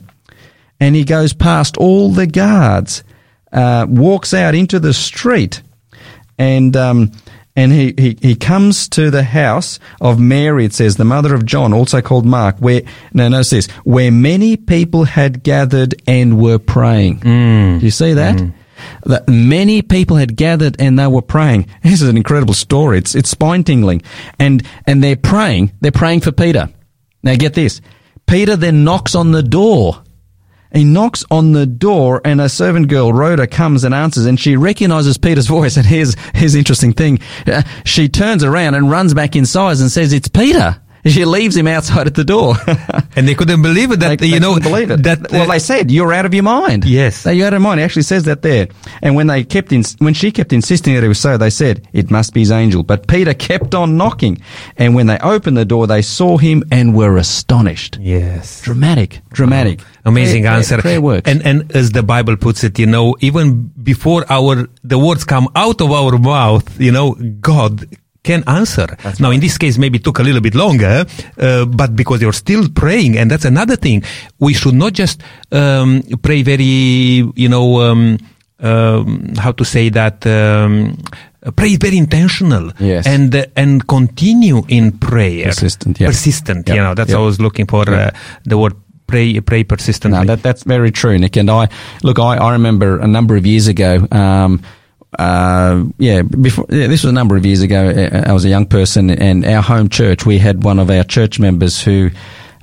And 0.79 0.95
he 0.95 1.03
goes 1.03 1.33
past 1.33 1.77
all 1.77 2.09
the 2.09 2.25
guards, 2.25 3.03
uh, 3.51 3.85
walks 3.87 4.33
out 4.33 4.55
into 4.55 4.79
the 4.79 4.93
street, 4.93 5.61
and 6.37 6.75
um, 6.75 7.11
and 7.55 7.71
he, 7.71 7.93
he, 7.97 8.17
he 8.21 8.35
comes 8.35 8.89
to 8.89 9.11
the 9.11 9.23
house 9.23 9.79
of 10.01 10.19
Mary, 10.19 10.65
it 10.65 10.73
says, 10.73 10.97
the 10.97 11.05
mother 11.05 11.35
of 11.35 11.45
John, 11.45 11.73
also 11.73 12.01
called 12.01 12.25
Mark, 12.25 12.57
where, 12.57 12.81
no, 13.13 13.27
notice 13.27 13.51
this, 13.51 13.67
where 13.83 14.11
many 14.11 14.57
people 14.57 15.03
had 15.03 15.43
gathered 15.43 15.95
and 16.07 16.39
were 16.41 16.57
praying. 16.57 17.19
Mm. 17.19 17.79
Do 17.79 17.85
you 17.85 17.91
see 17.91 18.13
that? 18.13 18.37
Mm. 18.37 18.53
That 19.05 19.29
many 19.29 19.81
people 19.81 20.17
had 20.17 20.35
gathered 20.35 20.77
and 20.79 20.97
they 20.97 21.07
were 21.07 21.21
praying. 21.21 21.67
This 21.83 22.01
is 22.01 22.09
an 22.09 22.17
incredible 22.17 22.55
story. 22.55 22.97
It's, 22.97 23.13
it's 23.13 23.29
spine 23.29 23.63
tingling. 23.63 24.01
And, 24.39 24.63
and 24.87 25.03
they're 25.03 25.15
praying, 25.15 25.73
they're 25.79 25.91
praying 25.91 26.21
for 26.21 26.31
Peter. 26.31 26.69
Now 27.21 27.35
get 27.35 27.53
this. 27.53 27.81
Peter 28.25 28.55
then 28.55 28.83
knocks 28.83 29.15
on 29.15 29.31
the 29.31 29.43
door. 29.43 30.02
He 30.73 30.83
knocks 30.83 31.23
on 31.29 31.51
the 31.51 31.65
door 31.65 32.21
and 32.25 32.41
a 32.41 32.49
servant 32.49 32.87
girl, 32.87 33.13
Rhoda, 33.13 33.47
comes 33.47 33.83
and 33.83 33.93
answers 33.93 34.25
and 34.25 34.39
she 34.39 34.55
recognizes 34.57 35.17
Peter's 35.17 35.47
voice. 35.57 35.77
And 35.77 35.85
here's, 35.85 36.15
here's 36.33 36.55
interesting 36.55 36.93
thing. 36.93 37.19
Uh, 37.45 37.63
she 37.85 38.09
turns 38.09 38.43
around 38.43 38.75
and 38.75 38.89
runs 38.89 39.13
back 39.13 39.35
inside 39.35 39.77
and 39.79 39.91
says, 39.91 40.13
it's 40.13 40.27
Peter. 40.27 40.81
She 41.05 41.25
leaves 41.25 41.55
him 41.57 41.67
outside 41.67 42.07
at 42.07 42.15
the 42.15 42.23
door. 42.23 42.55
And 43.15 43.27
they 43.27 43.35
couldn't 43.35 43.61
believe 43.61 43.91
it 43.91 43.99
that, 43.99 44.17
They- 44.17 44.25
you 44.25 44.33
they 44.33 44.39
know, 44.39 44.59
believe 44.59 44.89
it. 44.89 45.03
that, 45.03 45.31
well, 45.31 45.43
uh, 45.43 45.53
they 45.53 45.59
said 45.59 45.91
you're 45.91 46.11
out 46.11 46.25
of 46.25 46.33
your 46.33 46.41
mind. 46.43 46.83
Yes. 46.83 47.25
You're 47.27 47.45
out 47.45 47.53
of 47.53 47.61
mind. 47.61 47.79
It 47.79 47.83
actually 47.83 48.01
says 48.03 48.23
that 48.23 48.41
there. 48.41 48.69
And 49.03 49.15
when 49.15 49.27
they 49.27 49.43
kept 49.43 49.71
in, 49.71 49.83
when 49.99 50.15
she 50.15 50.31
kept 50.31 50.51
insisting 50.51 50.95
that 50.95 51.03
it 51.03 51.07
was 51.07 51.19
so, 51.19 51.37
they 51.37 51.51
said 51.51 51.87
it 51.93 52.09
must 52.09 52.33
be 52.33 52.39
his 52.39 52.51
angel. 52.51 52.81
But 52.81 53.05
Peter 53.07 53.35
kept 53.35 53.75
on 53.75 53.97
knocking, 53.97 54.41
and 54.77 54.95
when 54.95 55.05
they 55.05 55.19
opened 55.19 55.57
the 55.57 55.65
door, 55.65 55.85
they 55.85 56.01
saw 56.01 56.37
him 56.37 56.63
and 56.71 56.95
were 56.95 57.17
astonished. 57.17 57.99
yes. 58.01 58.61
Dramatic, 58.61 59.21
dramatic, 59.31 59.81
Amazing 60.05 60.43
Prayer- 60.43 60.53
answer. 60.55 60.77
Prayer 60.79 61.01
works. 61.01 61.29
And 61.29 61.45
and 61.45 61.71
as 61.75 61.91
the 61.91 62.01
Bible 62.03 62.35
puts 62.35 62.63
it, 62.63 62.79
you 62.79 62.87
know, 62.87 63.15
even 63.19 63.71
before 63.83 64.25
our 64.29 64.67
the 64.83 64.97
words 64.97 65.23
come 65.23 65.47
out 65.55 65.81
of 65.81 65.91
our 65.91 66.17
mouth, 66.17 66.65
you 66.81 66.91
know, 66.91 67.13
God 67.41 67.85
can 68.23 68.43
answer. 68.47 68.87
now, 69.19 69.31
in 69.31 69.39
this 69.39 69.57
case, 69.57 69.77
maybe 69.77 69.97
it 69.97 70.03
took 70.03 70.19
a 70.19 70.23
little 70.23 70.41
bit 70.41 70.55
longer, 70.55 71.05
uh, 71.37 71.65
but 71.65 71.95
because 71.95 72.21
you're 72.21 72.33
still 72.33 72.69
praying, 72.69 73.17
and 73.17 73.29
that's 73.29 73.45
another 73.45 73.75
thing. 73.75 74.03
We 74.39 74.53
should 74.53 74.75
not 74.75 74.93
just 74.93 75.21
um, 75.51 76.01
pray 76.21 76.41
very, 76.41 76.63
you 77.35 77.49
know, 77.49 77.81
um, 77.81 78.17
um, 78.59 79.35
how 79.35 79.51
to 79.51 79.65
say 79.65 79.89
that. 79.89 80.25
Um, 80.25 80.97
Pray 81.57 81.75
very 81.75 81.97
intentional 81.97 82.71
Yes. 82.79 83.05
and 83.05 83.35
uh, 83.35 83.43
and 83.57 83.85
continue 83.85 84.63
in 84.69 84.93
prayer. 84.97 85.47
Persistent, 85.47 85.99
yeah. 85.99 86.07
Persistent, 86.07 86.69
you 86.69 86.75
know. 86.75 86.93
That's 86.95 87.09
yeah. 87.11 87.17
I 87.17 87.19
was 87.19 87.41
looking 87.41 87.67
for 87.67 87.83
uh, 87.89 88.11
the 88.45 88.57
word 88.57 88.75
pray 89.07 89.41
pray 89.41 89.65
persistently. 89.65 90.19
No, 90.19 90.25
that, 90.25 90.41
that's 90.41 90.63
very 90.63 90.89
true, 90.91 91.19
Nick. 91.19 91.35
And 91.35 91.51
I 91.51 91.67
look, 92.01 92.17
I, 92.17 92.37
I 92.37 92.53
remember 92.53 92.97
a 92.99 93.07
number 93.07 93.35
of 93.35 93.45
years 93.45 93.67
ago. 93.67 94.07
Um, 94.09 94.61
uh, 95.19 95.83
yeah, 95.97 96.21
before 96.21 96.65
yeah, 96.69 96.87
this 96.87 97.03
was 97.03 97.11
a 97.11 97.13
number 97.13 97.35
of 97.35 97.45
years 97.45 97.61
ago. 97.61 97.89
uh, 97.89 98.23
I 98.29 98.33
was 98.33 98.45
a 98.45 98.49
young 98.49 98.65
person, 98.65 99.09
and 99.09 99.45
our 99.45 99.61
home 99.61 99.89
church. 99.89 100.25
We 100.25 100.37
had 100.37 100.63
one 100.63 100.79
of 100.79 100.89
our 100.89 101.03
church 101.03 101.39
members 101.39 101.81
who. 101.81 102.11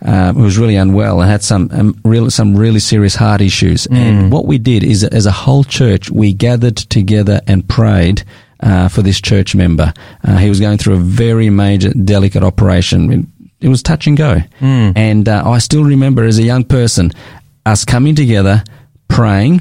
Uh, 0.03 0.32
who 0.32 0.44
was 0.44 0.57
really 0.57 0.76
unwell 0.76 1.20
and 1.20 1.30
had 1.30 1.42
some 1.44 1.68
um, 1.72 2.01
real, 2.07 2.30
some 2.30 2.57
really 2.57 2.80
serious 2.80 3.14
heart 3.14 3.42
issues. 3.42 3.86
And 3.88 4.32
what 4.32 4.46
we 4.46 4.57
did 4.57 4.82
is, 4.82 5.05
as 5.05 5.26
a 5.26 5.30
whole 5.30 5.62
church, 5.62 6.11
we 6.11 6.32
gathered 6.32 6.78
together 6.78 7.42
and 7.46 7.68
prayed 7.68 8.22
uh, 8.61 8.88
for 8.88 9.03
this 9.03 9.20
church 9.20 9.55
member. 9.55 9.92
Uh, 10.24 10.38
he 10.38 10.48
was 10.48 10.59
going 10.59 10.78
through 10.78 10.94
a 10.94 11.01
very 11.01 11.51
major, 11.51 11.90
delicate 11.90 12.42
operation. 12.42 13.12
It, 13.12 13.26
it 13.66 13.68
was 13.68 13.82
touch 13.82 14.07
and 14.07 14.16
go. 14.16 14.38
And 14.96 15.28
uh, 15.28 15.42
I 15.44 15.59
still 15.59 15.84
remember 15.84 16.24
as 16.24 16.38
a 16.38 16.44
young 16.44 16.64
person 16.64 17.12
us 17.66 17.84
coming 17.84 18.14
together, 18.14 18.64
praying, 19.09 19.61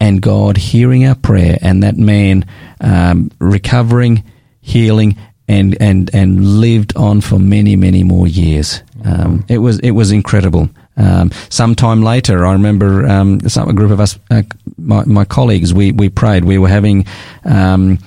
and 0.00 0.22
God 0.22 0.56
hearing 0.56 1.06
our 1.06 1.14
prayer, 1.14 1.58
and 1.60 1.82
that 1.82 1.96
man 1.96 2.46
um, 2.80 3.30
recovering, 3.38 4.24
healing, 4.60 5.16
and, 5.48 5.76
and, 5.80 6.10
and 6.14 6.60
lived 6.60 6.96
on 6.96 7.20
for 7.20 7.38
many, 7.38 7.76
many 7.76 8.04
more 8.04 8.28
years. 8.28 8.82
Um, 9.04 9.44
it 9.48 9.58
was 9.58 9.78
it 9.80 9.92
was 9.92 10.10
incredible. 10.10 10.68
Um, 10.98 11.30
sometime 11.48 12.02
later, 12.02 12.44
I 12.44 12.52
remember 12.52 13.06
um, 13.06 13.40
some, 13.48 13.68
a 13.68 13.72
group 13.72 13.92
of 13.92 14.00
us, 14.00 14.18
uh, 14.30 14.42
my, 14.76 15.04
my 15.04 15.24
colleagues, 15.24 15.72
we, 15.72 15.92
we 15.92 16.08
prayed. 16.08 16.44
We 16.44 16.58
were 16.58 16.68
having, 16.68 17.06
um, 17.44 17.98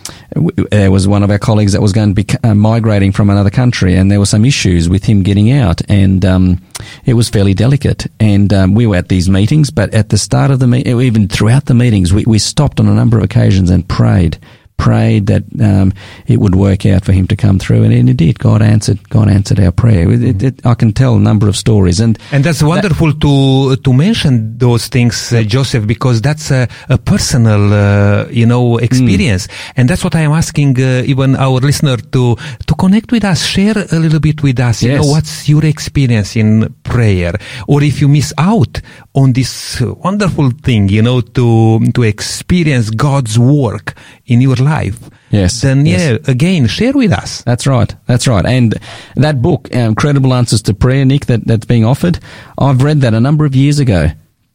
there 0.72 0.92
was 0.92 1.08
one 1.08 1.24
of 1.24 1.32
our 1.32 1.40
colleagues 1.40 1.72
that 1.72 1.82
was 1.82 1.94
going 1.94 2.14
to 2.14 2.24
be 2.24 2.28
uh, 2.44 2.54
migrating 2.54 3.14
from 3.14 3.30
another 3.30 3.50
country, 3.50 3.96
and 3.96 4.12
there 4.12 4.20
were 4.20 4.26
some 4.26 4.46
issues 4.46 4.90
with 4.90 5.06
him 5.06 5.24
getting 5.24 5.52
out, 5.52 5.82
and 5.90 6.26
um, 6.26 6.62
it 7.06 7.14
was 7.14 7.30
fairly 7.30 7.54
delicate. 7.54 8.08
And 8.20 8.54
um, 8.54 8.76
we 8.76 8.86
were 8.88 8.98
at 8.98 9.08
these 9.08 9.30
meetings, 9.30 9.72
but 9.72 9.94
at 9.94 10.10
the 10.10 10.18
start 10.18 10.52
of 10.52 10.60
the 10.60 10.68
meeting, 10.68 11.00
even 11.00 11.28
throughout 11.30 11.66
the 11.66 11.74
meetings, 11.74 12.14
we, 12.14 12.26
we 12.26 12.40
stopped 12.40 12.80
on 12.80 12.88
a 12.88 12.94
number 12.94 13.18
of 13.18 13.24
occasions 13.24 13.70
and 13.70 13.88
prayed 13.88 14.38
prayed 14.82 15.28
that 15.28 15.44
um, 15.62 15.94
it 16.26 16.38
would 16.42 16.56
work 16.56 16.88
out 16.88 17.06
for 17.06 17.14
him 17.14 17.28
to 17.28 17.36
come 17.36 17.60
through, 17.60 17.84
and 17.84 18.10
it 18.10 18.18
did. 18.18 18.40
God 18.40 18.64
answered. 18.64 18.98
God 19.10 19.30
answered 19.30 19.60
our 19.60 19.72
prayer. 19.72 20.10
It, 20.12 20.42
it, 20.42 20.66
I 20.66 20.74
can 20.74 20.92
tell 20.92 21.16
a 21.16 21.20
number 21.20 21.48
of 21.48 21.56
stories, 21.56 22.00
and 22.00 22.18
and 22.32 22.44
that's 22.44 22.64
wonderful 22.64 23.14
that, 23.14 23.22
to 23.22 23.76
to 23.76 23.94
mention 23.94 24.58
those 24.58 24.88
things, 24.88 25.32
uh, 25.32 25.44
Joseph, 25.44 25.86
because 25.86 26.20
that's 26.20 26.50
a, 26.50 26.68
a 26.90 26.98
personal, 26.98 27.72
uh, 27.72 28.26
you 28.32 28.48
know, 28.48 28.80
experience, 28.80 29.46
mm. 29.46 29.74
and 29.78 29.88
that's 29.88 30.04
what 30.04 30.16
I 30.16 30.22
am 30.22 30.32
asking 30.32 30.82
uh, 30.82 31.04
even 31.06 31.36
our 31.36 31.60
listener 31.62 31.98
to 31.98 32.36
to 32.66 32.74
connect 32.76 33.12
with 33.12 33.24
us, 33.24 33.46
share 33.46 33.78
a 33.78 34.00
little 34.00 34.20
bit 34.20 34.42
with 34.42 34.60
us. 34.60 34.82
You 34.82 34.94
yes. 34.94 35.06
know, 35.06 35.12
what's 35.12 35.48
your 35.48 35.64
experience 35.64 36.36
in 36.36 36.74
prayer, 36.82 37.34
or 37.68 37.84
if 37.84 38.02
you 38.02 38.08
miss 38.10 38.34
out 38.40 38.82
on 39.14 39.34
this 39.34 39.80
wonderful 39.80 40.50
thing, 40.66 40.90
you 40.90 41.04
know, 41.04 41.22
to 41.22 41.80
to 41.94 42.02
experience 42.02 42.90
God's 42.90 43.38
work 43.38 43.94
in 44.32 44.42
your 44.42 44.56
life. 44.56 44.98
Yes. 45.30 45.62
Then 45.62 45.86
yes. 45.86 46.02
yeah, 46.02 46.32
again, 46.32 46.68
share 46.68 46.94
with 46.94 47.12
us. 47.12 47.42
That's 47.44 47.66
right. 47.68 47.94
That's 48.06 48.28
right. 48.28 48.46
And 48.46 48.76
that 49.16 49.42
book, 49.42 49.74
um, 49.76 49.96
Credible 49.96 50.34
Answers 50.34 50.62
to 50.64 50.74
Prayer, 50.74 51.06
Nick, 51.06 51.26
that, 51.28 51.46
that's 51.46 51.66
being 51.66 51.86
offered, 51.86 52.20
I've 52.58 52.82
read 52.84 53.02
that 53.02 53.14
a 53.14 53.20
number 53.20 53.46
of 53.46 53.56
years 53.56 53.80
ago. 53.80 54.08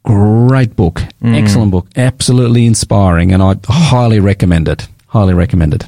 Great 0.05 0.77
book. 0.77 1.03
Mm. 1.23 1.43
Excellent 1.43 1.71
book. 1.73 1.89
Absolutely 1.97 2.67
inspiring. 2.67 3.33
And 3.33 3.43
I 3.43 3.57
highly 3.67 4.21
recommend 4.21 4.69
it. 4.69 4.87
Highly 5.07 5.35
recommend 5.35 5.75
it. 5.75 5.87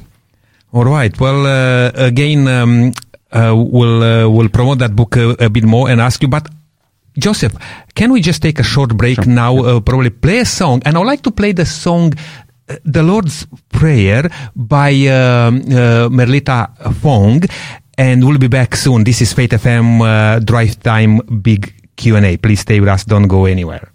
All 0.73 0.85
right. 0.85 1.17
Well, 1.19 1.45
uh, 1.45 1.91
again, 1.95 2.47
um, 2.47 2.93
uh, 3.31 3.55
we'll, 3.55 4.03
uh, 4.03 4.29
we'll 4.29 4.49
promote 4.49 4.79
that 4.79 4.95
book 4.95 5.15
a, 5.15 5.29
a 5.39 5.49
bit 5.49 5.63
more 5.63 5.89
and 5.89 6.01
ask 6.01 6.21
you, 6.21 6.27
but 6.27 6.47
Joseph, 7.17 7.53
can 7.95 8.11
we 8.11 8.21
just 8.21 8.41
take 8.41 8.59
a 8.59 8.63
short 8.63 8.95
break 8.95 9.15
sure. 9.15 9.25
now? 9.25 9.57
Uh, 9.57 9.79
probably 9.79 10.09
play 10.09 10.39
a 10.39 10.45
song, 10.45 10.81
and 10.85 10.97
I'd 10.97 11.05
like 11.05 11.21
to 11.23 11.31
play 11.31 11.51
the 11.51 11.65
song 11.65 12.13
uh, 12.13 12.48
the 12.83 13.03
Lord's 13.03 13.47
Prayer 13.69 14.29
by 14.55 14.91
uh, 15.07 15.49
uh, 15.49 16.09
Merlita 16.09 16.93
Fong, 17.01 17.41
and 17.97 18.25
we'll 18.25 18.37
be 18.37 18.47
back 18.47 18.75
soon. 18.75 19.03
This 19.03 19.21
is 19.21 19.33
Faith 19.33 19.51
FM 19.51 20.01
uh, 20.01 20.39
Drive 20.39 20.79
Time 20.81 21.19
Big 21.41 21.73
Q&A. 21.95 22.37
Please 22.37 22.61
stay 22.61 22.79
with 22.79 22.89
us. 22.89 23.05
Don't 23.05 23.27
go 23.27 23.45
anywhere. 23.45 23.91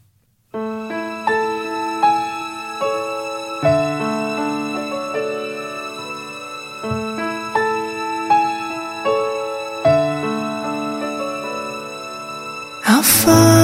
far 13.04 13.63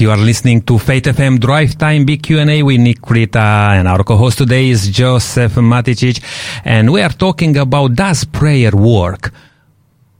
You 0.00 0.10
are 0.10 0.16
listening 0.16 0.62
to 0.62 0.78
Faith 0.78 1.04
FM 1.04 1.38
Drive 1.38 1.76
Time 1.76 2.06
Big 2.06 2.22
Q&A 2.22 2.62
with 2.62 2.80
Nick 2.80 3.04
Rita 3.10 3.76
and 3.76 3.86
our 3.86 4.02
co-host 4.02 4.38
today 4.38 4.70
is 4.70 4.88
Joseph 4.88 5.56
Maticic 5.56 6.24
and 6.64 6.90
we 6.90 7.02
are 7.02 7.10
talking 7.10 7.58
about 7.58 7.96
does 7.96 8.24
prayer 8.24 8.70
work? 8.70 9.30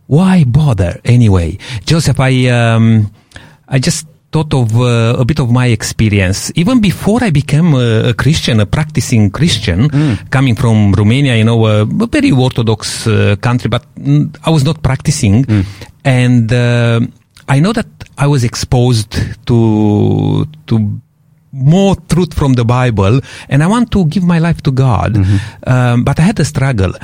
Why 0.07 0.45
bother 0.45 1.01
anyway? 1.03 1.57
Joseph, 1.87 2.21
I, 2.21 2.49
um, 2.49 3.11
I 3.69 3.79
just 3.79 4.07
thought 4.31 4.53
of 4.53 4.79
uh, 4.79 5.17
a 5.19 5.25
bit 5.25 5.39
of 5.39 5.51
my 5.51 5.69
experience. 5.69 6.53
Even 6.57 6.83
before 6.83 7.25
I 7.25 7.31
became 7.31 7.73
a, 7.73 8.11
a 8.11 8.15
Christian, 8.15 8.61
a 8.61 8.67
practicing 8.67 9.31
Christian, 9.31 9.89
mm. 9.89 10.31
coming 10.31 10.57
from 10.57 10.93
Romania, 10.93 11.37
you 11.37 11.45
know, 11.45 11.65
a, 11.65 11.83
a 11.83 12.07
very 12.07 12.33
Orthodox 12.33 13.07
uh, 13.07 13.37
country, 13.41 13.71
but 13.71 13.87
I 14.45 14.51
was 14.51 14.63
not 14.63 14.83
practicing. 14.83 15.45
Mm. 15.45 15.65
And 16.05 16.53
uh, 16.53 17.01
I 17.51 17.59
know 17.59 17.73
that 17.73 17.91
I 18.17 18.31
was 18.31 18.45
exposed 18.45 19.19
to 19.51 20.47
to 20.71 20.75
more 21.53 21.97
truth 22.07 22.33
from 22.33 22.55
the 22.55 22.65
Bible, 22.65 23.19
and 23.51 23.63
I 23.63 23.67
want 23.67 23.91
to 23.91 24.07
give 24.07 24.23
my 24.23 24.39
life 24.39 24.63
to 24.63 24.71
God. 24.71 25.15
Mm-hmm. 25.15 25.39
Um, 25.67 26.05
but 26.05 26.21
I 26.21 26.23
had 26.23 26.39
a 26.39 26.45
struggle. 26.45 26.95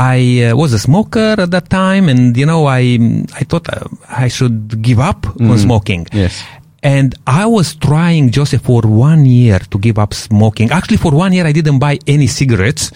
I 0.00 0.48
uh, 0.48 0.56
was 0.56 0.72
a 0.72 0.78
smoker 0.78 1.36
at 1.36 1.50
that 1.52 1.68
time, 1.68 2.08
and 2.08 2.32
you 2.32 2.46
know, 2.46 2.64
I 2.64 2.96
I 3.36 3.44
thought 3.44 3.68
uh, 3.68 3.84
I 4.08 4.28
should 4.28 4.80
give 4.80 4.98
up 4.98 5.28
mm. 5.36 5.52
on 5.52 5.58
smoking. 5.60 6.08
Yes. 6.16 6.40
And 6.82 7.14
I 7.26 7.44
was 7.44 7.74
trying, 7.74 8.30
Joseph, 8.30 8.62
for 8.62 8.80
one 8.82 9.26
year 9.26 9.58
to 9.58 9.78
give 9.78 9.98
up 9.98 10.14
smoking. 10.14 10.70
Actually, 10.70 10.96
for 10.96 11.12
one 11.12 11.32
year, 11.32 11.46
I 11.46 11.52
didn't 11.52 11.78
buy 11.78 11.98
any 12.06 12.26
cigarettes. 12.26 12.90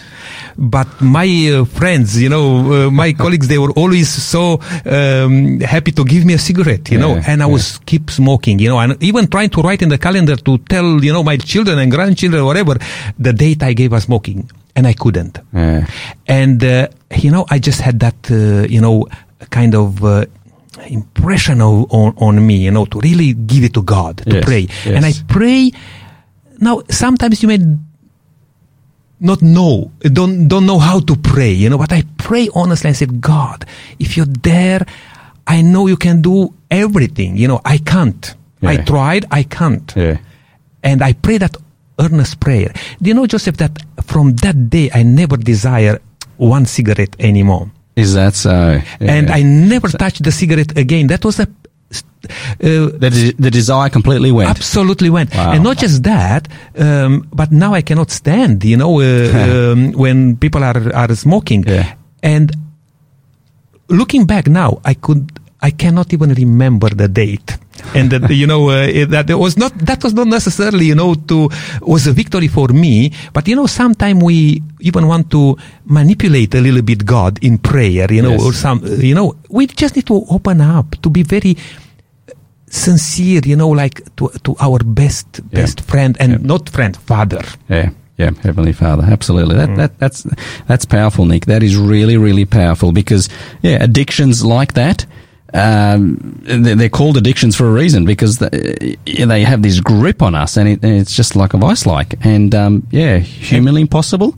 But 0.57 0.87
my 1.01 1.27
uh, 1.53 1.65
friends, 1.65 2.19
you 2.19 2.29
know, 2.29 2.87
uh, 2.87 2.91
my 2.91 3.13
colleagues, 3.23 3.47
they 3.47 3.59
were 3.59 3.71
always 3.71 4.09
so 4.09 4.59
um, 4.85 5.59
happy 5.59 5.91
to 5.91 6.03
give 6.03 6.25
me 6.25 6.33
a 6.33 6.39
cigarette, 6.39 6.89
you 6.89 6.97
yeah, 6.97 7.05
know, 7.05 7.21
and 7.27 7.43
I 7.43 7.45
yeah. 7.45 7.51
was 7.51 7.77
keep 7.85 8.09
smoking, 8.09 8.57
you 8.57 8.69
know, 8.69 8.79
and 8.79 9.01
even 9.03 9.27
trying 9.27 9.49
to 9.51 9.61
write 9.61 9.83
in 9.83 9.89
the 9.89 9.99
calendar 9.99 10.35
to 10.35 10.57
tell, 10.57 11.03
you 11.03 11.13
know, 11.13 11.23
my 11.23 11.37
children 11.37 11.77
and 11.77 11.91
grandchildren, 11.91 12.43
whatever, 12.43 12.77
the 13.19 13.33
date 13.33 13.61
I 13.61 13.73
gave 13.73 13.93
up 13.93 14.01
smoking. 14.01 14.49
And 14.77 14.85
I 14.87 14.93
couldn't. 14.93 15.39
Yeah. 15.53 15.87
And, 16.27 16.61
uh, 16.61 16.89
you 17.15 17.31
know, 17.31 17.45
I 17.49 17.59
just 17.59 17.79
had 17.79 18.01
that, 18.01 18.29
uh, 18.29 18.67
you 18.67 18.81
know, 18.81 19.07
kind 19.49 19.73
of 19.73 20.03
uh, 20.03 20.25
impression 20.83 21.61
of, 21.61 21.91
on, 21.91 22.13
on 22.17 22.45
me, 22.45 22.57
you 22.57 22.71
know, 22.71 22.85
to 22.85 22.99
really 22.99 23.33
give 23.33 23.63
it 23.63 23.73
to 23.73 23.83
God, 23.83 24.17
to 24.17 24.35
yes, 24.35 24.45
pray. 24.45 24.61
Yes. 24.61 24.87
And 24.87 25.05
I 25.05 25.13
pray. 25.27 25.71
Now, 26.59 26.81
sometimes 26.89 27.41
you 27.41 27.49
may 27.49 27.59
not 29.19 29.41
know, 29.41 29.91
don't, 30.01 30.47
don't 30.47 30.65
know 30.65 30.79
how 30.79 30.99
to 30.99 31.15
pray, 31.15 31.51
you 31.51 31.69
know, 31.69 31.77
but 31.77 31.91
I 31.91 32.03
pray 32.17 32.49
honestly 32.53 32.89
and 32.89 32.97
say, 32.97 33.05
God, 33.05 33.65
if 33.99 34.17
you're 34.17 34.25
there, 34.25 34.85
I 35.47 35.61
know 35.61 35.87
you 35.87 35.97
can 35.97 36.21
do 36.21 36.53
everything. 36.71 37.37
You 37.37 37.47
know, 37.47 37.61
I 37.65 37.77
can't. 37.77 38.35
Yeah. 38.61 38.69
I 38.69 38.77
tried, 38.77 39.25
I 39.31 39.43
can't. 39.43 39.93
Yeah. 39.95 40.17
And 40.83 41.01
I 41.01 41.13
pray 41.13 41.37
that 41.37 41.55
earnest 41.99 42.39
prayer. 42.39 42.73
Do 43.01 43.07
you 43.07 43.13
know, 43.13 43.25
Joseph, 43.25 43.57
that 43.57 43.77
from 44.03 44.35
that 44.37 44.69
day 44.69 44.89
I 44.93 45.03
never 45.03 45.37
desire 45.37 45.99
one 46.37 46.65
cigarette 46.65 47.15
anymore. 47.19 47.71
Is 47.95 48.13
that 48.13 48.35
so? 48.35 48.81
Yeah. 48.99 49.13
And 49.13 49.31
I 49.31 49.41
never 49.41 49.89
so, 49.89 49.97
touched 49.97 50.23
the 50.23 50.31
cigarette 50.31 50.77
again. 50.77 51.07
That 51.07 51.23
was 51.23 51.39
a 51.39 51.47
uh, 51.93 52.89
the, 52.97 53.35
the 53.37 53.51
desire 53.51 53.89
completely 53.89 54.31
went. 54.31 54.49
Absolutely 54.49 55.09
went, 55.09 55.33
wow. 55.33 55.51
and 55.51 55.63
not 55.63 55.77
just 55.77 56.03
that, 56.03 56.47
um, 56.77 57.27
but 57.31 57.51
now 57.51 57.73
I 57.73 57.81
cannot 57.81 58.11
stand. 58.11 58.63
You 58.65 58.77
know, 58.77 58.99
uh, 58.99 59.71
um, 59.73 59.91
when 59.93 60.35
people 60.37 60.63
are 60.63 60.93
are 60.93 61.15
smoking, 61.15 61.63
yeah. 61.63 61.93
and 62.23 62.51
looking 63.87 64.25
back 64.25 64.47
now, 64.47 64.81
I 64.83 64.95
could 64.95 65.39
I 65.67 65.71
cannot 65.83 66.07
even 66.15 66.31
remember 66.43 66.89
the 67.01 67.07
date. 67.23 67.49
And 67.97 68.07
that, 68.13 68.29
you 68.41 68.47
know, 68.51 68.63
uh, 68.69 69.05
that 69.15 69.27
was 69.45 69.53
not, 69.63 69.73
that 69.89 69.99
was 70.05 70.13
not 70.19 70.27
necessarily, 70.37 70.85
you 70.91 70.95
know, 71.01 71.11
to, 71.29 71.49
was 71.93 72.03
a 72.07 72.13
victory 72.21 72.47
for 72.57 72.67
me. 72.83 72.93
But, 73.35 73.43
you 73.49 73.55
know, 73.59 73.67
sometimes 73.81 74.19
we 74.29 74.37
even 74.89 75.03
want 75.07 75.25
to 75.35 75.41
manipulate 75.99 76.51
a 76.55 76.61
little 76.67 76.81
bit 76.91 77.01
God 77.05 77.33
in 77.41 77.57
prayer, 77.57 78.07
you 78.17 78.21
know, 78.25 78.35
yes. 78.37 78.43
or 78.45 78.53
some, 78.53 78.79
you 79.09 79.15
know, 79.19 79.35
we 79.49 79.67
just 79.81 79.95
need 79.95 80.07
to 80.07 80.17
open 80.35 80.61
up 80.61 80.87
to 81.01 81.09
be 81.09 81.23
very, 81.35 81.53
sincere, 82.67 83.41
you 83.45 83.55
know, 83.55 83.69
like 83.69 84.01
to, 84.17 84.29
to 84.43 84.55
our 84.59 84.79
best, 85.01 85.27
Yeah. 85.51 85.61
best 85.61 85.77
friend 85.81 86.17
and 86.19 86.31
Yeah. 86.31 86.37
not 86.53 86.69
friend, 86.69 86.93
father. 86.97 87.43
Yeah, 87.69 87.89
yeah, 88.17 88.31
Heavenly 88.43 88.73
Father, 88.73 89.03
absolutely. 89.15 89.55
That, 89.55 89.75
that 89.77 89.91
that's 89.99 90.25
that's 90.67 90.85
powerful, 90.85 91.25
Nick. 91.25 91.45
That 91.45 91.63
is 91.63 91.75
really 91.77 92.17
really 92.17 92.45
powerful 92.45 92.91
because 92.91 93.29
yeah, 93.61 93.77
addictions 93.83 94.43
like 94.43 94.73
that. 94.73 95.05
Um, 95.53 96.41
they- 96.43 96.73
they're 96.73 96.89
called 96.89 97.17
addictions 97.17 97.55
for 97.55 97.67
a 97.67 97.71
reason 97.71 98.03
because 98.05 98.39
they, 98.39 98.97
they 99.05 99.43
have 99.43 99.61
this 99.61 99.79
grip 99.79 100.21
on 100.21 100.35
us, 100.35 100.57
and, 100.57 100.67
it, 100.67 100.79
and 100.83 100.93
it's 100.99 101.15
just 101.15 101.35
like 101.35 101.53
a 101.53 101.57
vice, 101.57 101.85
like 101.85 102.15
and 102.25 102.53
um, 102.53 102.85
yeah, 102.91 103.19
humanly 103.19 103.81
impossible, 103.81 104.37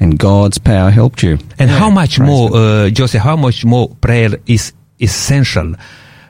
and 0.00 0.18
God's 0.18 0.58
power 0.58 0.90
helped 0.90 1.22
you. 1.22 1.38
And 1.58 1.70
Yeah, 1.70 1.78
how 1.78 1.90
much 1.90 2.18
more, 2.18 2.50
uh, 2.54 2.90
Joseph, 2.90 3.20
how 3.22 3.36
much 3.36 3.64
more 3.64 3.88
prayer 4.00 4.30
is 4.46 4.72
essential 5.00 5.74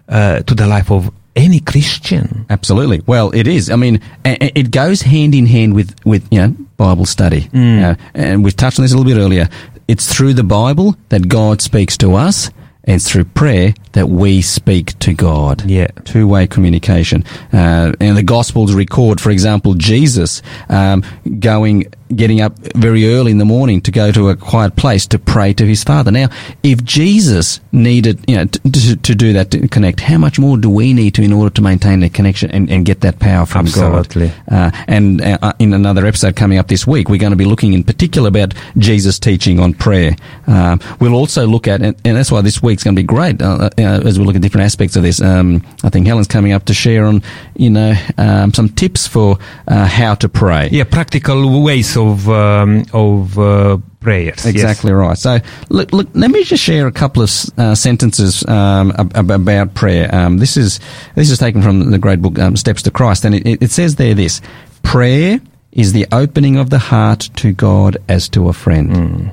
uh, 0.08 0.40
to 0.40 0.54
the 0.54 0.66
life 0.66 0.90
of 0.90 1.12
any 1.36 1.60
Christian? 1.60 2.46
Absolutely. 2.50 3.02
Well, 3.06 3.30
it 3.34 3.46
is. 3.46 3.70
I 3.70 3.76
mean, 3.76 4.00
a- 4.24 4.42
a- 4.44 4.58
it 4.58 4.70
goes 4.70 5.02
hand 5.02 5.34
in 5.34 5.46
hand 5.46 5.74
with, 5.74 5.94
with 6.04 6.26
you 6.32 6.40
know, 6.40 6.56
Bible 6.76 7.04
study. 7.06 7.48
Uh, 7.52 7.94
and 8.14 8.42
we've 8.42 8.56
touched 8.56 8.78
on 8.78 8.84
this 8.84 8.92
a 8.92 8.96
little 8.96 9.12
bit 9.12 9.20
earlier. 9.20 9.48
It's 9.86 10.12
through 10.12 10.34
the 10.34 10.44
Bible 10.44 10.96
that 11.10 11.28
God 11.28 11.60
speaks 11.60 11.96
to 11.98 12.14
us, 12.14 12.50
and 12.84 12.96
it's 12.96 13.10
through 13.10 13.24
prayer 13.24 13.74
that 13.92 14.08
we 14.08 14.42
speak 14.42 14.98
to 14.98 15.14
God. 15.14 15.64
Yeah. 15.64 15.88
Two 16.04 16.28
way 16.28 16.46
communication. 16.46 17.24
Uh, 17.52 17.92
and 18.00 18.16
the 18.16 18.22
Gospels 18.22 18.74
record, 18.74 19.20
for 19.20 19.30
example, 19.30 19.74
Jesus 19.74 20.42
um, 20.68 21.02
going, 21.38 21.86
getting 22.14 22.40
up 22.40 22.58
very 22.74 23.14
early 23.14 23.30
in 23.30 23.38
the 23.38 23.44
morning 23.44 23.80
to 23.82 23.90
go 23.90 24.12
to 24.12 24.28
a 24.28 24.36
quiet 24.36 24.76
place 24.76 25.06
to 25.06 25.18
pray 25.18 25.52
to 25.54 25.66
his 25.66 25.82
Father. 25.84 26.10
Now, 26.10 26.28
if 26.62 26.84
Jesus 26.84 27.60
needed, 27.72 28.24
you 28.28 28.36
know, 28.36 28.44
to, 28.46 28.70
to, 28.70 28.96
to 28.96 29.14
do 29.14 29.32
that, 29.34 29.50
to 29.52 29.68
connect, 29.68 30.00
how 30.00 30.18
much 30.18 30.38
more 30.38 30.58
do 30.58 30.68
we 30.68 30.92
need 30.92 31.14
to 31.14 31.22
in 31.22 31.32
order 31.32 31.54
to 31.54 31.62
maintain 31.62 32.00
the 32.00 32.10
connection 32.10 32.50
and, 32.50 32.68
and 32.70 32.84
get 32.84 33.00
that 33.00 33.18
power 33.18 33.46
from 33.46 33.66
Absolutely. 33.66 34.32
God? 34.48 34.74
Uh, 34.74 34.84
and 34.88 35.22
uh, 35.22 35.52
in 35.58 35.72
another 35.72 36.04
episode 36.06 36.36
coming 36.36 36.58
up 36.58 36.68
this 36.68 36.86
week, 36.86 37.08
we're 37.08 37.18
going 37.18 37.30
to 37.30 37.36
be 37.36 37.44
looking 37.44 37.72
in 37.72 37.84
particular 37.84 38.28
about 38.28 38.54
Jesus' 38.76 39.18
teaching 39.18 39.60
on 39.60 39.72
prayer. 39.72 40.16
Um, 40.46 40.80
we'll 41.00 41.14
also 41.14 41.46
look 41.46 41.68
at, 41.68 41.80
and, 41.80 41.96
and 42.04 42.16
that's 42.16 42.30
why 42.32 42.40
this 42.40 42.62
week's 42.74 42.82
going 42.82 42.96
to 42.96 43.00
be 43.00 43.06
great 43.06 43.40
uh, 43.40 43.70
uh, 43.78 44.00
as 44.04 44.18
we 44.18 44.24
look 44.24 44.34
at 44.34 44.42
different 44.42 44.64
aspects 44.64 44.96
of 44.96 45.04
this. 45.04 45.20
Um, 45.22 45.62
I 45.84 45.90
think 45.90 46.06
Helen's 46.08 46.26
coming 46.26 46.52
up 46.52 46.64
to 46.64 46.74
share 46.74 47.04
on, 47.04 47.22
you 47.54 47.70
know, 47.70 47.94
um, 48.18 48.52
some 48.52 48.68
tips 48.68 49.06
for 49.06 49.38
uh, 49.68 49.86
how 49.86 50.14
to 50.16 50.28
pray. 50.28 50.68
Yeah, 50.72 50.84
practical 50.84 51.62
ways 51.62 51.96
of 51.96 52.28
um, 52.28 52.84
of 52.92 53.38
uh, 53.38 53.78
prayers. 54.00 54.44
yes. 54.44 54.46
Exactly 54.46 54.92
right. 54.92 55.16
So, 55.16 55.38
look, 55.68 55.92
look. 55.92 56.08
Let 56.14 56.30
me 56.32 56.42
just 56.42 56.62
share 56.64 56.88
a 56.88 56.92
couple 56.92 57.22
of 57.22 57.30
uh, 57.56 57.74
sentences 57.76 58.44
um, 58.48 58.92
ab- 58.98 59.16
ab- 59.16 59.30
about 59.30 59.74
prayer. 59.74 60.12
Um, 60.12 60.38
this 60.38 60.56
is 60.56 60.80
this 61.14 61.30
is 61.30 61.38
taken 61.38 61.62
from 61.62 61.90
the 61.92 61.98
great 61.98 62.20
book 62.20 62.38
um, 62.40 62.56
Steps 62.56 62.82
to 62.82 62.90
Christ, 62.90 63.24
and 63.24 63.36
it, 63.36 63.62
it 63.62 63.70
says 63.70 63.96
there 63.96 64.14
this: 64.14 64.40
prayer 64.82 65.40
is 65.70 65.92
the 65.92 66.06
opening 66.10 66.56
of 66.56 66.70
the 66.70 66.78
heart 66.78 67.30
to 67.36 67.52
God 67.52 67.98
as 68.08 68.28
to 68.30 68.48
a 68.48 68.52
friend. 68.52 69.30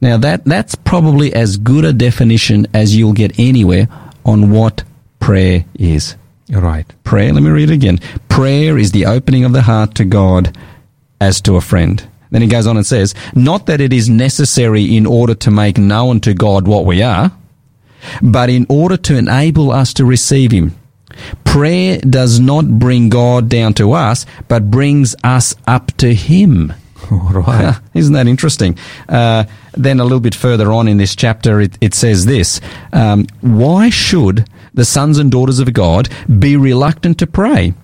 Now 0.00 0.16
that 0.18 0.44
that's 0.44 0.74
probably 0.74 1.32
as 1.34 1.56
good 1.56 1.84
a 1.84 1.92
definition 1.92 2.66
as 2.72 2.96
you'll 2.96 3.12
get 3.12 3.38
anywhere 3.38 3.88
on 4.24 4.50
what 4.50 4.84
prayer 5.18 5.64
is. 5.74 6.16
You're 6.46 6.62
Right. 6.62 6.86
Prayer, 7.04 7.32
let 7.32 7.42
me 7.42 7.50
read 7.50 7.70
it 7.70 7.74
again. 7.74 7.98
Prayer 8.28 8.78
is 8.78 8.92
the 8.92 9.04
opening 9.06 9.44
of 9.44 9.52
the 9.52 9.62
heart 9.62 9.94
to 9.96 10.04
God 10.04 10.56
as 11.20 11.40
to 11.42 11.56
a 11.56 11.60
friend. 11.60 12.06
Then 12.30 12.42
he 12.42 12.48
goes 12.48 12.66
on 12.66 12.76
and 12.76 12.86
says, 12.86 13.14
Not 13.34 13.66
that 13.66 13.80
it 13.80 13.92
is 13.92 14.08
necessary 14.08 14.96
in 14.96 15.06
order 15.06 15.34
to 15.34 15.50
make 15.50 15.78
known 15.78 16.20
to 16.20 16.34
God 16.34 16.66
what 16.66 16.84
we 16.84 17.02
are, 17.02 17.32
but 18.22 18.50
in 18.50 18.66
order 18.68 18.96
to 18.96 19.16
enable 19.16 19.70
us 19.70 19.92
to 19.94 20.04
receive 20.04 20.52
Him. 20.52 20.74
Prayer 21.44 21.98
does 21.98 22.38
not 22.38 22.78
bring 22.78 23.08
God 23.08 23.48
down 23.48 23.74
to 23.74 23.92
us, 23.92 24.24
but 24.46 24.70
brings 24.70 25.16
us 25.24 25.54
up 25.66 25.96
to 25.98 26.14
Him. 26.14 26.72
Right. 27.38 27.78
Isn't 27.94 28.14
that 28.14 28.26
interesting? 28.26 28.78
Uh, 29.08 29.44
then 29.72 30.00
a 30.00 30.02
little 30.04 30.20
bit 30.20 30.34
further 30.34 30.72
on 30.72 30.88
in 30.88 30.96
this 30.96 31.14
chapter, 31.14 31.60
it, 31.60 31.78
it 31.80 31.94
says 31.94 32.26
this 32.26 32.60
um, 32.92 33.26
Why 33.40 33.90
should 33.90 34.48
the 34.74 34.84
sons 34.84 35.18
and 35.18 35.30
daughters 35.30 35.58
of 35.58 35.72
God 35.72 36.08
be 36.38 36.56
reluctant 36.56 37.18
to 37.18 37.26
pray 37.26 37.74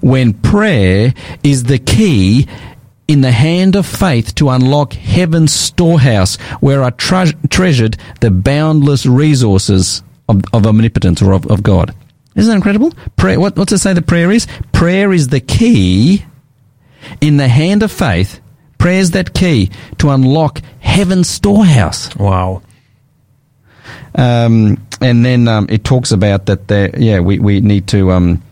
when 0.00 0.34
prayer 0.34 1.14
is 1.42 1.64
the 1.64 1.78
key? 1.78 2.48
In 3.08 3.20
the 3.20 3.32
hand 3.32 3.76
of 3.76 3.84
faith 3.84 4.34
to 4.36 4.48
unlock 4.48 4.94
heaven's 4.94 5.52
storehouse 5.52 6.36
where 6.60 6.82
are 6.82 6.92
tre- 6.92 7.34
treasured 7.50 7.98
the 8.20 8.30
boundless 8.30 9.04
resources 9.04 10.02
of, 10.28 10.42
of 10.54 10.66
omnipotence 10.66 11.20
or 11.20 11.32
of, 11.32 11.46
of 11.50 11.62
God. 11.62 11.94
Isn't 12.36 12.48
that 12.48 12.56
incredible? 12.56 12.92
Prayer, 13.16 13.38
what, 13.38 13.56
what's 13.56 13.72
it 13.72 13.78
say 13.78 13.92
the 13.92 14.02
prayer 14.02 14.30
is? 14.30 14.46
Prayer 14.72 15.12
is 15.12 15.28
the 15.28 15.40
key 15.40 16.24
in 17.20 17.36
the 17.36 17.48
hand 17.48 17.82
of 17.82 17.92
faith, 17.92 18.40
prayer's 18.82 19.12
that 19.12 19.32
key 19.32 19.70
to 19.98 20.10
unlock 20.10 20.60
heaven's 20.80 21.28
storehouse. 21.28 22.14
Wow. 22.16 22.62
Um, 24.16 24.84
and 25.00 25.24
then 25.24 25.46
um, 25.46 25.68
it 25.70 25.84
talks 25.84 26.10
about 26.10 26.46
that. 26.46 26.66
There, 26.66 26.90
yeah, 26.98 27.20
we, 27.20 27.38
we 27.38 27.60
need 27.60 27.86
to 27.88 28.10
um, 28.10 28.42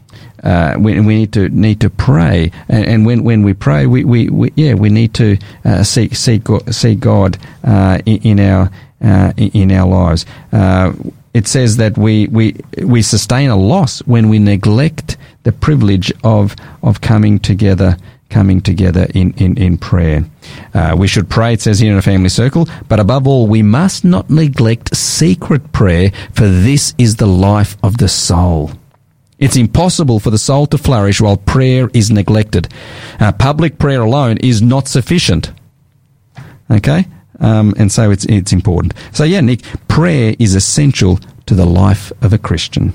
uh, 0.45 0.77
we, 0.79 1.01
we 1.01 1.19
need 1.19 1.33
to 1.33 1.49
need 1.49 1.81
to 1.81 1.91
pray, 1.91 2.53
and, 2.69 2.85
and 2.87 3.07
when, 3.07 3.25
when 3.25 3.43
we 3.43 3.55
pray, 3.55 3.87
we, 3.87 4.05
we, 4.05 4.29
we 4.31 4.53
yeah 4.55 4.75
we 4.75 4.89
need 4.89 5.15
to 5.15 5.37
uh, 5.65 5.83
seek 5.83 6.15
seek 6.15 6.45
God, 6.45 6.73
seek 6.73 7.01
God 7.01 7.37
uh, 7.65 7.99
in, 8.07 8.23
in, 8.23 8.41
our 8.41 8.71
uh, 9.03 9.33
in 9.37 9.73
our 9.73 9.89
lives. 9.89 10.27
Uh, 10.53 10.93
it 11.35 11.49
says 11.49 11.77
that 11.79 11.99
we, 11.99 12.29
we 12.29 12.57
we 12.85 13.03
sustain 13.03 13.51
a 13.51 13.57
loss 13.57 13.99
when 14.07 14.29
we 14.29 14.39
neglect 14.39 15.17
the 15.43 15.53
privilege 15.53 16.13
of 16.23 16.55
of 16.85 17.01
coming 17.01 17.41
together 17.41 17.97
coming 18.31 18.61
together 18.61 19.07
in, 19.15 19.33
in, 19.35 19.59
in 19.59 19.77
prayer. 19.77 20.25
Uh, 20.73 20.95
we 20.99 21.07
should 21.07 21.29
pray, 21.29 21.53
it 21.53 21.61
says 21.61 21.81
here 21.81 21.93
in 21.93 21.99
a 21.99 22.03
family 22.03 22.29
circle, 22.29 22.69
but 22.89 23.01
above 23.01 23.27
all, 23.27 23.47
we 23.47 23.63
must 23.63 24.05
not 24.05 24.31
neglect 24.31 24.97
secret 24.97 25.73
prayer, 25.73 26.11
for 26.33 26.49
this 26.49 26.95
is 26.97 27.17
the 27.17 27.27
life 27.27 27.77
of 27.83 27.99
the 27.99 28.09
soul. 28.09 28.71
It's 29.39 29.57
impossible 29.57 30.21
for 30.21 30.31
the 30.31 30.39
soul 30.39 30.67
to 30.67 30.79
flourish 30.79 31.21
while 31.21 31.39
prayer 31.39 31.91
is 31.95 32.11
neglected. 32.11 32.69
Uh, 33.19 33.33
public 33.33 33.79
prayer 33.79 34.03
alone 34.03 34.37
is 34.39 34.61
not 34.61 34.87
sufficient. 34.87 35.51
Okay? 36.71 37.07
Um, 37.41 37.75
and 37.79 37.91
so 37.91 38.11
it's, 38.11 38.27
it's 38.27 38.53
important. 38.53 38.93
So 39.13 39.25
yeah, 39.25 39.41
Nick, 39.41 39.63
prayer 39.89 40.37
is 40.39 40.55
essential 40.55 41.19
to 41.47 41.55
the 41.55 41.65
life 41.65 42.13
of 42.23 42.35
a 42.35 42.39
Christian. 42.39 42.93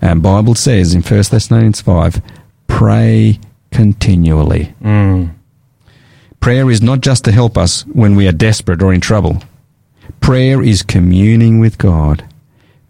And 0.00 0.22
Bible 0.22 0.56
says 0.56 0.92
in 0.92 1.02
1 1.02 1.22
Thessalonians 1.30 1.80
5, 1.80 2.20
pray 2.66 3.38
continually. 3.76 4.74
Mm. 4.82 5.34
Prayer 6.40 6.70
is 6.70 6.80
not 6.80 7.02
just 7.02 7.24
to 7.24 7.32
help 7.32 7.58
us 7.58 7.82
when 7.88 8.16
we 8.16 8.26
are 8.26 8.32
desperate 8.32 8.82
or 8.82 8.94
in 8.94 9.02
trouble. 9.02 9.42
Prayer 10.20 10.62
is 10.62 10.82
communing 10.82 11.60
with 11.60 11.76
God. 11.76 12.24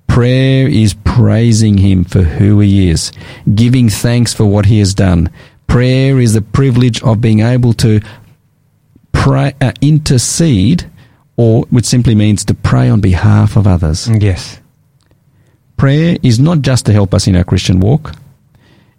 Prayer 0.07 0.69
is 0.69 0.95
praising 1.05 1.79
Him 1.79 2.05
for 2.05 2.23
who 2.23 2.61
He 2.61 2.89
is, 2.89 3.11
giving 3.53 3.89
thanks 3.89 4.33
for 4.33 4.47
what 4.47 4.67
He 4.67 4.79
has 4.79 4.95
done. 4.95 5.29
Prayer 5.67 6.21
is 6.21 6.35
the 6.35 6.43
privilege 6.43 7.03
of 7.03 7.21
being 7.21 7.41
able 7.41 7.73
to 7.75 8.01
pray, 9.11 9.55
uh, 9.61 9.73
intercede, 9.81 10.89
or 11.37 11.65
which 11.71 11.85
simply 11.87 12.15
means 12.15 12.45
to 12.45 12.55
pray 12.55 12.89
on 12.89 13.01
behalf 13.01 13.57
of 13.57 13.67
others. 13.67 14.09
Yes. 14.09 14.61
Prayer 15.77 16.17
is 16.23 16.39
not 16.39 16.63
just 16.63 16.87
to 16.87 16.93
help 16.93 17.13
us 17.13 17.27
in 17.27 17.35
our 17.35 17.45
Christian 17.45 17.81
walk. 17.81 18.15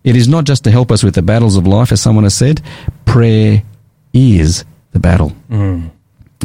It 0.08 0.16
is 0.16 0.30
not 0.30 0.46
just 0.46 0.64
to 0.64 0.72
help 0.72 0.90
us 0.90 1.04
with 1.04 1.16
the 1.16 1.22
battles 1.22 1.58
of 1.58 1.68
life, 1.68 1.92
as 1.92 2.00
someone 2.00 2.24
has 2.24 2.34
said. 2.34 2.62
Prayer 3.04 3.62
is 4.14 4.64
the 4.94 5.00
battle. 5.00 5.34
Mm. 5.50 5.92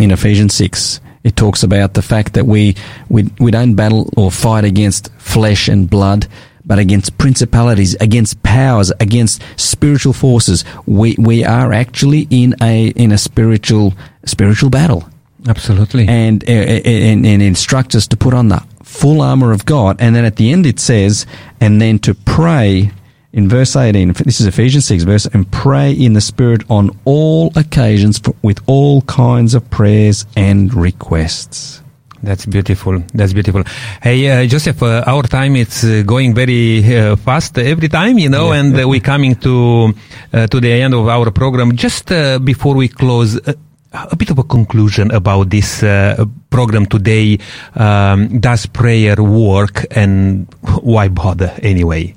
In 0.01 0.11
Ephesians 0.11 0.53
6, 0.55 1.01
it 1.23 1.37
talks 1.37 1.63
about 1.63 1.95
the 1.95 2.03
fact 2.03 2.33
that 2.33 2.45
we, 2.45 2.75
we, 3.09 3.31
we 3.39 3.53
don't 3.53 3.77
battle 3.77 4.11
or 4.17 4.33
fight 4.33 4.65
against 4.65 5.13
flesh 5.13 5.69
and 5.69 5.89
blood, 5.89 6.27
but 6.65 6.81
against 6.81 7.17
principalities, 7.19 7.95
against 8.01 8.43
powers, 8.43 8.91
against 8.99 9.41
spiritual 9.55 10.13
forces. 10.13 10.65
We, 10.87 11.15
we 11.17 11.45
are 11.45 11.73
actually 11.73 12.27
in 12.31 12.57
a, 12.61 12.89
in 12.89 13.13
a 13.13 13.19
spiritual, 13.19 13.95
spiritual 14.27 14.71
battle. 14.71 15.09
Absolutely. 15.47 16.09
And, 16.09 16.43
uh, 16.49 16.53
and, 16.53 17.25
and 17.25 17.41
instructs 17.41 17.95
us 17.95 18.09
to 18.09 18.17
put 18.17 18.35
on 18.35 18.49
the 18.49 18.61
full 18.83 19.21
armor 19.21 19.53
of 19.53 19.65
God. 19.65 19.99
And 20.01 20.17
then 20.17 20.25
at 20.25 20.35
the 20.35 20.51
end 20.51 20.67
it 20.67 20.81
says, 20.81 21.27
and 21.61 21.81
then 21.81 22.01
to 22.01 22.15
pray 22.15 22.91
in 23.33 23.49
verse 23.49 23.75
18, 23.77 24.13
this 24.25 24.41
is 24.41 24.47
Ephesians 24.47 24.85
6 24.87 25.05
verse, 25.05 25.27
and 25.27 25.51
pray 25.51 25.93
in 25.93 26.13
the 26.13 26.21
Spirit 26.21 26.63
on 26.69 26.91
all 27.05 27.51
occasions 27.57 28.19
for, 28.19 28.35
with 28.43 28.61
all 28.67 29.03
kinds 29.03 29.55
of 29.55 29.69
prayers 29.71 30.27
and 30.37 30.73
requests. 30.75 31.81
That's 32.23 32.47
beautiful. 32.47 33.03
That's 33.15 33.33
beautiful. 33.33 33.65
Hey, 34.01 34.31
uh, 34.31 34.47
Joseph, 34.47 34.81
uh, 34.83 35.03
our 35.07 35.23
time 35.25 35.57
is 35.57 35.83
uh, 35.85 36.03
going 36.07 36.35
very 36.35 36.85
uh, 36.97 37.17
fast 37.17 37.59
every 37.59 37.89
time, 37.89 38.17
you 38.19 38.29
know, 38.29 38.53
Yeah. 38.53 38.61
and 38.61 38.81
uh, 38.81 38.89
we're 38.89 39.01
coming 39.13 39.35
to 39.37 39.93
uh, 40.33 40.47
to 40.47 40.61
the 40.61 40.71
end 40.71 40.95
of 40.95 41.09
our 41.09 41.31
program. 41.33 41.75
Just 41.75 42.13
uh, 42.13 42.39
before 42.39 42.77
we 42.77 42.87
close, 42.89 43.39
uh, 43.39 43.55
a 43.93 44.15
bit 44.15 44.31
of 44.31 44.39
a 44.39 44.45
conclusion 44.45 45.11
about 45.11 45.51
this 45.51 45.83
uh, 45.83 46.25
program 46.51 46.87
today. 46.87 47.39
Um, 47.75 48.39
does 48.39 48.67
prayer 48.67 49.17
work, 49.21 49.85
and 49.91 50.47
why 50.83 51.09
bother 51.09 51.53
anyway? 51.61 52.15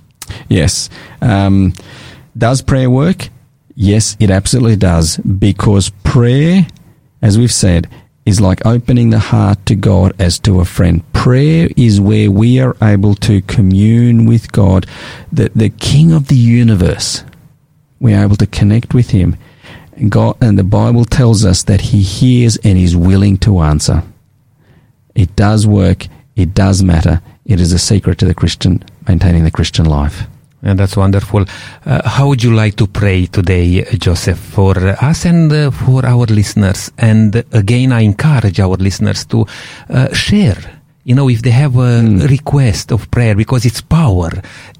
Yes. 0.49 0.89
Um, 1.21 1.73
does 2.37 2.61
prayer 2.61 2.89
work? 2.89 3.29
Yes, 3.75 4.15
it 4.19 4.29
absolutely 4.29 4.77
does. 4.77 5.17
Because 5.17 5.89
prayer, 6.03 6.67
as 7.21 7.37
we've 7.37 7.51
said, 7.51 7.89
is 8.25 8.41
like 8.41 8.65
opening 8.65 9.11
the 9.11 9.19
heart 9.19 9.63
to 9.67 9.75
God 9.75 10.13
as 10.19 10.39
to 10.39 10.59
a 10.59 10.65
friend. 10.65 11.03
Prayer 11.13 11.69
is 11.77 12.01
where 12.01 12.31
we 12.31 12.59
are 12.59 12.75
able 12.81 13.13
to 13.15 13.41
commune 13.43 14.25
with 14.25 14.51
God, 14.51 14.87
the, 15.31 15.51
the 15.53 15.69
King 15.69 16.11
of 16.11 16.27
the 16.27 16.35
universe. 16.35 17.23
We 17.99 18.13
are 18.13 18.23
able 18.23 18.35
to 18.37 18.47
connect 18.47 18.93
with 18.93 19.11
Him. 19.11 19.37
God, 20.09 20.37
and 20.41 20.57
the 20.57 20.63
Bible 20.63 21.05
tells 21.05 21.45
us 21.45 21.63
that 21.63 21.81
He 21.81 22.01
hears 22.01 22.57
and 22.57 22.77
is 22.77 22.95
willing 22.95 23.37
to 23.39 23.59
answer. 23.59 24.03
It 25.13 25.35
does 25.35 25.65
work. 25.67 26.07
It 26.35 26.53
does 26.53 26.83
matter. 26.83 27.21
It 27.45 27.61
is 27.61 27.71
a 27.71 27.79
secret 27.79 28.17
to 28.19 28.25
the 28.25 28.33
Christian, 28.33 28.83
maintaining 29.07 29.43
the 29.43 29.51
Christian 29.51 29.85
life. 29.85 30.23
And 30.63 30.79
that's 30.79 30.97
wonderful. 30.97 31.45
Uh, 31.85 32.09
how 32.09 32.27
would 32.29 32.43
you 32.43 32.51
like 32.55 32.75
to 32.77 32.87
pray 32.87 33.27
today, 33.27 33.83
Joseph, 33.99 34.39
for 34.39 34.75
us 34.79 35.25
and 35.25 35.51
uh, 35.53 35.69
for 35.69 36.03
our 36.05 36.25
listeners? 36.25 36.91
And 36.97 37.35
again, 37.51 37.91
I 37.91 38.01
encourage 38.01 38.59
our 38.59 38.75
listeners 38.75 39.25
to 39.25 39.45
uh, 39.89 40.11
share. 40.13 40.57
You 41.03 41.13
know, 41.13 41.29
if 41.29 41.43
they 41.43 41.51
have 41.51 41.75
a 41.77 42.01
request 42.27 42.91
of 42.91 43.11
prayer, 43.11 43.35
because 43.35 43.63
it's 43.63 43.81
power 43.81 44.31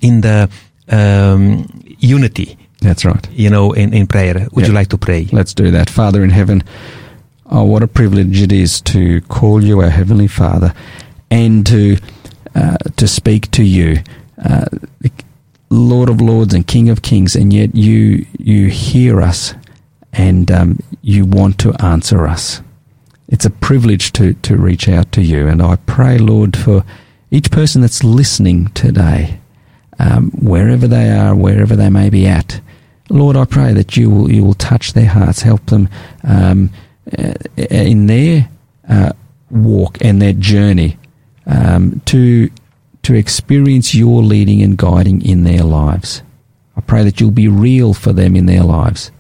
in 0.02 0.22
the 0.22 0.50
um, 0.90 1.68
unity. 2.00 2.58
That's 2.82 3.06
right. 3.06 3.28
You 3.32 3.52
know, 3.52 3.72
in, 3.74 3.94
in 3.94 4.08
prayer. 4.08 4.48
Would 4.54 4.64
Yeah. 4.64 4.68
you 4.70 4.74
like 4.74 4.90
to 4.90 4.98
pray? 4.98 5.28
Let's 5.32 5.54
do 5.54 5.70
that. 5.72 5.90
Father 5.90 6.24
in 6.24 6.32
heaven, 6.32 6.64
oh, 7.52 7.64
what 7.64 7.84
a 7.84 7.88
privilege 7.88 8.42
it 8.42 8.52
is 8.52 8.82
to 8.82 9.22
call 9.22 9.64
you 9.64 9.82
our 9.82 9.90
Heavenly 9.92 10.28
Father 10.28 10.74
and 11.30 11.64
to, 11.68 11.98
uh, 12.56 12.78
to 12.96 13.08
speak 13.08 13.52
to 13.52 13.64
you, 13.64 13.98
uh, 14.44 14.66
Lord 15.70 16.10
of 16.10 16.22
Lords 16.22 16.54
and 16.54 16.66
King 16.66 16.90
of 16.90 17.02
Kings, 17.02 17.36
and 17.36 17.52
yet 17.52 17.76
you, 17.76 18.26
you 18.40 18.70
hear 18.70 19.22
us 19.22 19.54
and 20.14 20.50
um, 20.50 20.80
you 21.02 21.26
want 21.26 21.60
to 21.60 21.74
answer 21.84 22.26
us. 22.26 22.62
It's 23.28 23.46
a 23.46 23.50
privilege 23.50 24.14
to, 24.14 24.34
to 24.34 24.56
reach 24.56 24.88
out 24.88 25.12
to 25.14 25.22
you, 25.22 25.48
and 25.48 25.62
I 25.62 25.76
pray, 25.76 26.18
Lord, 26.18 26.56
for 26.56 26.86
each 27.32 27.52
person 27.52 27.82
that's 27.82 28.04
listening 28.04 28.68
today, 28.70 29.40
um, 30.00 30.32
wherever 30.32 30.88
they 30.88 31.10
are, 31.10 31.36
wherever 31.36 31.76
they 31.76 31.90
may 31.90 32.10
be 32.10 32.26
at. 32.26 32.62
Lord, 33.10 33.36
I 33.36 33.46
pray 33.46 33.74
that 33.74 33.98
you 33.98 34.10
will 34.10 34.32
you 34.32 34.44
will 34.44 34.54
touch 34.54 34.94
their 34.94 35.10
hearts, 35.10 35.42
help 35.42 35.66
them 35.66 35.90
um, 36.24 36.70
uh, 37.18 37.34
in 37.58 38.08
their 38.08 38.50
uh, 38.88 39.12
walk 39.50 39.98
and 40.02 40.22
their 40.22 40.34
journey 40.34 40.98
um, 41.46 42.02
to 42.06 42.50
to 43.04 43.14
experience 43.14 43.94
your 43.94 44.24
leading 44.24 44.64
and 44.64 44.78
guiding 44.78 45.22
in 45.22 45.44
their 45.44 45.64
lives. 45.64 46.24
I 46.76 46.82
pray 46.82 47.04
that 47.04 47.20
you'll 47.20 47.32
be 47.32 47.48
real 47.48 47.94
for 47.94 48.14
them 48.14 48.36
in 48.36 48.48
their 48.48 48.64
lives, 48.64 49.12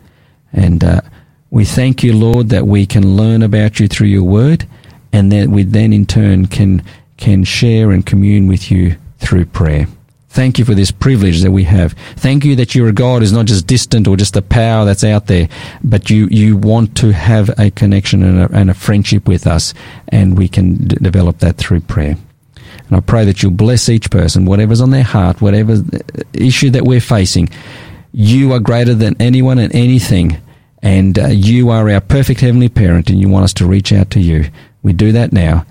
and 0.51 0.83
uh, 0.83 1.01
we 1.49 1.65
thank 1.65 2.03
you, 2.03 2.13
Lord, 2.13 2.49
that 2.49 2.67
we 2.67 2.85
can 2.85 3.15
learn 3.15 3.41
about 3.41 3.79
you 3.79 3.87
through 3.87 4.07
your 4.07 4.23
word, 4.23 4.67
and 5.13 5.31
that 5.31 5.47
we 5.47 5.63
then 5.63 5.93
in 5.93 6.05
turn 6.05 6.47
can 6.47 6.83
can 7.17 7.43
share 7.43 7.91
and 7.91 8.05
commune 8.05 8.47
with 8.47 8.69
you 8.71 8.97
through 9.19 9.45
prayer. 9.45 9.87
Thank 10.35 10.59
you 10.59 10.65
for 10.65 10.75
this 10.75 10.91
privilege 10.91 11.43
that 11.43 11.51
we 11.51 11.63
have. 11.63 11.93
Thank 12.17 12.43
you 12.43 12.57
that 12.57 12.75
you're 12.75 12.91
God 12.91 13.23
is 13.23 13.31
not 13.31 13.45
just 13.45 13.67
distant 13.67 14.05
or 14.05 14.17
just 14.17 14.35
a 14.35 14.41
power 14.41 14.83
that's 14.83 15.05
out 15.05 15.27
there, 15.27 15.47
but 15.81 16.09
you, 16.09 16.27
you 16.29 16.57
want 16.57 16.97
to 16.97 17.13
have 17.13 17.49
a 17.57 17.71
connection 17.71 18.21
and 18.21 18.41
a, 18.41 18.49
and 18.53 18.69
a 18.69 18.73
friendship 18.73 19.29
with 19.29 19.47
us, 19.47 19.73
and 20.09 20.37
we 20.37 20.49
can 20.49 20.75
d- 20.75 20.97
develop 21.01 21.37
that 21.37 21.55
through 21.55 21.79
prayer. 21.79 22.17
And 22.89 22.97
I 22.97 22.99
pray 22.99 23.23
that 23.23 23.41
you'll 23.41 23.53
bless 23.53 23.87
each 23.87 24.11
person, 24.11 24.43
whatever's 24.43 24.81
on 24.81 24.89
their 24.89 25.03
heart, 25.03 25.41
whatever 25.41 25.81
issue 26.33 26.69
that 26.71 26.83
we're 26.83 26.99
facing. 26.99 27.47
You 28.11 28.51
are 28.51 28.59
greater 28.59 28.93
than 28.93 29.15
anyone 29.21 29.57
and 29.57 29.73
anything, 29.73 30.35
and 30.81 31.17
uh, 31.17 31.27
you 31.27 31.69
are 31.69 31.89
our 31.89 32.01
perfect 32.01 32.41
heavenly 32.41 32.67
parent, 32.67 33.09
and 33.09 33.21
you 33.21 33.29
want 33.29 33.45
us 33.45 33.53
to 33.53 33.65
reach 33.65 33.93
out 33.93 34.11
to 34.11 34.19
you. 34.19 34.49
We 34.83 34.91
do 34.91 35.13
that 35.13 35.31
now, 35.31 35.65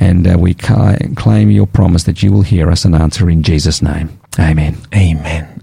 and 0.00 0.26
uh, 0.26 0.36
we 0.38 0.54
ca- 0.54 0.96
claim 1.14 1.50
your 1.50 1.66
promise 1.66 2.04
that 2.04 2.22
you 2.22 2.32
will 2.32 2.42
hear 2.42 2.70
us 2.70 2.84
and 2.84 2.96
answer 2.96 3.28
in 3.30 3.42
Jesus' 3.42 3.82
name. 3.82 4.18
Amen. 4.38 4.76
Amen. 4.94 5.62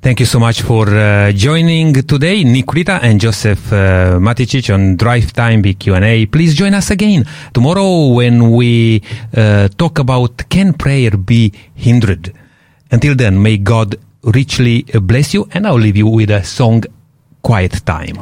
Thank 0.00 0.18
you 0.18 0.26
so 0.26 0.40
much 0.40 0.62
for 0.62 0.88
uh, 0.88 1.30
joining 1.30 1.94
today, 1.94 2.42
Nikulita 2.42 2.98
and 3.02 3.20
Joseph 3.20 3.72
uh, 3.72 4.18
Maticic 4.18 4.72
on 4.74 4.96
Drive 4.96 5.32
Time 5.32 5.62
Big 5.62 5.78
Q&A. 5.78 6.26
Please 6.26 6.56
join 6.56 6.74
us 6.74 6.90
again 6.90 7.24
tomorrow 7.54 8.08
when 8.08 8.50
we 8.50 9.00
uh, 9.36 9.68
talk 9.68 10.00
about 10.00 10.48
can 10.48 10.72
prayer 10.72 11.12
be 11.12 11.52
hindered. 11.76 12.32
Until 12.90 13.14
then, 13.14 13.40
may 13.40 13.58
God 13.58 13.94
richly 14.24 14.82
bless 14.82 15.34
you 15.34 15.48
and 15.52 15.68
I'll 15.68 15.76
leave 15.78 15.96
you 15.96 16.08
with 16.08 16.30
a 16.30 16.42
song, 16.42 16.82
Quiet 17.40 17.86
Time. 17.86 18.18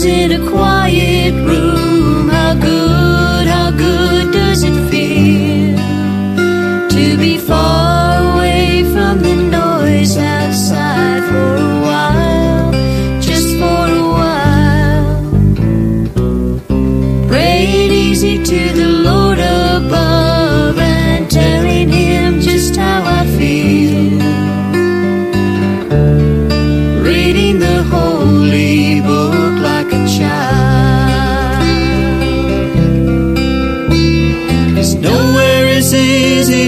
in 0.00 0.32
a 0.32 0.50
quiet 0.50 1.34
room. 1.34 1.81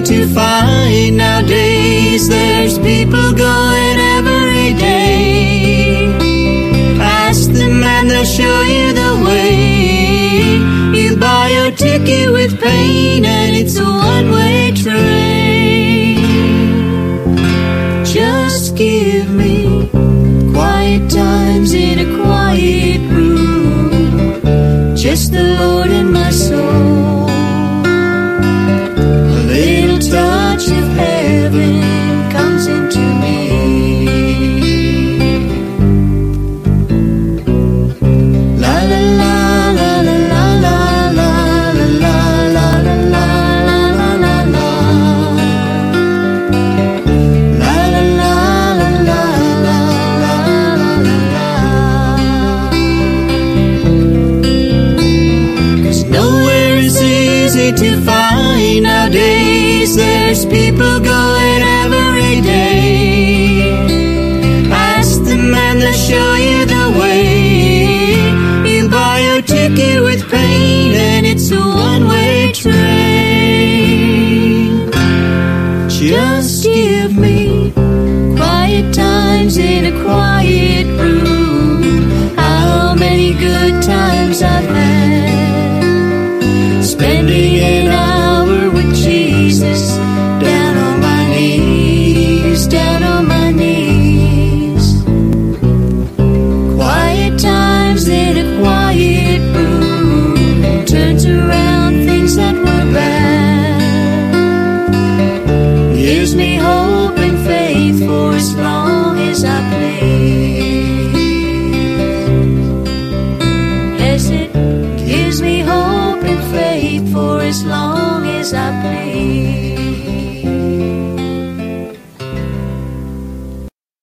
to 0.05 0.27
find 0.35 1.17
nowadays. 1.17 2.29
There's 2.29 2.79
people 2.79 3.33
going 3.33 3.99
every 4.17 4.75
day. 4.75 6.17
Ask 7.01 7.51
the 7.53 7.69
man, 7.69 8.09
they'll 8.09 8.25
show 8.25 8.63
you 8.63 8.93
the 8.93 9.13
way. 9.25 10.59
You 11.01 11.17
buy 11.17 11.49
your 11.49 11.71
ticket 11.71 12.31
with 12.31 12.61
pain, 12.61 13.25
and 13.25 13.57
it's 13.57 13.77
a 13.79 13.85
one 13.85 14.31
way 14.31 14.73
train. 14.73 16.19
Just 18.05 18.77
give 18.77 19.31
me 19.31 19.89
quiet 20.53 21.11
times 21.11 21.73
in 21.73 21.99
a 22.07 22.09
quiet 22.23 23.01
room. 23.11 24.97
Just 24.97 25.33
the 25.33 25.45
Lord 25.59 25.91
and 25.91 26.13
my 26.13 26.31
soul 26.31 27.24
done. 30.15 30.44